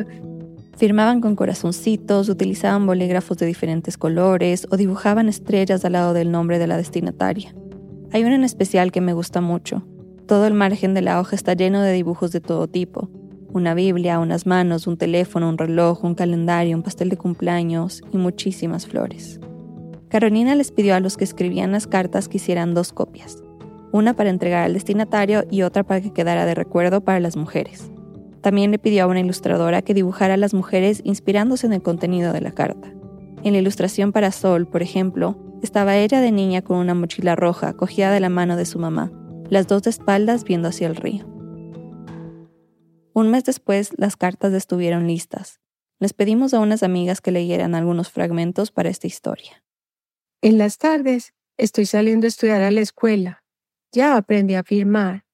Firmaban 0.76 1.22
con 1.22 1.36
corazoncitos, 1.36 2.28
utilizaban 2.28 2.84
bolígrafos 2.84 3.38
de 3.38 3.46
diferentes 3.46 3.96
colores 3.96 4.66
o 4.70 4.76
dibujaban 4.76 5.28
estrellas 5.28 5.84
al 5.84 5.92
lado 5.92 6.12
del 6.12 6.30
nombre 6.30 6.58
de 6.58 6.66
la 6.66 6.76
destinataria. 6.76 7.54
Hay 8.12 8.24
uno 8.24 8.34
en 8.34 8.44
especial 8.44 8.92
que 8.92 9.00
me 9.00 9.14
gusta 9.14 9.40
mucho. 9.40 9.86
Todo 10.26 10.46
el 10.46 10.54
margen 10.54 10.92
de 10.92 11.00
la 11.00 11.18
hoja 11.18 11.34
está 11.34 11.54
lleno 11.54 11.80
de 11.80 11.92
dibujos 11.92 12.32
de 12.32 12.40
todo 12.40 12.68
tipo. 12.68 13.08
Una 13.52 13.72
Biblia, 13.72 14.18
unas 14.18 14.44
manos, 14.44 14.86
un 14.86 14.98
teléfono, 14.98 15.48
un 15.48 15.56
reloj, 15.56 16.04
un 16.04 16.14
calendario, 16.14 16.76
un 16.76 16.82
pastel 16.82 17.08
de 17.08 17.16
cumpleaños 17.16 18.02
y 18.12 18.18
muchísimas 18.18 18.86
flores. 18.86 19.40
Carolina 20.08 20.54
les 20.54 20.72
pidió 20.72 20.94
a 20.94 21.00
los 21.00 21.16
que 21.16 21.24
escribían 21.24 21.72
las 21.72 21.86
cartas 21.86 22.28
que 22.28 22.36
hicieran 22.36 22.74
dos 22.74 22.92
copias, 22.92 23.42
una 23.92 24.14
para 24.14 24.30
entregar 24.30 24.64
al 24.64 24.74
destinatario 24.74 25.44
y 25.50 25.62
otra 25.62 25.84
para 25.84 26.02
que 26.02 26.12
quedara 26.12 26.44
de 26.44 26.54
recuerdo 26.54 27.00
para 27.00 27.18
las 27.18 27.36
mujeres. 27.36 27.90
También 28.46 28.70
le 28.70 28.78
pidió 28.78 29.02
a 29.02 29.06
una 29.08 29.18
ilustradora 29.18 29.82
que 29.82 29.92
dibujara 29.92 30.34
a 30.34 30.36
las 30.36 30.54
mujeres 30.54 31.00
inspirándose 31.02 31.66
en 31.66 31.72
el 31.72 31.82
contenido 31.82 32.32
de 32.32 32.40
la 32.40 32.52
carta. 32.52 32.94
En 33.42 33.54
la 33.54 33.58
ilustración 33.58 34.12
para 34.12 34.30
Sol, 34.30 34.68
por 34.68 34.82
ejemplo, 34.82 35.36
estaba 35.64 35.96
ella 35.96 36.20
de 36.20 36.30
niña 36.30 36.62
con 36.62 36.76
una 36.76 36.94
mochila 36.94 37.34
roja 37.34 37.72
cogida 37.72 38.12
de 38.12 38.20
la 38.20 38.28
mano 38.28 38.54
de 38.54 38.64
su 38.64 38.78
mamá, 38.78 39.10
las 39.50 39.66
dos 39.66 39.82
de 39.82 39.90
espaldas 39.90 40.44
viendo 40.44 40.68
hacia 40.68 40.86
el 40.86 40.94
río. 40.94 41.26
Un 43.14 43.32
mes 43.32 43.42
después, 43.42 43.90
las 43.96 44.16
cartas 44.16 44.52
estuvieron 44.52 45.08
listas. 45.08 45.58
Les 45.98 46.12
pedimos 46.12 46.54
a 46.54 46.60
unas 46.60 46.84
amigas 46.84 47.20
que 47.20 47.32
leyeran 47.32 47.74
algunos 47.74 48.12
fragmentos 48.12 48.70
para 48.70 48.90
esta 48.90 49.08
historia. 49.08 49.64
En 50.40 50.56
las 50.56 50.78
tardes 50.78 51.34
estoy 51.56 51.86
saliendo 51.86 52.26
a 52.26 52.28
estudiar 52.28 52.62
a 52.62 52.70
la 52.70 52.80
escuela. 52.80 53.42
Ya 53.90 54.16
aprendí 54.16 54.54
a 54.54 54.62
firmar. 54.62 55.24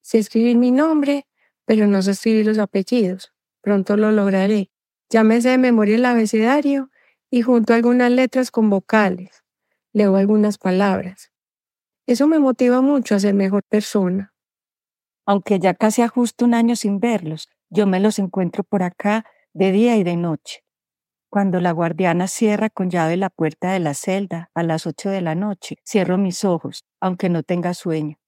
Sé 0.00 0.20
escribir 0.20 0.56
mi 0.56 0.70
nombre, 0.70 1.26
pero 1.64 1.86
no 1.86 2.02
sé 2.02 2.12
escribir 2.12 2.46
los 2.46 2.58
apellidos. 2.58 3.32
Pronto 3.62 3.96
lo 3.96 4.12
lograré. 4.12 4.70
Sé 5.10 5.22
de 5.22 5.58
memoria 5.58 5.96
el 5.96 6.04
abecedario 6.04 6.90
y 7.30 7.42
junto 7.42 7.74
algunas 7.74 8.10
letras 8.10 8.50
con 8.50 8.70
vocales 8.70 9.42
leo 9.92 10.16
algunas 10.16 10.58
palabras. 10.58 11.30
Eso 12.06 12.26
me 12.26 12.38
motiva 12.38 12.80
mucho 12.80 13.14
a 13.14 13.20
ser 13.20 13.34
mejor 13.34 13.62
persona. 13.68 14.34
Aunque 15.26 15.58
ya 15.58 15.74
casi 15.74 16.02
ajusto 16.02 16.44
un 16.44 16.54
año 16.54 16.74
sin 16.76 16.98
verlos, 16.98 17.48
yo 17.70 17.86
me 17.86 18.00
los 18.00 18.18
encuentro 18.18 18.64
por 18.64 18.82
acá 18.82 19.24
de 19.52 19.70
día 19.70 19.96
y 19.96 20.02
de 20.02 20.16
noche. 20.16 20.64
Cuando 21.30 21.60
la 21.60 21.72
guardiana 21.72 22.26
cierra 22.26 22.68
con 22.68 22.90
llave 22.90 23.16
la 23.16 23.30
puerta 23.30 23.72
de 23.72 23.80
la 23.80 23.94
celda 23.94 24.50
a 24.54 24.62
las 24.62 24.86
ocho 24.86 25.10
de 25.10 25.22
la 25.22 25.34
noche, 25.34 25.76
cierro 25.86 26.18
mis 26.18 26.44
ojos, 26.44 26.84
aunque 27.00 27.28
no 27.28 27.42
tenga 27.42 27.72
sueño, 27.72 28.18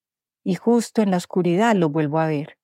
y 0.44 0.54
justo 0.54 1.02
en 1.02 1.10
la 1.10 1.18
oscuridad 1.18 1.74
lo 1.74 1.90
vuelvo 1.90 2.18
a 2.20 2.28
ver. 2.28 2.56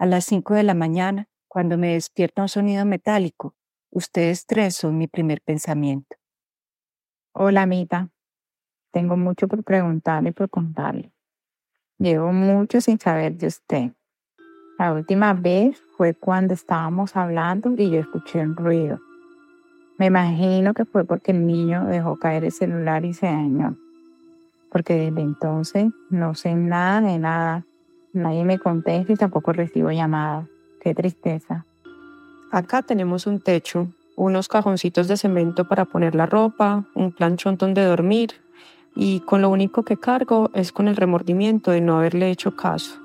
A 0.00 0.06
las 0.06 0.24
cinco 0.24 0.54
de 0.54 0.62
la 0.62 0.72
mañana, 0.72 1.28
cuando 1.46 1.76
me 1.76 1.92
despierta 1.92 2.40
un 2.40 2.48
sonido 2.48 2.86
metálico, 2.86 3.54
ustedes 3.90 4.46
tres 4.46 4.74
son 4.74 4.96
mi 4.96 5.08
primer 5.08 5.42
pensamiento. 5.42 6.16
Hola, 7.34 7.66
Mita. 7.66 8.08
Tengo 8.92 9.18
mucho 9.18 9.46
por 9.46 9.62
preguntarle 9.62 10.30
y 10.30 10.32
por 10.32 10.48
contarle. 10.48 11.12
Llevo 11.98 12.32
mucho 12.32 12.80
sin 12.80 12.98
saber 12.98 13.36
de 13.36 13.48
usted. 13.48 13.92
La 14.78 14.94
última 14.94 15.34
vez 15.34 15.82
fue 15.98 16.14
cuando 16.14 16.54
estábamos 16.54 17.14
hablando 17.14 17.70
y 17.76 17.90
yo 17.90 18.00
escuché 18.00 18.40
un 18.40 18.56
ruido. 18.56 18.98
Me 19.98 20.06
imagino 20.06 20.72
que 20.72 20.86
fue 20.86 21.04
porque 21.04 21.32
el 21.32 21.46
niño 21.46 21.84
dejó 21.84 22.18
caer 22.18 22.44
el 22.44 22.52
celular 22.52 23.04
y 23.04 23.12
se 23.12 23.26
dañó. 23.26 23.76
Porque 24.72 24.94
desde 24.94 25.20
entonces 25.20 25.92
no 26.08 26.34
sé 26.34 26.54
nada 26.54 27.02
de 27.02 27.18
nada. 27.18 27.66
Nadie 28.12 28.44
me 28.44 28.58
contesta 28.58 29.12
y 29.12 29.16
tampoco 29.16 29.52
recibo 29.52 29.90
llamadas. 29.90 30.48
Qué 30.80 30.94
tristeza. 30.94 31.64
Acá 32.50 32.82
tenemos 32.82 33.28
un 33.28 33.40
techo, 33.40 33.86
unos 34.16 34.48
cajoncitos 34.48 35.06
de 35.06 35.16
cemento 35.16 35.68
para 35.68 35.84
poner 35.84 36.16
la 36.16 36.26
ropa, 36.26 36.84
un 36.94 37.12
planchón 37.12 37.56
donde 37.56 37.84
dormir 37.84 38.32
y 38.96 39.20
con 39.20 39.42
lo 39.42 39.50
único 39.50 39.84
que 39.84 39.96
cargo 39.96 40.50
es 40.54 40.72
con 40.72 40.88
el 40.88 40.96
remordimiento 40.96 41.70
de 41.70 41.80
no 41.80 41.98
haberle 41.98 42.30
hecho 42.30 42.56
caso. 42.56 42.98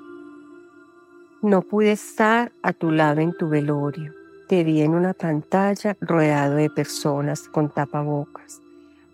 No 1.43 1.61
pude 1.61 1.91
estar 1.91 2.51
a 2.63 2.73
tu 2.73 2.89
lado 2.89 3.21
en 3.21 3.37
tu 3.37 3.47
velorio. 3.47 4.11
Te 4.47 4.63
vi 4.63 4.81
en 4.81 4.95
una 4.95 5.13
pantalla 5.13 5.95
rodeado 6.01 6.55
de 6.55 6.71
personas 6.71 7.47
con 7.49 7.69
tapabocas. 7.69 8.61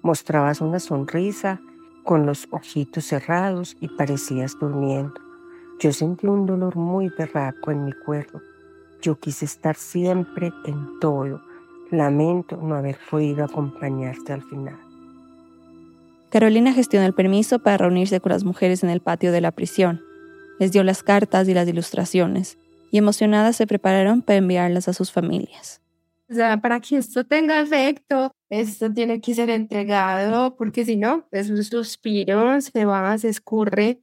Mostrabas 0.02 0.62
una 0.62 0.80
sonrisa 0.80 1.60
con 2.04 2.26
los 2.26 2.48
ojitos 2.52 3.06
cerrados 3.06 3.76
y 3.82 3.90
parecías 3.90 4.58
durmiendo. 4.58 5.31
Yo 5.82 5.92
sentí 5.92 6.28
un 6.28 6.46
dolor 6.46 6.76
muy 6.76 7.10
berraco 7.10 7.72
en 7.72 7.86
mi 7.86 7.92
cuerpo. 7.92 8.40
Yo 9.02 9.20
quise 9.20 9.46
estar 9.46 9.76
siempre 9.76 10.54
en 10.68 11.00
todo. 11.00 11.42
Lamento 11.90 12.56
no 12.56 12.76
haber 12.76 13.00
podido 13.10 13.44
acompañarte 13.44 14.32
al 14.32 14.44
final. 14.44 14.78
Carolina 16.30 16.72
gestionó 16.72 17.08
el 17.08 17.16
permiso 17.16 17.58
para 17.58 17.78
reunirse 17.78 18.20
con 18.22 18.32
las 18.32 18.44
mujeres 18.44 18.84
en 18.84 18.92
el 18.92 19.02
patio 19.02 19.32
de 19.32 19.42
la 19.42 19.52
prisión. 19.52 20.04
Les 20.60 20.72
dio 20.72 20.84
las 20.84 21.02
cartas 21.02 21.48
y 21.50 21.56
las 21.56 21.68
ilustraciones, 21.68 22.60
y 22.92 23.00
emocionadas 23.00 23.56
se 23.56 23.66
prepararon 23.66 24.22
para 24.22 24.38
enviarlas 24.38 24.88
a 24.88 24.94
sus 24.94 25.12
familias. 25.12 25.82
O 26.30 26.36
sea, 26.36 26.62
para 26.62 26.80
que 26.80 26.98
esto 26.98 27.26
tenga 27.26 27.60
efecto, 27.60 28.32
esto 28.50 28.94
tiene 28.94 29.20
que 29.20 29.34
ser 29.34 29.50
entregado, 29.50 30.56
porque 30.56 30.86
si 30.86 30.96
no, 30.96 31.28
esos 31.32 31.68
suspiros 31.68 32.66
se 32.66 32.86
van, 32.86 33.18
se 33.18 33.30
escurre. 33.30 34.00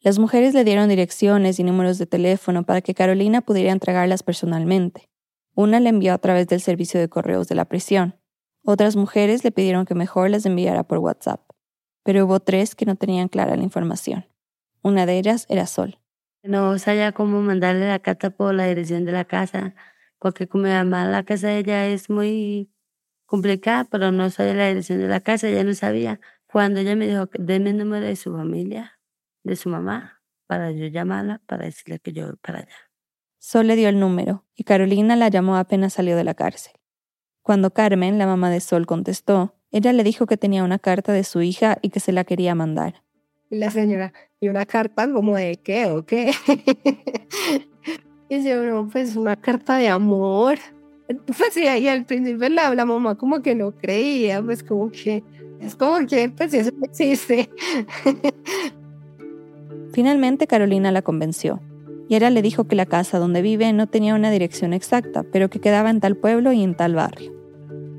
Las 0.00 0.18
mujeres 0.18 0.54
le 0.54 0.64
dieron 0.64 0.88
direcciones 0.88 1.58
y 1.58 1.64
números 1.64 1.98
de 1.98 2.06
teléfono 2.06 2.64
para 2.64 2.80
que 2.80 2.94
Carolina 2.94 3.40
pudiera 3.42 3.72
entregarlas 3.72 4.22
personalmente. 4.22 5.08
Una 5.54 5.80
le 5.80 5.90
envió 5.90 6.14
a 6.14 6.18
través 6.18 6.46
del 6.48 6.60
servicio 6.60 6.98
de 6.98 7.08
correos 7.08 7.48
de 7.48 7.54
la 7.54 7.66
prisión. 7.66 8.16
Otras 8.64 8.96
mujeres 8.96 9.44
le 9.44 9.52
pidieron 9.52 9.84
que 9.84 9.94
mejor 9.94 10.30
las 10.30 10.46
enviara 10.46 10.84
por 10.84 10.98
WhatsApp 10.98 11.50
pero 12.02 12.24
hubo 12.24 12.40
tres 12.40 12.74
que 12.74 12.86
no 12.86 12.96
tenían 12.96 13.28
clara 13.28 13.56
la 13.56 13.62
información. 13.62 14.26
Una 14.82 15.06
de 15.06 15.18
ellas 15.18 15.46
era 15.48 15.66
Sol. 15.66 15.98
No 16.42 16.78
sabía 16.78 17.12
cómo 17.12 17.42
mandarle 17.42 17.86
la 17.86 17.98
carta 17.98 18.30
por 18.30 18.54
la 18.54 18.66
dirección 18.66 19.04
de 19.04 19.12
la 19.12 19.26
casa, 19.26 19.74
porque 20.18 20.48
como 20.48 20.64
mamá 20.64 21.04
la 21.06 21.22
casa 21.24 21.48
de 21.48 21.58
ella 21.58 21.86
es 21.86 22.08
muy 22.08 22.70
complicada, 23.26 23.84
pero 23.84 24.10
no 24.10 24.30
sabía 24.30 24.54
la 24.54 24.68
dirección 24.68 24.98
de 24.98 25.08
la 25.08 25.20
casa, 25.20 25.48
ella 25.48 25.64
no 25.64 25.74
sabía. 25.74 26.20
Cuando 26.46 26.80
ella 26.80 26.96
me 26.96 27.06
dijo, 27.06 27.28
denme 27.38 27.70
el 27.70 27.78
número 27.78 28.06
de 28.06 28.16
su 28.16 28.32
familia, 28.32 28.98
de 29.42 29.56
su 29.56 29.68
mamá, 29.68 30.22
para 30.46 30.70
yo 30.72 30.86
llamarla, 30.86 31.40
para 31.46 31.64
decirle 31.66 31.98
que 32.00 32.12
yo 32.12 32.26
voy 32.26 32.36
para 32.40 32.58
allá. 32.60 32.74
Sol 33.38 33.66
le 33.66 33.76
dio 33.76 33.88
el 33.88 33.98
número 33.98 34.44
y 34.54 34.64
Carolina 34.64 35.16
la 35.16 35.28
llamó 35.28 35.56
apenas 35.56 35.94
salió 35.94 36.16
de 36.16 36.24
la 36.24 36.34
cárcel. 36.34 36.74
Cuando 37.42 37.72
Carmen, 37.72 38.18
la 38.18 38.26
mamá 38.26 38.50
de 38.50 38.60
Sol, 38.60 38.86
contestó, 38.86 39.54
ella 39.70 39.92
le 39.92 40.04
dijo 40.04 40.26
que 40.26 40.36
tenía 40.36 40.62
una 40.62 40.78
carta 40.78 41.12
de 41.12 41.24
su 41.24 41.40
hija 41.40 41.78
y 41.80 41.90
que 41.90 42.00
se 42.00 42.12
la 42.12 42.24
quería 42.24 42.54
mandar. 42.54 43.02
La 43.48 43.70
señora, 43.70 44.12
¿y 44.40 44.48
una 44.48 44.66
carta 44.66 45.10
como 45.10 45.36
de 45.36 45.56
qué 45.56 45.86
o 45.86 46.04
qué? 46.04 46.32
y 48.28 48.36
dice, 48.36 48.56
no, 48.56 48.88
pues 48.88 49.16
una 49.16 49.36
carta 49.36 49.76
de 49.78 49.88
amor. 49.88 50.58
Pues 51.26 51.54
sí, 51.54 51.62
y 51.62 51.88
al 51.88 52.04
principio 52.04 52.48
la, 52.50 52.74
la 52.74 52.84
mamá 52.84 53.16
como 53.16 53.42
que 53.42 53.54
no 53.54 53.72
creía, 53.72 54.42
pues 54.42 54.62
como 54.62 54.90
que, 54.90 55.24
es 55.60 55.74
como 55.74 56.06
que, 56.06 56.28
pues 56.28 56.54
eso 56.54 56.70
no 56.76 56.84
existe. 56.84 57.50
Finalmente 59.92 60.46
Carolina 60.46 60.92
la 60.92 61.02
convenció. 61.02 61.60
Y 62.08 62.16
ella 62.16 62.30
le 62.30 62.42
dijo 62.42 62.64
que 62.64 62.74
la 62.74 62.86
casa 62.86 63.18
donde 63.18 63.40
vive 63.42 63.72
no 63.72 63.86
tenía 63.86 64.14
una 64.14 64.30
dirección 64.30 64.72
exacta, 64.72 65.24
pero 65.32 65.48
que 65.48 65.60
quedaba 65.60 65.90
en 65.90 66.00
tal 66.00 66.16
pueblo 66.16 66.52
y 66.52 66.62
en 66.62 66.74
tal 66.74 66.94
barrio. 66.94 67.32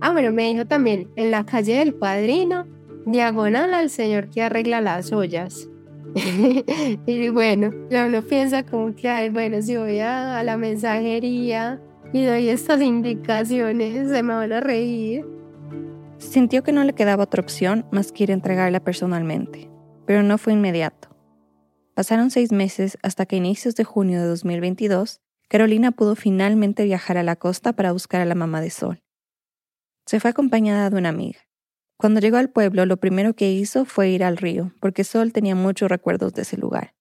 Ah, 0.01 0.11
bueno, 0.11 0.31
me 0.31 0.51
dijo 0.51 0.65
también, 0.65 1.07
en 1.15 1.31
la 1.31 1.45
calle 1.45 1.75
del 1.75 1.93
Padrino, 1.93 2.65
diagonal 3.05 3.73
al 3.73 3.89
señor 3.89 4.29
que 4.29 4.41
arregla 4.41 4.81
las 4.81 5.11
ollas. 5.11 5.69
y 7.05 7.29
bueno, 7.29 7.71
uno 7.89 8.21
piensa 8.23 8.63
como 8.63 8.93
que, 8.95 9.07
ay, 9.07 9.29
bueno, 9.29 9.61
si 9.61 9.77
voy 9.77 9.99
a, 9.99 10.39
a 10.39 10.43
la 10.43 10.57
mensajería 10.57 11.79
y 12.11 12.25
doy 12.25 12.49
estas 12.49 12.81
indicaciones, 12.81 14.09
se 14.09 14.23
me 14.23 14.33
van 14.33 14.51
a 14.51 14.59
reír. 14.59 15.25
Sintió 16.17 16.63
que 16.63 16.73
no 16.73 16.83
le 16.83 16.93
quedaba 16.93 17.23
otra 17.23 17.41
opción 17.41 17.85
más 17.91 18.11
que 18.11 18.23
ir 18.23 18.31
a 18.31 18.33
entregarla 18.33 18.79
personalmente, 18.81 19.69
pero 20.05 20.21
no 20.21 20.37
fue 20.37 20.53
inmediato. 20.53 21.10
Pasaron 21.93 22.31
seis 22.31 22.51
meses 22.51 22.97
hasta 23.03 23.25
que 23.25 23.35
a 23.35 23.39
inicios 23.39 23.75
de 23.75 23.83
junio 23.83 24.21
de 24.21 24.27
2022, 24.27 25.21
Carolina 25.49 25.91
pudo 25.91 26.15
finalmente 26.15 26.85
viajar 26.85 27.17
a 27.17 27.23
la 27.23 27.35
costa 27.35 27.73
para 27.73 27.91
buscar 27.91 28.21
a 28.21 28.25
la 28.25 28.35
mamá 28.35 28.61
de 28.61 28.69
Sol. 28.69 29.03
Se 30.05 30.19
fue 30.19 30.29
acompañada 30.29 30.89
de 30.89 30.97
una 30.97 31.09
amiga. 31.09 31.39
Cuando 31.97 32.19
llegó 32.19 32.37
al 32.37 32.49
pueblo, 32.49 32.85
lo 32.85 32.97
primero 32.97 33.35
que 33.35 33.51
hizo 33.51 33.85
fue 33.85 34.09
ir 34.09 34.23
al 34.23 34.37
río, 34.37 34.73
porque 34.79 35.03
Sol 35.03 35.33
tenía 35.33 35.55
muchos 35.55 35.89
recuerdos 35.89 36.33
de 36.33 36.43
ese 36.43 36.57
lugar. 36.57 36.95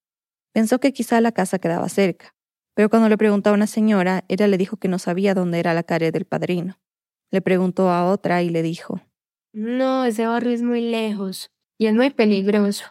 Pensó 0.52 0.80
que 0.80 0.92
quizá 0.92 1.20
la 1.20 1.32
casa 1.32 1.60
quedaba 1.60 1.88
cerca, 1.88 2.34
pero 2.74 2.90
cuando 2.90 3.08
le 3.08 3.16
preguntó 3.16 3.50
a 3.50 3.54
una 3.54 3.68
señora, 3.68 4.24
ella 4.28 4.48
le 4.48 4.58
dijo 4.58 4.76
que 4.76 4.88
no 4.88 4.98
sabía 4.98 5.34
dónde 5.34 5.60
era 5.60 5.72
la 5.72 5.84
calle 5.84 6.10
del 6.10 6.24
padrino. 6.24 6.78
Le 7.30 7.40
preguntó 7.40 7.90
a 7.90 8.10
otra 8.10 8.42
y 8.42 8.50
le 8.50 8.62
dijo, 8.62 9.00
No, 9.52 10.04
ese 10.04 10.26
barrio 10.26 10.52
es 10.52 10.62
muy 10.62 10.80
lejos 10.80 11.52
y 11.78 11.86
es 11.86 11.94
muy 11.94 12.10
peligroso. 12.10 12.84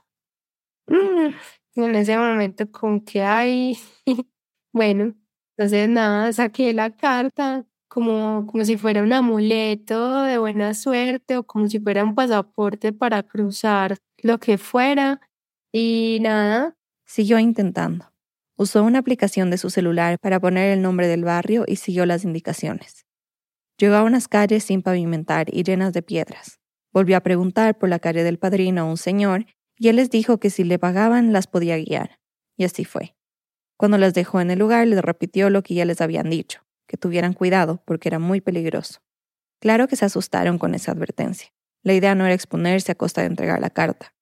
Mm, 0.88 1.34
en 1.86 1.96
ese 1.96 2.18
momento, 2.18 2.72
con 2.72 3.02
que 3.02 3.22
hay, 3.22 3.78
bueno, 4.74 5.16
entonces 5.58 5.90
nada, 5.90 6.32
saqué 6.34 6.74
la 6.74 6.96
carta, 6.96 7.66
como, 7.90 8.46
como 8.48 8.64
si 8.64 8.78
fuera 8.78 9.04
un 9.04 9.12
amuleto 9.12 10.24
de 10.24 10.38
buena 10.38 10.74
suerte 10.74 11.38
o 11.38 11.44
como 11.44 11.68
si 11.68 11.80
fuera 11.80 12.04
un 12.04 12.16
pasaporte 12.16 12.94
para 12.94 13.24
cruzar 13.24 13.98
lo 14.22 14.40
que 14.40 14.58
fuera. 14.58 15.20
Y 15.74 16.20
nada. 16.22 16.78
Siguió 17.06 17.40
intentando. 17.40 18.12
Usó 18.56 18.84
una 18.84 19.00
aplicación 19.00 19.50
de 19.50 19.58
su 19.58 19.70
celular 19.70 20.20
para 20.20 20.40
poner 20.40 20.72
el 20.72 20.82
nombre 20.82 21.08
del 21.08 21.24
barrio 21.24 21.64
y 21.68 21.78
siguió 21.78 22.06
las 22.06 22.24
indicaciones. 22.24 23.06
Llegó 23.78 23.96
a 23.96 24.04
unas 24.04 24.28
calles 24.28 24.64
sin 24.64 24.82
pavimentar 24.82 25.48
y 25.54 25.64
llenas 25.64 25.94
de 25.94 26.02
piedras. 26.02 26.60
Volvió 26.92 27.18
a 27.18 27.22
preguntar 27.22 27.78
por 27.78 27.90
la 27.90 28.00
calle 28.00 28.24
del 28.24 28.38
padrino 28.40 28.82
a 28.82 28.86
un 28.86 28.98
señor 28.98 29.46
y 29.80 29.88
él 29.88 29.96
les 29.96 30.12
dijo 30.12 30.40
que 30.40 30.52
si 30.52 30.64
le 30.64 30.78
pagaban 30.78 31.34
las 31.34 31.48
podía 31.48 31.78
guiar. 31.78 32.20
Y 32.58 32.66
así 32.66 32.86
fue. 32.86 33.16
Cuando 33.78 33.98
las 33.98 34.14
dejó 34.14 34.42
en 34.42 34.52
el 34.52 34.60
lugar, 34.60 34.86
les 34.86 35.02
repitió 35.02 35.50
lo 35.50 35.64
que 35.64 35.74
ya 35.74 35.86
les 35.86 36.02
habían 36.02 36.30
dicho 36.30 36.62
que 36.90 36.98
tuvieran 36.98 37.34
cuidado 37.34 37.82
porque 37.86 38.10
era 38.10 38.20
muy 38.20 38.42
peligroso. 38.42 39.00
Claro 39.62 39.88
que 39.88 39.96
se 39.96 40.06
asustaron 40.06 40.58
con 40.58 40.74
esa 40.74 40.92
advertencia. 40.92 41.54
La 41.84 41.94
idea 41.94 42.16
no 42.16 42.26
era 42.26 42.34
exponerse 42.34 42.92
a 42.92 42.96
costa 42.96 43.22
de 43.22 43.28
entregar 43.28 43.62
la 43.62 43.70
carta. 43.70 44.14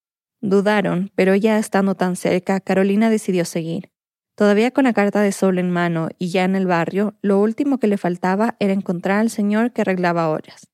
Dudaron, 0.42 1.12
pero 1.16 1.34
ya 1.34 1.58
estando 1.58 1.96
tan 1.96 2.16
cerca, 2.16 2.60
Carolina 2.60 3.10
decidió 3.10 3.46
seguir. 3.46 3.90
Todavía 4.36 4.70
con 4.70 4.84
la 4.84 4.94
carta 4.94 5.22
de 5.22 5.32
sol 5.32 5.58
en 5.58 5.72
mano 5.72 6.10
y 6.20 6.30
ya 6.30 6.44
en 6.44 6.56
el 6.56 6.68
barrio, 6.68 7.16
lo 7.22 7.40
último 7.40 7.80
que 7.80 7.88
le 7.88 7.98
faltaba 7.98 8.56
era 8.60 8.74
encontrar 8.74 9.20
al 9.20 9.32
señor 9.32 9.72
que 9.72 9.82
arreglaba 9.82 10.30
ollas. 10.30 10.68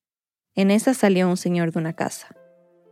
En 0.56 0.72
esa 0.72 0.94
salió 0.94 1.30
un 1.30 1.38
señor 1.38 1.72
de 1.72 1.80
una 1.80 1.94
casa. 1.94 2.28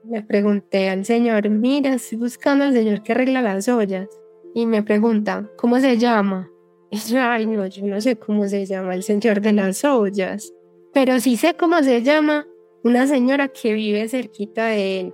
Le 0.09 0.23
pregunté 0.23 0.89
al 0.89 1.05
señor, 1.05 1.49
mira, 1.49 1.93
estoy 1.93 2.17
buscando 2.17 2.65
al 2.65 2.73
señor 2.73 3.03
que 3.03 3.11
arregla 3.11 3.41
las 3.41 3.67
ollas. 3.67 4.07
Y 4.53 4.65
me 4.65 4.83
pregunta, 4.83 5.49
¿cómo 5.57 5.79
se 5.79 5.97
llama? 5.97 6.49
Y 6.89 6.97
yo, 6.97 7.21
ay, 7.21 7.45
no, 7.45 7.65
yo 7.67 7.85
no 7.85 8.01
sé 8.01 8.17
cómo 8.17 8.47
se 8.47 8.65
llama 8.65 8.95
el 8.95 9.03
señor 9.03 9.39
de 9.39 9.53
las 9.53 9.85
ollas, 9.85 10.51
pero 10.93 11.19
sí 11.19 11.37
sé 11.37 11.53
cómo 11.53 11.81
se 11.83 12.01
llama 12.01 12.45
una 12.83 13.07
señora 13.07 13.47
que 13.47 13.73
vive 13.73 14.09
cerquita 14.09 14.67
de 14.67 14.99
él, 14.99 15.13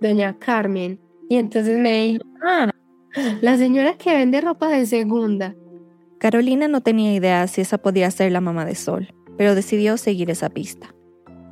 doña 0.00 0.38
Carmen. 0.38 1.00
Y 1.30 1.36
entonces 1.36 1.78
me 1.78 2.04
dijo, 2.04 2.24
ah, 2.44 2.70
la 3.40 3.56
señora 3.56 3.96
que 3.96 4.14
vende 4.14 4.40
ropa 4.40 4.68
de 4.68 4.84
segunda. 4.84 5.54
Carolina 6.18 6.68
no 6.68 6.82
tenía 6.82 7.14
idea 7.14 7.46
si 7.46 7.60
esa 7.60 7.78
podía 7.78 8.10
ser 8.10 8.32
la 8.32 8.40
mamá 8.40 8.64
de 8.64 8.74
Sol, 8.74 9.14
pero 9.36 9.54
decidió 9.54 9.96
seguir 9.96 10.30
esa 10.30 10.50
pista. 10.50 10.93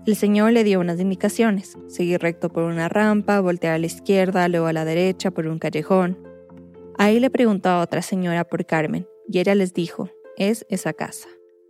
El 0.05 0.17
señor 0.17 0.51
le 0.53 0.65
dio 0.65 0.81
unas 0.81 0.99
indicaciones, 0.99 1.79
seguir 1.87 2.21
recto 2.21 2.49
por 2.53 2.65
una 2.65 2.89
rampa, 2.89 3.41
voltear 3.41 3.75
a 3.75 3.79
la 3.79 3.87
izquierda, 3.87 4.49
luego 4.49 4.67
a 4.67 4.73
la 4.73 4.85
derecha 4.85 5.31
por 5.31 5.47
un 5.47 5.61
callejón. 5.61 6.19
Ahí 6.99 7.21
le 7.21 7.31
preguntó 7.31 7.69
a 7.69 7.81
otra 7.81 8.03
señora 8.03 8.43
por 8.43 8.67
Carmen, 8.67 9.07
y 9.29 9.39
ella 9.39 9.55
les 9.55 9.75
dijo, 9.75 10.11
es 10.37 10.67
esa 10.69 10.93
casa. 10.93 11.29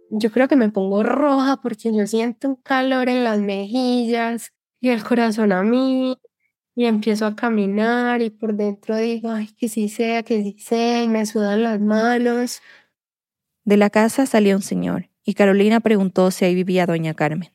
Yo 0.08 0.30
creo 0.30 0.48
que 0.48 0.56
me 0.56 0.70
pongo 0.70 1.02
roja 1.02 1.60
porque 1.62 1.94
yo 1.94 2.06
siento 2.06 2.48
un 2.48 2.56
calor 2.56 3.10
en 3.10 3.22
las 3.22 3.38
mejillas 3.38 4.52
y 4.80 4.88
el 4.88 5.04
corazón 5.04 5.52
a 5.52 5.62
mí 5.62 6.16
y 6.74 6.86
empiezo 6.86 7.26
a 7.26 7.36
caminar 7.36 8.22
y 8.22 8.30
por 8.30 8.54
dentro 8.54 8.96
digo, 8.96 9.30
ay, 9.30 9.48
que 9.58 9.68
sí 9.68 9.90
sea, 9.90 10.22
que 10.22 10.42
sí 10.42 10.56
sea 10.58 11.02
y 11.02 11.08
me 11.08 11.26
sudan 11.26 11.62
las 11.62 11.80
manos. 11.80 12.62
De 13.64 13.76
la 13.76 13.90
casa 13.90 14.24
salió 14.24 14.56
un 14.56 14.62
señor 14.62 15.10
y 15.22 15.34
Carolina 15.34 15.80
preguntó 15.80 16.30
si 16.30 16.46
ahí 16.46 16.54
vivía 16.54 16.86
doña 16.86 17.12
Carmen. 17.12 17.50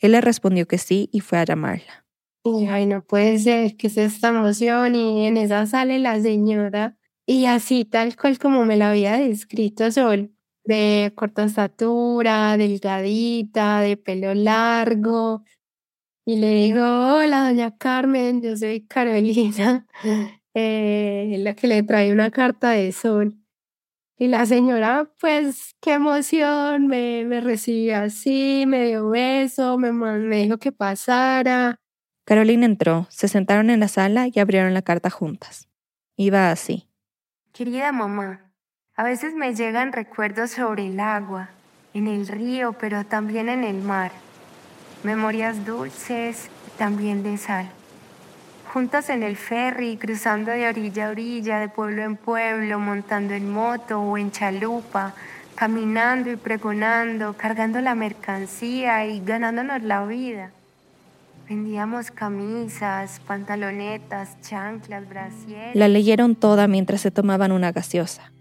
Él 0.00 0.12
le 0.12 0.20
respondió 0.20 0.66
que 0.66 0.78
sí 0.78 1.08
y 1.12 1.20
fue 1.20 1.38
a 1.38 1.44
llamarla. 1.44 2.06
Ay, 2.68 2.86
no 2.86 3.02
puede 3.02 3.38
ser, 3.38 3.76
que 3.76 3.88
es 3.88 3.96
esta 3.96 4.28
emoción 4.28 4.94
y 4.94 5.26
en 5.26 5.36
esa 5.36 5.66
sale 5.66 5.98
la 5.98 6.20
señora 6.20 6.96
y 7.26 7.46
así, 7.46 7.84
tal 7.84 8.16
cual 8.16 8.38
como 8.38 8.64
me 8.64 8.76
la 8.76 8.90
había 8.90 9.18
descrito 9.18 9.90
Sol, 9.90 10.32
de 10.64 11.12
corta 11.16 11.44
estatura, 11.44 12.56
delgadita, 12.56 13.80
de 13.80 13.96
pelo 13.96 14.32
largo. 14.34 15.44
Y 16.24 16.36
le 16.36 16.50
digo, 16.54 16.82
hola, 16.82 17.48
doña 17.48 17.76
Carmen, 17.76 18.42
yo 18.42 18.56
soy 18.56 18.86
Carolina, 18.86 19.86
eh, 20.54 21.36
la 21.40 21.54
que 21.54 21.66
le 21.66 21.82
trae 21.82 22.12
una 22.12 22.30
carta 22.30 22.70
de 22.70 22.92
Sol. 22.92 23.36
Y 24.18 24.28
la 24.28 24.46
señora, 24.46 25.10
pues, 25.20 25.76
qué 25.80 25.92
emoción, 25.92 26.86
me, 26.86 27.24
me 27.26 27.42
recibió 27.42 27.98
así, 27.98 28.64
me 28.66 28.86
dio 28.86 29.10
beso, 29.10 29.76
me, 29.76 29.92
me 29.92 30.36
dijo 30.42 30.56
que 30.56 30.72
pasara. 30.72 31.76
Carolina 32.24 32.64
entró, 32.64 33.06
se 33.10 33.28
sentaron 33.28 33.68
en 33.68 33.80
la 33.80 33.88
sala 33.88 34.26
y 34.32 34.38
abrieron 34.40 34.72
la 34.72 34.80
carta 34.80 35.10
juntas. 35.10 35.68
Iba 36.16 36.50
así. 36.50 36.88
Querida 37.52 37.92
mamá, 37.92 38.52
a 38.94 39.04
veces 39.04 39.34
me 39.34 39.54
llegan 39.54 39.92
recuerdos 39.92 40.52
sobre 40.52 40.86
el 40.86 40.98
agua, 40.98 41.50
en 41.92 42.06
el 42.06 42.26
río, 42.26 42.72
pero 42.72 43.04
también 43.04 43.50
en 43.50 43.64
el 43.64 43.82
mar. 43.82 44.12
Memorias 45.04 45.66
dulces 45.66 46.48
también 46.78 47.22
de 47.22 47.36
sal. 47.36 47.68
Juntas 48.72 49.08
en 49.10 49.22
el 49.22 49.36
ferry, 49.36 49.96
cruzando 49.96 50.50
de 50.50 50.68
orilla 50.68 51.08
a 51.08 51.10
orilla, 51.10 51.58
de 51.58 51.68
pueblo 51.68 52.02
en 52.02 52.16
pueblo, 52.16 52.78
montando 52.78 53.34
en 53.34 53.50
moto 53.50 54.00
o 54.00 54.18
en 54.18 54.30
chalupa, 54.30 55.14
caminando 55.54 56.30
y 56.30 56.36
pregonando, 56.36 57.34
cargando 57.34 57.80
la 57.80 57.94
mercancía 57.94 59.06
y 59.06 59.20
ganándonos 59.24 59.82
la 59.82 60.04
vida. 60.04 60.50
Vendíamos 61.48 62.10
camisas, 62.10 63.20
pantalonetas, 63.20 64.40
chanclas, 64.42 65.08
brasieres. 65.08 65.76
La 65.76 65.86
leyeron 65.86 66.34
toda 66.34 66.66
mientras 66.66 67.00
se 67.00 67.12
tomaban 67.12 67.52
una 67.52 67.70
gaseosa. 67.70 68.32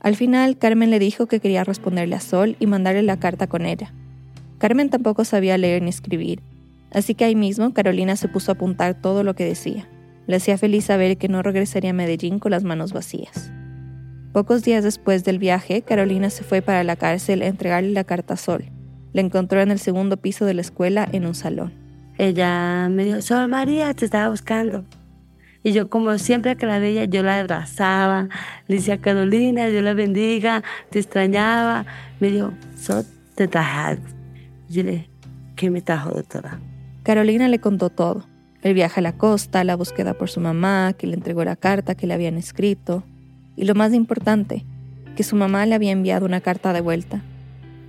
Al 0.00 0.16
final, 0.16 0.58
Carmen 0.58 0.90
le 0.90 0.98
dijo 0.98 1.26
que 1.26 1.40
quería 1.40 1.64
responderle 1.64 2.14
a 2.14 2.20
Sol 2.20 2.56
y 2.60 2.66
mandarle 2.66 3.02
la 3.02 3.18
carta 3.18 3.46
con 3.46 3.64
ella. 3.64 3.92
Carmen 4.58 4.90
tampoco 4.90 5.24
sabía 5.24 5.56
leer 5.56 5.80
ni 5.82 5.88
escribir, 5.88 6.42
así 6.92 7.14
que 7.14 7.24
ahí 7.24 7.34
mismo 7.34 7.72
Carolina 7.74 8.16
se 8.16 8.28
puso 8.28 8.52
a 8.52 8.54
apuntar 8.54 8.94
todo 8.94 9.22
lo 9.24 9.34
que 9.34 9.44
decía. 9.44 9.88
Le 10.26 10.36
hacía 10.36 10.58
feliz 10.58 10.84
saber 10.84 11.18
que 11.18 11.28
no 11.28 11.42
regresaría 11.42 11.90
a 11.90 11.94
Medellín 11.94 12.38
con 12.38 12.52
las 12.52 12.64
manos 12.64 12.92
vacías. 12.92 13.52
Pocos 14.32 14.62
días 14.62 14.82
después 14.82 15.24
del 15.24 15.38
viaje, 15.38 15.82
Carolina 15.82 16.30
se 16.30 16.42
fue 16.42 16.62
para 16.62 16.84
la 16.84 16.96
cárcel 16.96 17.42
a 17.42 17.48
entregarle 17.48 17.90
la 17.90 18.04
carta 18.04 18.36
Sol. 18.36 18.64
La 19.12 19.20
encontró 19.20 19.60
en 19.60 19.70
el 19.70 19.78
segundo 19.78 20.16
piso 20.16 20.46
de 20.46 20.54
la 20.54 20.62
escuela 20.62 21.06
en 21.12 21.26
un 21.26 21.34
salón. 21.34 21.74
Ella 22.16 22.88
me 22.88 23.04
dijo, 23.04 23.20
Sol 23.20 23.48
María, 23.48 23.92
te 23.92 24.06
estaba 24.06 24.30
buscando. 24.30 24.84
Y 25.62 25.72
yo, 25.72 25.90
como 25.90 26.16
siempre 26.18 26.56
que 26.56 26.66
la 26.66 26.78
veía, 26.78 27.04
yo 27.04 27.22
la 27.22 27.40
abrazaba, 27.40 28.28
le 28.68 28.76
decía, 28.76 29.00
Carolina, 29.00 29.66
Dios 29.66 29.84
la 29.84 29.94
bendiga, 29.94 30.62
te 30.90 30.98
extrañaba. 30.98 31.84
Me 32.18 32.30
dijo, 32.30 32.52
Sol, 32.74 33.04
te 33.34 33.48
traje 33.48 33.78
algo. 33.78 34.06
Yo 34.68 34.82
le 34.82 34.92
dije, 34.92 35.10
¿qué 35.56 35.70
me 35.70 35.82
trajo, 35.82 36.10
doctora? 36.10 36.58
Carolina 37.02 37.48
le 37.48 37.60
contó 37.60 37.90
todo. 37.90 38.26
El 38.62 38.74
viaje 38.74 39.00
a 39.00 39.02
la 39.02 39.16
costa, 39.16 39.64
la 39.64 39.76
búsqueda 39.76 40.14
por 40.14 40.30
su 40.30 40.40
mamá, 40.40 40.94
que 40.96 41.06
le 41.06 41.14
entregó 41.14 41.44
la 41.44 41.56
carta 41.56 41.94
que 41.94 42.06
le 42.06 42.14
habían 42.14 42.36
escrito. 42.36 43.04
Y 43.56 43.64
lo 43.64 43.74
más 43.74 43.92
importante, 43.92 44.64
que 45.16 45.24
su 45.24 45.36
mamá 45.36 45.66
le 45.66 45.74
había 45.74 45.90
enviado 45.92 46.26
una 46.26 46.40
carta 46.40 46.72
de 46.72 46.80
vuelta. 46.80 47.22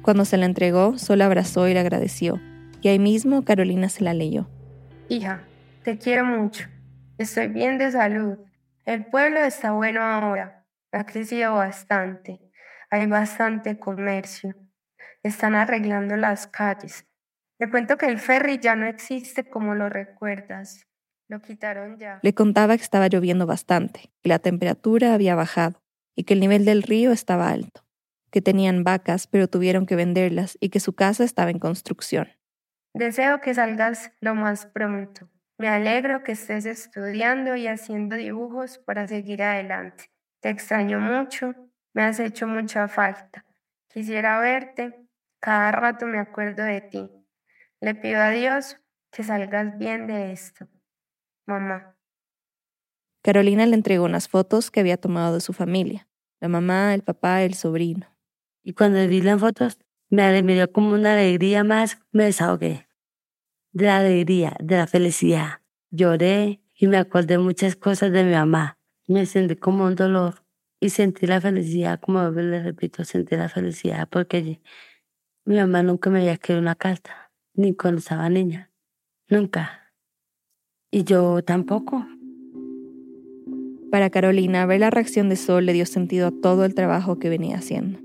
Cuando 0.02 0.26
se 0.26 0.38
la 0.38 0.46
entregó, 0.46 0.98
Sol 0.98 1.20
la 1.20 1.28
abrazó 1.28 1.68
y 1.68 1.74
le 1.74 1.80
agradeció 1.80 2.40
y 2.84 2.90
ahí 2.90 3.00
mismo 3.00 3.46
Carolina 3.46 3.88
se 3.88 4.04
la 4.04 4.14
leyó. 4.14 4.48
Hija, 5.08 5.44
te 5.84 5.98
quiero 5.98 6.26
mucho. 6.26 6.68
Estoy 7.18 7.48
bien 7.48 7.78
de 7.78 7.92
salud. 7.92 8.38
El 8.86 9.06
pueblo 9.06 9.40
está 9.40 9.72
bueno 9.72 10.02
ahora. 10.02 10.66
Ha 10.92 11.06
crecido 11.06 11.56
bastante. 11.56 12.42
Hay 12.90 13.08
bastante 13.08 13.80
comercio. 13.80 14.54
Están 15.24 15.56
arreglando 15.56 16.18
las 16.18 16.46
calles. 16.46 17.08
Te 17.58 17.70
cuento 17.70 17.98
que 17.98 18.08
el 18.08 18.20
ferry 18.20 18.60
ya 18.60 18.76
no 18.76 18.86
existe 18.86 19.50
como 19.50 19.76
lo 19.76 19.90
recuerdas. 19.90 20.86
Lo 21.30 21.42
quitaron 21.42 21.98
ya. 21.98 22.20
Le 22.22 22.34
contaba 22.34 22.76
que 22.78 22.84
estaba 22.84 23.08
lloviendo 23.08 23.46
bastante, 23.46 24.12
que 24.22 24.30
la 24.30 24.40
temperatura 24.40 25.14
había 25.14 25.36
bajado 25.36 25.82
y 26.16 26.24
que 26.24 26.34
el 26.34 26.40
nivel 26.40 26.66
del 26.66 26.84
río 26.84 27.12
estaba 27.12 27.50
alto, 27.50 27.86
que 28.32 28.42
tenían 28.42 28.84
vacas 28.84 29.28
pero 29.28 29.48
tuvieron 29.48 29.86
que 29.86 29.96
venderlas 29.96 30.58
y 30.60 30.70
que 30.70 30.80
su 30.80 30.94
casa 30.94 31.24
estaba 31.24 31.52
en 31.52 31.60
construcción. 31.60 32.28
Deseo 32.94 33.42
que 33.42 33.54
salgas 33.54 34.12
lo 34.20 34.36
más 34.36 34.66
pronto. 34.68 35.30
Me 35.58 35.70
alegro 35.70 36.24
que 36.24 36.34
estés 36.34 36.66
estudiando 36.66 37.56
y 37.56 37.68
haciendo 37.68 38.16
dibujos 38.16 38.80
para 38.80 39.08
seguir 39.08 39.42
adelante. 39.44 40.12
Te 40.42 40.50
extraño 40.50 41.00
mucho, 41.00 41.54
me 41.94 42.04
has 42.04 42.20
hecho 42.20 42.48
mucha 42.48 42.88
falta. 42.88 43.46
Quisiera 43.88 44.40
verte, 44.40 45.08
cada 45.40 45.72
rato 45.72 46.06
me 46.06 46.20
acuerdo 46.20 46.64
de 46.64 46.82
ti. 46.82 47.23
Le 47.84 47.96
pido 47.96 48.22
a 48.22 48.30
Dios 48.30 48.78
que 49.12 49.24
salgas 49.24 49.78
bien 49.78 50.08
de 50.08 50.32
esto. 50.32 50.70
Mamá. 51.46 51.98
Carolina 53.22 53.66
le 53.66 53.76
entregó 53.76 54.06
unas 54.06 54.30
fotos 54.30 54.72
que 54.72 54.80
había 54.80 54.96
tomado 54.96 55.34
de 55.34 55.42
su 55.42 55.52
familia, 55.52 56.08
la 56.40 56.48
mamá, 56.48 56.94
el 56.94 57.02
papá, 57.02 57.44
el 57.44 57.56
sobrino. 57.56 58.08
Y 58.64 58.72
cuando 58.72 59.06
vi 59.06 59.20
las 59.20 59.42
fotos, 59.42 59.80
me, 60.10 60.42
me 60.44 60.54
dio 60.54 60.72
como 60.72 60.94
una 60.94 61.12
alegría 61.12 61.66
más, 61.66 62.00
me 62.14 62.24
desahogué. 62.24 62.88
De 63.74 63.86
la 63.88 63.98
alegría, 63.98 64.56
de 64.62 64.78
la 64.78 64.88
felicidad. 64.88 65.60
Lloré 65.92 66.62
y 66.74 66.88
me 66.88 66.96
acordé 66.96 67.38
muchas 67.38 67.76
cosas 67.76 68.14
de 68.14 68.24
mi 68.24 68.32
mamá. 68.32 68.80
Me 69.10 69.26
sentí 69.26 69.58
como 69.58 69.84
un 69.84 69.96
dolor 69.96 70.46
y 70.80 70.92
sentí 70.92 71.28
la 71.28 71.42
felicidad, 71.42 72.00
como 72.00 72.30
le 72.30 72.64
repito, 72.64 73.04
sentí 73.04 73.36
la 73.36 73.50
felicidad 73.50 74.08
porque 74.10 74.62
mi 75.44 75.58
mamá 75.58 75.84
nunca 75.84 76.10
me 76.10 76.20
había 76.20 76.32
escrito 76.32 76.62
una 76.62 76.76
carta, 76.76 77.23
ni 77.56 77.76
cuando 77.76 78.02
niña. 78.30 78.72
Nunca. 79.30 79.94
Y 80.92 81.04
yo 81.04 81.44
tampoco. 81.44 82.06
Para 83.92 84.10
Carolina, 84.10 84.66
ver 84.66 84.80
la 84.80 84.90
reacción 84.90 85.30
de 85.30 85.36
Sol 85.36 85.66
le 85.66 85.74
dio 85.74 85.86
sentido 85.86 86.28
a 86.28 86.32
todo 86.32 86.66
el 86.66 86.74
trabajo 86.74 87.20
que 87.20 87.30
venía 87.30 87.58
haciendo. 87.58 88.00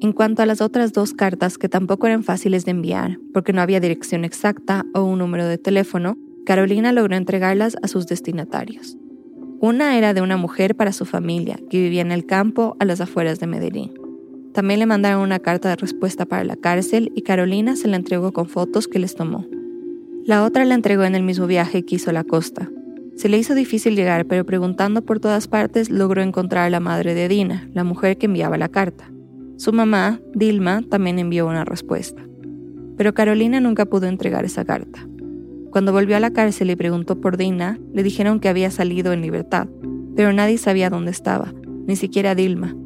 En 0.00 0.12
cuanto 0.12 0.42
a 0.42 0.46
las 0.46 0.60
otras 0.60 0.92
dos 0.92 1.14
cartas 1.14 1.58
que 1.58 1.68
tampoco 1.68 2.06
eran 2.06 2.22
fáciles 2.22 2.64
de 2.64 2.72
enviar, 2.72 3.18
porque 3.32 3.52
no 3.52 3.62
había 3.62 3.80
dirección 3.80 4.24
exacta 4.24 4.84
o 4.94 5.04
un 5.04 5.20
número 5.20 5.46
de 5.46 5.58
teléfono, 5.58 6.18
Carolina 6.44 6.92
logró 6.92 7.16
entregarlas 7.16 7.76
a 7.82 7.88
sus 7.88 8.06
destinatarios. 8.06 8.96
Una 9.58 9.96
era 9.96 10.12
de 10.12 10.20
una 10.20 10.36
mujer 10.36 10.76
para 10.76 10.92
su 10.92 11.06
familia, 11.06 11.58
que 11.70 11.80
vivía 11.80 12.02
en 12.02 12.12
el 12.12 12.26
campo 12.26 12.76
a 12.78 12.84
las 12.84 13.00
afueras 13.00 13.40
de 13.40 13.46
Medellín. 13.46 14.05
También 14.56 14.80
le 14.80 14.86
mandaron 14.86 15.20
una 15.20 15.38
carta 15.38 15.68
de 15.68 15.76
respuesta 15.76 16.26
para 16.26 16.42
la 16.42 16.56
cárcel 16.56 17.12
y 17.14 17.22
Carolina 17.22 17.76
se 17.76 17.86
la 17.86 17.94
entregó 17.94 18.32
con 18.32 18.48
fotos 18.48 18.88
que 18.88 18.98
les 18.98 19.14
tomó. 19.14 19.46
La 20.24 20.42
otra 20.42 20.64
la 20.64 20.74
entregó 20.74 21.04
en 21.04 21.14
el 21.14 21.22
mismo 21.22 21.46
viaje 21.46 21.84
que 21.84 21.94
hizo 21.94 22.10
la 22.10 22.24
costa, 22.24 22.68
se 23.16 23.30
le 23.30 23.38
hizo 23.38 23.54
difícil 23.54 23.96
llegar, 23.96 24.26
pero 24.26 24.44
preguntando 24.44 25.00
por 25.02 25.20
todas 25.20 25.48
partes 25.48 25.88
logró 25.88 26.20
encontrar 26.20 26.66
a 26.66 26.70
la 26.70 26.80
madre 26.80 27.14
de 27.14 27.28
Dina, 27.28 27.66
la 27.72 27.82
mujer 27.82 28.18
que 28.18 28.26
enviaba 28.26 28.58
la 28.58 28.68
carta. 28.68 29.10
Su 29.56 29.72
mamá, 29.72 30.20
Dilma, 30.34 30.82
también 30.82 31.18
envió 31.18 31.46
una 31.46 31.64
respuesta. 31.64 32.22
Pero 32.98 33.14
Carolina 33.14 33.58
nunca 33.58 33.86
pudo 33.86 34.06
entregar 34.06 34.44
esa 34.44 34.66
carta. 34.66 35.08
Cuando 35.70 35.92
volvió 35.92 36.14
a 36.18 36.20
la 36.20 36.32
cárcel 36.32 36.70
y 36.70 36.76
preguntó 36.76 37.18
por 37.18 37.38
Dina, 37.38 37.78
le 37.94 38.02
dijeron 38.02 38.38
que 38.38 38.50
había 38.50 38.70
salido 38.70 39.14
en 39.14 39.22
libertad, 39.22 39.66
pero 40.14 40.34
nadie 40.34 40.58
sabía 40.58 40.90
dónde 40.90 41.10
estaba, 41.10 41.54
ni 41.86 41.96
siquiera 41.96 42.34
Dilma. 42.34 42.76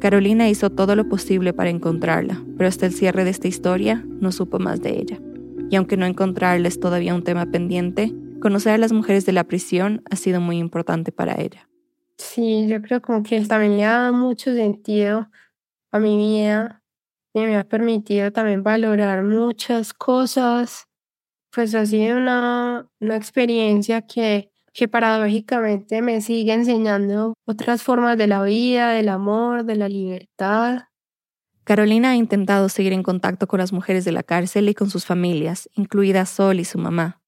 Carolina 0.00 0.48
hizo 0.48 0.70
todo 0.70 0.94
lo 0.94 1.08
posible 1.08 1.52
para 1.52 1.70
encontrarla, 1.70 2.42
pero 2.56 2.68
hasta 2.68 2.86
el 2.86 2.92
cierre 2.92 3.24
de 3.24 3.30
esta 3.30 3.48
historia 3.48 4.04
no 4.20 4.30
supo 4.30 4.58
más 4.58 4.80
de 4.80 4.98
ella. 4.98 5.18
Y 5.70 5.76
aunque 5.76 5.96
no 5.96 6.06
encontrarla 6.06 6.68
es 6.68 6.78
todavía 6.78 7.14
un 7.14 7.24
tema 7.24 7.46
pendiente, 7.46 8.14
conocer 8.40 8.72
a 8.72 8.78
las 8.78 8.92
mujeres 8.92 9.26
de 9.26 9.32
la 9.32 9.44
prisión 9.44 10.02
ha 10.10 10.16
sido 10.16 10.40
muy 10.40 10.58
importante 10.58 11.10
para 11.10 11.40
ella. 11.40 11.68
Sí, 12.16 12.66
yo 12.68 12.80
creo 12.80 13.02
como 13.02 13.22
que 13.22 13.40
también 13.42 13.76
le 13.76 13.84
ha 13.84 13.98
dado 13.98 14.12
mucho 14.12 14.54
sentido 14.54 15.28
a 15.90 15.98
mi 15.98 16.16
vida 16.16 16.82
y 17.34 17.40
me 17.40 17.56
ha 17.56 17.64
permitido 17.64 18.32
también 18.32 18.62
valorar 18.62 19.22
muchas 19.24 19.92
cosas. 19.92 20.86
Pues 21.52 21.74
ha 21.74 21.86
sido 21.86 22.18
una, 22.18 22.88
una 23.00 23.16
experiencia 23.16 24.02
que, 24.02 24.52
que 24.78 24.86
paradójicamente 24.86 26.02
me 26.02 26.20
sigue 26.20 26.52
enseñando 26.52 27.34
otras 27.44 27.82
formas 27.82 28.16
de 28.16 28.28
la 28.28 28.44
vida, 28.44 28.92
del 28.92 29.08
amor, 29.08 29.64
de 29.64 29.74
la 29.74 29.88
libertad. 29.88 30.84
Carolina 31.64 32.10
ha 32.10 32.14
intentado 32.16 32.68
seguir 32.68 32.92
en 32.92 33.02
contacto 33.02 33.48
con 33.48 33.58
las 33.58 33.72
mujeres 33.72 34.04
de 34.04 34.12
la 34.12 34.22
cárcel 34.22 34.68
y 34.68 34.74
con 34.74 34.88
sus 34.88 35.04
familias, 35.04 35.68
incluida 35.74 36.24
Sol 36.26 36.60
y 36.60 36.64
su 36.64 36.78
mamá. 36.78 37.20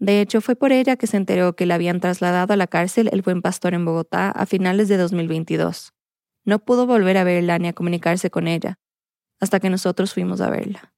De 0.00 0.20
hecho, 0.20 0.40
fue 0.40 0.56
por 0.56 0.72
ella 0.72 0.96
que 0.96 1.06
se 1.06 1.16
enteró 1.16 1.54
que 1.54 1.66
la 1.66 1.76
habían 1.76 2.00
trasladado 2.00 2.52
a 2.52 2.56
la 2.56 2.66
cárcel 2.66 3.08
el 3.12 3.22
Buen 3.22 3.42
Pastor 3.42 3.74
en 3.74 3.84
Bogotá 3.84 4.32
a 4.32 4.44
finales 4.44 4.88
de 4.88 4.96
2022. 4.96 5.92
No 6.44 6.58
pudo 6.58 6.84
volver 6.84 7.16
a 7.16 7.22
verla 7.22 7.60
ni 7.60 7.68
a 7.68 7.74
comunicarse 7.74 8.28
con 8.28 8.48
ella, 8.48 8.80
hasta 9.38 9.60
que 9.60 9.70
nosotros 9.70 10.14
fuimos 10.14 10.40
a 10.40 10.50
verla. 10.50 10.92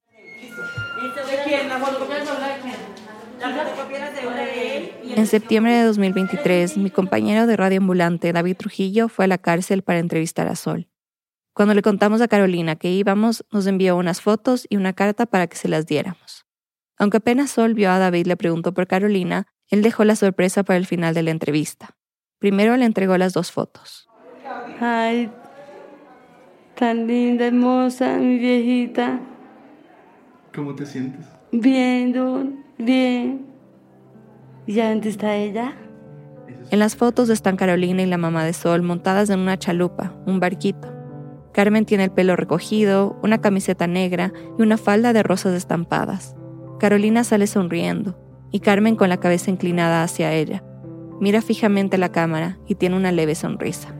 En 5.16 5.26
septiembre 5.26 5.72
de 5.74 5.84
2023, 5.84 6.76
mi 6.76 6.90
compañero 6.90 7.46
de 7.46 7.56
radio 7.56 7.78
ambulante, 7.78 8.32
David 8.32 8.56
Trujillo, 8.56 9.08
fue 9.08 9.24
a 9.24 9.28
la 9.28 9.38
cárcel 9.38 9.82
para 9.82 9.98
entrevistar 9.98 10.46
a 10.46 10.54
Sol. 10.54 10.88
Cuando 11.52 11.74
le 11.74 11.82
contamos 11.82 12.20
a 12.20 12.28
Carolina 12.28 12.76
que 12.76 12.90
íbamos, 12.90 13.44
nos 13.50 13.66
envió 13.66 13.96
unas 13.96 14.20
fotos 14.20 14.66
y 14.70 14.76
una 14.76 14.92
carta 14.92 15.26
para 15.26 15.46
que 15.48 15.56
se 15.56 15.68
las 15.68 15.86
diéramos. 15.86 16.46
Aunque 16.96 17.16
apenas 17.18 17.50
Sol 17.50 17.74
vio 17.74 17.90
a 17.90 17.98
David 17.98 18.26
le 18.26 18.36
preguntó 18.36 18.72
por 18.72 18.86
Carolina, 18.86 19.46
él 19.68 19.82
dejó 19.82 20.04
la 20.04 20.16
sorpresa 20.16 20.62
para 20.62 20.76
el 20.76 20.86
final 20.86 21.12
de 21.12 21.22
la 21.22 21.30
entrevista. 21.32 21.96
Primero 22.38 22.76
le 22.76 22.84
entregó 22.84 23.18
las 23.18 23.32
dos 23.32 23.50
fotos. 23.50 24.08
Ay, 24.80 25.30
tan 26.76 27.06
linda, 27.06 27.46
hermosa, 27.46 28.16
mi 28.16 28.38
viejita. 28.38 29.20
¿Cómo 30.54 30.74
te 30.74 30.86
sientes? 30.86 31.26
Bien, 31.52 32.12
don, 32.12 32.64
bien. 32.78 33.49
¿Y 34.70 34.74
ya 34.74 34.90
dónde 34.90 35.08
está 35.08 35.34
ella? 35.34 35.72
En 36.70 36.78
las 36.78 36.94
fotos 36.94 37.28
están 37.28 37.56
Carolina 37.56 38.02
y 38.02 38.06
la 38.06 38.18
mamá 38.18 38.44
de 38.44 38.52
Sol 38.52 38.82
montadas 38.82 39.28
en 39.28 39.40
una 39.40 39.58
chalupa, 39.58 40.14
un 40.26 40.38
barquito. 40.38 40.86
Carmen 41.52 41.84
tiene 41.84 42.04
el 42.04 42.12
pelo 42.12 42.36
recogido, 42.36 43.18
una 43.20 43.40
camiseta 43.40 43.88
negra 43.88 44.32
y 44.56 44.62
una 44.62 44.76
falda 44.76 45.12
de 45.12 45.24
rosas 45.24 45.54
estampadas. 45.54 46.36
Carolina 46.78 47.24
sale 47.24 47.48
sonriendo 47.48 48.16
y 48.52 48.60
Carmen 48.60 48.94
con 48.94 49.08
la 49.08 49.16
cabeza 49.16 49.50
inclinada 49.50 50.04
hacia 50.04 50.32
ella. 50.32 50.62
Mira 51.20 51.42
fijamente 51.42 51.98
la 51.98 52.12
cámara 52.12 52.56
y 52.68 52.76
tiene 52.76 52.96
una 52.96 53.10
leve 53.10 53.34
sonrisa. 53.34 53.92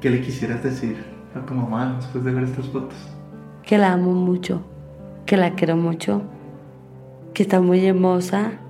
¿Qué 0.00 0.10
le 0.10 0.20
quisieras 0.20 0.62
decir 0.62 0.96
a 1.34 1.44
tu 1.44 1.54
mamá 1.54 1.96
después 1.96 2.22
de 2.22 2.30
ver 2.30 2.44
estas 2.44 2.66
fotos? 2.66 2.94
Que 3.64 3.78
la 3.78 3.94
amo 3.94 4.12
mucho, 4.12 4.62
que 5.26 5.36
la 5.36 5.56
quiero 5.56 5.76
mucho, 5.76 6.22
que 7.34 7.42
está 7.42 7.60
muy 7.60 7.84
hermosa. 7.84 8.60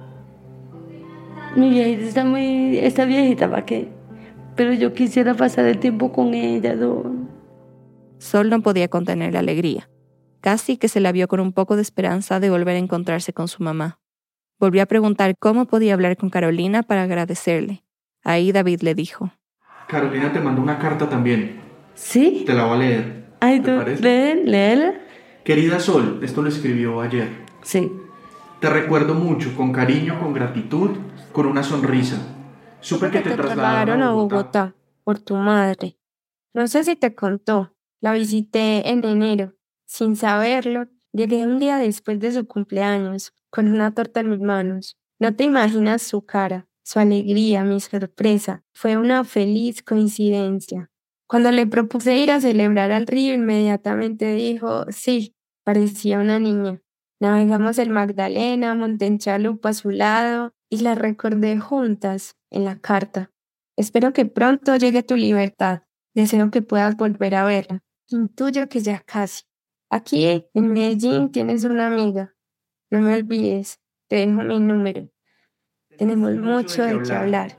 Mi 1.58 1.70
viejita 1.70 2.04
está 2.04 2.24
muy... 2.24 2.78
está 2.78 3.04
viejita, 3.04 3.50
¿para 3.50 3.66
qué? 3.66 3.88
Pero 4.54 4.72
yo 4.72 4.94
quisiera 4.94 5.34
pasar 5.34 5.64
el 5.64 5.80
tiempo 5.80 6.12
con 6.12 6.32
ella, 6.32 6.76
don. 6.76 7.28
Sol 8.18 8.48
no 8.48 8.62
podía 8.62 8.86
contener 8.86 9.32
la 9.32 9.40
alegría. 9.40 9.90
Casi 10.40 10.76
que 10.76 10.86
se 10.86 11.00
la 11.00 11.10
vio 11.10 11.26
con 11.26 11.40
un 11.40 11.52
poco 11.52 11.74
de 11.74 11.82
esperanza 11.82 12.38
de 12.38 12.48
volver 12.48 12.76
a 12.76 12.78
encontrarse 12.78 13.32
con 13.32 13.48
su 13.48 13.64
mamá. 13.64 13.98
Volvió 14.60 14.84
a 14.84 14.86
preguntar 14.86 15.34
cómo 15.36 15.66
podía 15.66 15.94
hablar 15.94 16.16
con 16.16 16.30
Carolina 16.30 16.84
para 16.84 17.02
agradecerle. 17.02 17.82
Ahí 18.22 18.52
David 18.52 18.82
le 18.82 18.94
dijo. 18.94 19.32
Carolina 19.88 20.32
te 20.32 20.38
mandó 20.38 20.62
una 20.62 20.78
carta 20.78 21.08
también. 21.08 21.60
¿Sí? 21.94 22.44
Te 22.46 22.54
la 22.54 22.66
voy 22.66 22.76
a 22.76 22.78
leer. 22.78 23.24
Ay, 23.40 23.60
¿tú 23.60 23.72
léela? 24.00 24.94
Querida 25.42 25.80
Sol, 25.80 26.20
esto 26.22 26.40
lo 26.40 26.50
escribió 26.50 27.00
ayer. 27.00 27.28
Sí. 27.62 27.90
Te 28.60 28.70
recuerdo 28.70 29.14
mucho, 29.14 29.56
con 29.56 29.72
cariño, 29.72 30.20
con 30.20 30.32
gratitud, 30.32 30.90
con 31.32 31.46
una 31.46 31.62
sonrisa. 31.62 32.16
Supe 32.80 33.10
que 33.10 33.20
te, 33.20 33.30
trasladaron 33.30 34.02
a 34.02 34.12
Bogotá 34.12 34.74
por 35.04 35.18
tu 35.18 35.34
madre. 35.34 35.98
No 36.54 36.68
sé 36.68 36.84
si 36.84 36.96
te 36.96 37.14
contó. 37.14 37.74
La 38.00 38.12
visité 38.12 38.88
en 38.90 39.04
enero 39.04 39.58
sin 39.88 40.16
saberlo, 40.16 40.86
llegué 41.12 41.44
un 41.44 41.58
día 41.58 41.78
después 41.78 42.20
de 42.20 42.30
su 42.30 42.46
cumpleaños, 42.46 43.32
con 43.50 43.68
una 43.68 43.94
torta 43.94 44.20
en 44.20 44.30
mis 44.30 44.40
manos. 44.40 44.98
No 45.18 45.34
te 45.34 45.44
imaginas 45.44 46.02
su 46.02 46.26
cara, 46.26 46.68
su 46.84 46.98
alegría, 46.98 47.64
mi 47.64 47.80
sorpresa. 47.80 48.62
Fue 48.74 48.98
una 48.98 49.24
feliz 49.24 49.82
coincidencia. 49.82 50.90
Cuando 51.26 51.50
le 51.50 51.66
propuse 51.66 52.16
ir 52.18 52.30
a 52.30 52.40
celebrar 52.40 52.92
al 52.92 53.06
río, 53.06 53.34
inmediatamente 53.34 54.34
dijo, 54.34 54.84
sí, 54.90 55.34
parecía 55.64 56.18
una 56.18 56.38
niña. 56.38 56.82
Navegamos 57.18 57.78
el 57.78 57.88
Magdalena, 57.88 58.74
monté 58.74 59.06
en 59.06 59.18
chalupa 59.18 59.70
a 59.70 59.74
su 59.74 59.90
lado 59.90 60.52
y 60.70 60.78
la 60.78 60.94
recordé 60.94 61.58
juntas 61.58 62.36
en 62.50 62.64
la 62.64 62.78
carta. 62.78 63.30
Espero 63.76 64.12
que 64.12 64.26
pronto 64.26 64.76
llegue 64.76 65.02
tu 65.02 65.16
libertad. 65.16 65.82
Deseo 66.14 66.50
que 66.50 66.62
puedas 66.62 66.96
volver 66.96 67.34
a 67.34 67.44
verla. 67.44 67.82
Intuyo 68.08 68.68
que 68.68 68.80
ya 68.80 69.00
casi. 69.00 69.44
Aquí 69.90 70.44
en 70.52 70.72
Medellín 70.72 71.30
tienes 71.30 71.64
una 71.64 71.86
amiga. 71.86 72.34
No 72.90 73.00
me 73.00 73.14
olvides, 73.14 73.80
te 74.08 74.16
dejo 74.16 74.42
mi 74.42 74.58
número. 74.58 75.08
Tenemos 75.96 76.34
mucho 76.36 76.82
de 76.82 77.02
qué 77.02 77.12
hablar. 77.12 77.58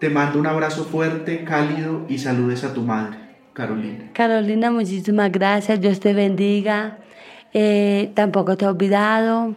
Te 0.00 0.08
mando 0.08 0.38
un 0.38 0.46
abrazo 0.46 0.84
fuerte, 0.84 1.44
cálido 1.44 2.06
y 2.08 2.18
saludes 2.18 2.62
a 2.64 2.72
tu 2.72 2.82
madre, 2.82 3.18
Carolina. 3.52 4.10
Carolina, 4.12 4.70
muchísimas 4.70 5.32
gracias. 5.32 5.80
Dios 5.80 5.98
te 5.98 6.14
bendiga. 6.14 6.98
Eh, 7.52 8.12
tampoco 8.14 8.56
te 8.56 8.64
he 8.64 8.68
olvidado. 8.68 9.56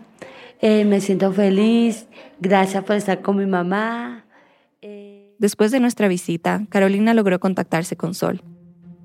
Eh, 0.62 0.86
me 0.86 1.01
siento 1.01 1.34
feliz. 1.34 2.07
Gracias 2.39 2.84
por 2.84 2.95
estar 2.95 3.22
con 3.22 3.38
mi 3.38 3.45
mamá. 3.45 4.26
Después 5.41 5.72
de 5.72 5.80
nuestra 5.80 6.07
visita, 6.07 6.68
Carolina 6.70 7.16
logró 7.16 7.39
contactarse 7.39 7.97
con 7.97 8.14
Sol. 8.14 8.43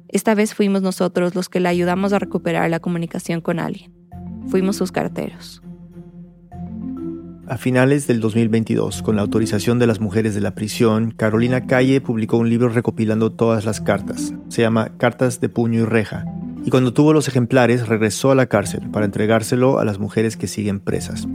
Esta 0.08 0.34
vez 0.34 0.54
fuimos 0.54 0.82
nosotros 0.82 1.34
los 1.34 1.48
que 1.48 1.60
le 1.60 1.70
ayudamos 1.70 2.12
a 2.12 2.18
recuperar 2.18 2.68
la 2.68 2.78
comunicación 2.78 3.40
con 3.40 3.58
alguien. 3.58 3.90
Fuimos 4.46 4.76
sus 4.76 4.92
carteros. 4.92 5.62
A 7.48 7.56
finales 7.56 8.06
del 8.06 8.20
2022, 8.20 9.00
con 9.00 9.16
la 9.16 9.22
autorización 9.22 9.78
de 9.78 9.86
las 9.86 9.98
mujeres 9.98 10.34
de 10.34 10.42
la 10.42 10.54
prisión, 10.54 11.10
Carolina 11.10 11.66
Calle 11.66 12.02
publicó 12.02 12.36
un 12.36 12.50
libro 12.50 12.68
recopilando 12.68 13.32
todas 13.32 13.64
las 13.64 13.80
cartas. 13.80 14.34
Se 14.48 14.60
llama 14.60 14.90
Cartas 14.98 15.40
de 15.40 15.48
puño 15.48 15.80
y 15.80 15.84
reja. 15.86 16.26
Y 16.66 16.70
cuando 16.70 16.92
tuvo 16.92 17.14
los 17.14 17.28
ejemplares, 17.28 17.88
regresó 17.88 18.30
a 18.30 18.34
la 18.34 18.44
cárcel 18.44 18.90
para 18.90 19.06
entregárselo 19.06 19.78
a 19.78 19.86
las 19.86 19.98
mujeres 19.98 20.36
que 20.36 20.48
siguen 20.48 20.80
presas. 20.80 21.26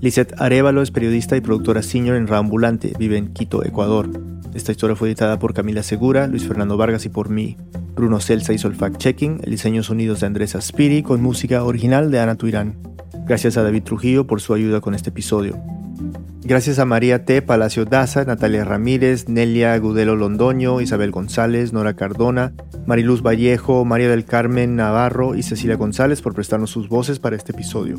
Lizeth 0.00 0.40
Arevalo 0.40 0.80
es 0.80 0.92
periodista 0.92 1.36
y 1.36 1.40
productora 1.40 1.82
senior 1.82 2.16
en 2.16 2.28
Raambulante, 2.28 2.92
vive 2.98 3.16
en 3.16 3.32
Quito, 3.32 3.64
Ecuador. 3.64 4.08
Esta 4.54 4.70
historia 4.70 4.94
fue 4.94 5.08
editada 5.08 5.40
por 5.40 5.54
Camila 5.54 5.82
Segura, 5.82 6.28
Luis 6.28 6.46
Fernando 6.46 6.76
Vargas 6.76 7.04
y 7.04 7.08
por 7.08 7.30
mí. 7.30 7.56
Bruno 7.96 8.20
Celsa 8.20 8.52
hizo 8.52 8.68
el 8.68 8.76
fact-checking, 8.76 9.40
el 9.42 9.50
diseño 9.50 9.82
sonidos 9.82 10.20
de 10.20 10.26
Andrés 10.26 10.54
Aspiri 10.54 11.02
con 11.02 11.20
música 11.20 11.64
original 11.64 12.12
de 12.12 12.20
Ana 12.20 12.36
Tuirán. 12.36 12.78
Gracias 13.26 13.56
a 13.56 13.64
David 13.64 13.82
Trujillo 13.82 14.24
por 14.26 14.40
su 14.40 14.54
ayuda 14.54 14.80
con 14.80 14.94
este 14.94 15.10
episodio. 15.10 15.60
Gracias 16.44 16.78
a 16.78 16.84
María 16.84 17.24
T. 17.24 17.42
Palacio 17.42 17.84
Daza, 17.84 18.24
Natalia 18.24 18.64
Ramírez, 18.64 19.28
Nelia 19.28 19.76
Gudelo 19.78 20.14
Londoño, 20.14 20.80
Isabel 20.80 21.10
González, 21.10 21.72
Nora 21.72 21.94
Cardona, 21.94 22.52
Mariluz 22.86 23.20
Vallejo, 23.20 23.84
María 23.84 24.08
del 24.08 24.24
Carmen 24.24 24.76
Navarro 24.76 25.34
y 25.34 25.42
Cecilia 25.42 25.76
González 25.76 26.22
por 26.22 26.34
prestarnos 26.34 26.70
sus 26.70 26.88
voces 26.88 27.18
para 27.18 27.34
este 27.34 27.50
episodio. 27.50 27.96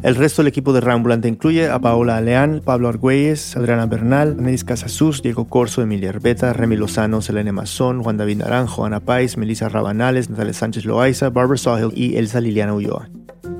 El 0.00 0.14
resto 0.14 0.42
del 0.42 0.48
equipo 0.48 0.72
de 0.72 0.80
Rambulante 0.80 1.26
incluye 1.26 1.68
a 1.68 1.80
Paola 1.80 2.16
Aleán, 2.16 2.62
Pablo 2.64 2.88
Argüelles, 2.88 3.56
Adriana 3.56 3.86
Bernal, 3.86 4.36
Anelis 4.38 4.62
Casasus, 4.62 5.22
Diego 5.22 5.48
Corso, 5.48 5.82
Emilia 5.82 6.10
Herbeta, 6.10 6.52
Remy 6.52 6.76
Lozano, 6.76 7.20
Selene 7.20 7.50
Mazón, 7.50 8.04
Juan 8.04 8.16
David 8.16 8.36
Naranjo, 8.36 8.84
Ana 8.84 9.00
Pais, 9.00 9.36
Melissa 9.36 9.68
Rabanales, 9.68 10.30
Natalia 10.30 10.52
Sánchez 10.52 10.84
Loaiza, 10.84 11.30
Barbara 11.30 11.58
Sahel 11.58 11.90
y 11.96 12.16
Elsa 12.16 12.40
Liliana 12.40 12.74
Ulloa. 12.74 13.08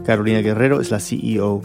Carolina 0.05 0.39
Guerrero 0.39 0.81
es 0.81 0.93
la 0.93 1.01
CEO. 1.01 1.61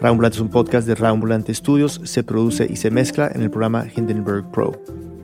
Rambulante 0.00 0.36
es 0.36 0.40
un 0.40 0.50
podcast 0.50 0.86
de 0.86 0.94
Rambulante 0.94 1.52
Studios, 1.52 2.00
se 2.04 2.22
produce 2.22 2.66
y 2.70 2.76
se 2.76 2.92
mezcla 2.92 3.28
en 3.34 3.42
el 3.42 3.50
programa 3.50 3.86
Hindenburg 3.94 4.50
Pro. 4.52 4.80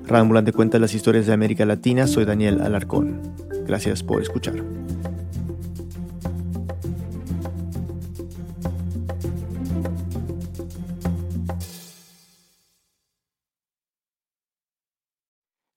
Rambulante 0.07 0.53
cuenta 0.53 0.80
las 0.80 0.94
historias 0.94 1.26
de 1.26 1.32
América 1.32 1.64
Latina, 1.64 2.09
soy 2.09 2.24
Daniel 2.24 2.61
Alarcón. 2.62 3.20
Gracias 3.64 4.03
por 4.03 4.20
escuchar. 4.20 4.57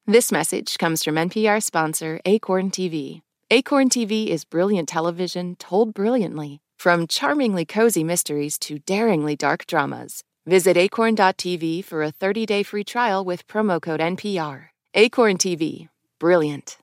This 0.07 0.31
message 0.31 0.79
comes 0.79 1.03
from 1.03 1.13
NPR 1.13 1.61
sponsor 1.61 2.19
Acorn 2.25 2.71
TV. 2.71 3.21
Acorn 3.51 3.87
TV 3.87 4.29
is 4.29 4.45
brilliant 4.45 4.89
television 4.89 5.55
told 5.57 5.93
brilliantly, 5.93 6.59
from 6.79 7.05
charmingly 7.05 7.65
cozy 7.65 8.03
mysteries 8.03 8.57
to 8.59 8.79
daringly 8.79 9.35
dark 9.35 9.67
dramas. 9.67 10.23
Visit 10.47 10.75
acorn.tv 10.75 11.85
for 11.85 12.01
a 12.01 12.09
30 12.09 12.47
day 12.47 12.63
free 12.63 12.83
trial 12.83 13.23
with 13.23 13.45
promo 13.45 13.79
code 13.79 13.99
NPR. 13.99 14.69
Acorn 14.95 15.37
TV, 15.37 15.89
brilliant. 16.19 16.79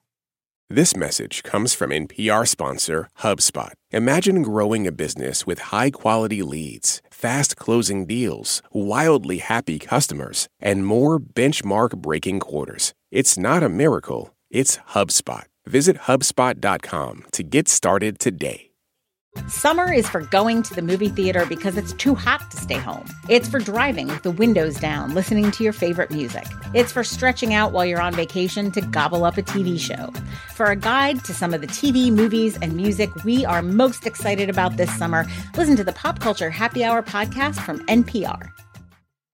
This 0.69 0.95
message 0.95 1.43
comes 1.43 1.73
from 1.73 1.89
NPR 1.89 2.47
sponsor 2.47 3.09
HubSpot. 3.19 3.73
Imagine 3.91 4.43
growing 4.43 4.87
a 4.87 4.91
business 4.93 5.45
with 5.45 5.59
high 5.73 5.89
quality 5.89 6.41
leads, 6.41 7.01
fast 7.21 7.57
closing 7.57 8.05
deals, 8.05 8.61
wildly 8.71 9.39
happy 9.39 9.77
customers, 9.79 10.47
and 10.59 10.85
more 10.85 11.19
benchmark 11.19 11.97
breaking 11.97 12.39
quarters. 12.39 12.93
It's 13.11 13.37
not 13.37 13.63
a 13.63 13.69
miracle, 13.69 14.33
it's 14.49 14.77
HubSpot. 14.93 15.45
Visit 15.65 15.97
HubSpot.com 16.07 17.25
to 17.33 17.43
get 17.43 17.67
started 17.67 18.19
today. 18.19 18.68
Summer 19.49 19.91
is 19.91 20.07
for 20.07 20.21
going 20.21 20.61
to 20.61 20.75
the 20.75 20.81
movie 20.81 21.09
theater 21.09 21.43
because 21.47 21.75
it's 21.75 21.93
too 21.93 22.13
hot 22.13 22.51
to 22.51 22.57
stay 22.57 22.77
home. 22.77 23.05
It's 23.29 23.49
for 23.49 23.59
driving 23.59 24.07
with 24.07 24.21
the 24.21 24.29
windows 24.29 24.79
down, 24.79 25.15
listening 25.15 25.49
to 25.51 25.63
your 25.63 25.73
favorite 25.73 26.11
music. 26.11 26.45
It's 26.75 26.91
for 26.91 27.03
stretching 27.03 27.53
out 27.53 27.71
while 27.71 27.83
you're 27.83 28.01
on 28.01 28.13
vacation 28.13 28.71
to 28.71 28.81
gobble 28.81 29.25
up 29.25 29.37
a 29.37 29.41
TV 29.41 29.79
show. 29.79 30.11
For 30.53 30.67
a 30.67 30.75
guide 30.75 31.23
to 31.25 31.33
some 31.33 31.53
of 31.53 31.61
the 31.61 31.67
TV, 31.67 32.11
movies, 32.11 32.57
and 32.61 32.75
music 32.75 33.09
we 33.23 33.43
are 33.43 33.63
most 33.63 34.05
excited 34.05 34.49
about 34.49 34.77
this 34.77 34.95
summer, 34.95 35.25
listen 35.57 35.75
to 35.77 35.83
the 35.83 35.93
Pop 35.93 36.19
Culture 36.19 36.51
Happy 36.51 36.83
Hour 36.83 37.01
podcast 37.01 37.55
from 37.55 37.85
NPR. 37.87 38.51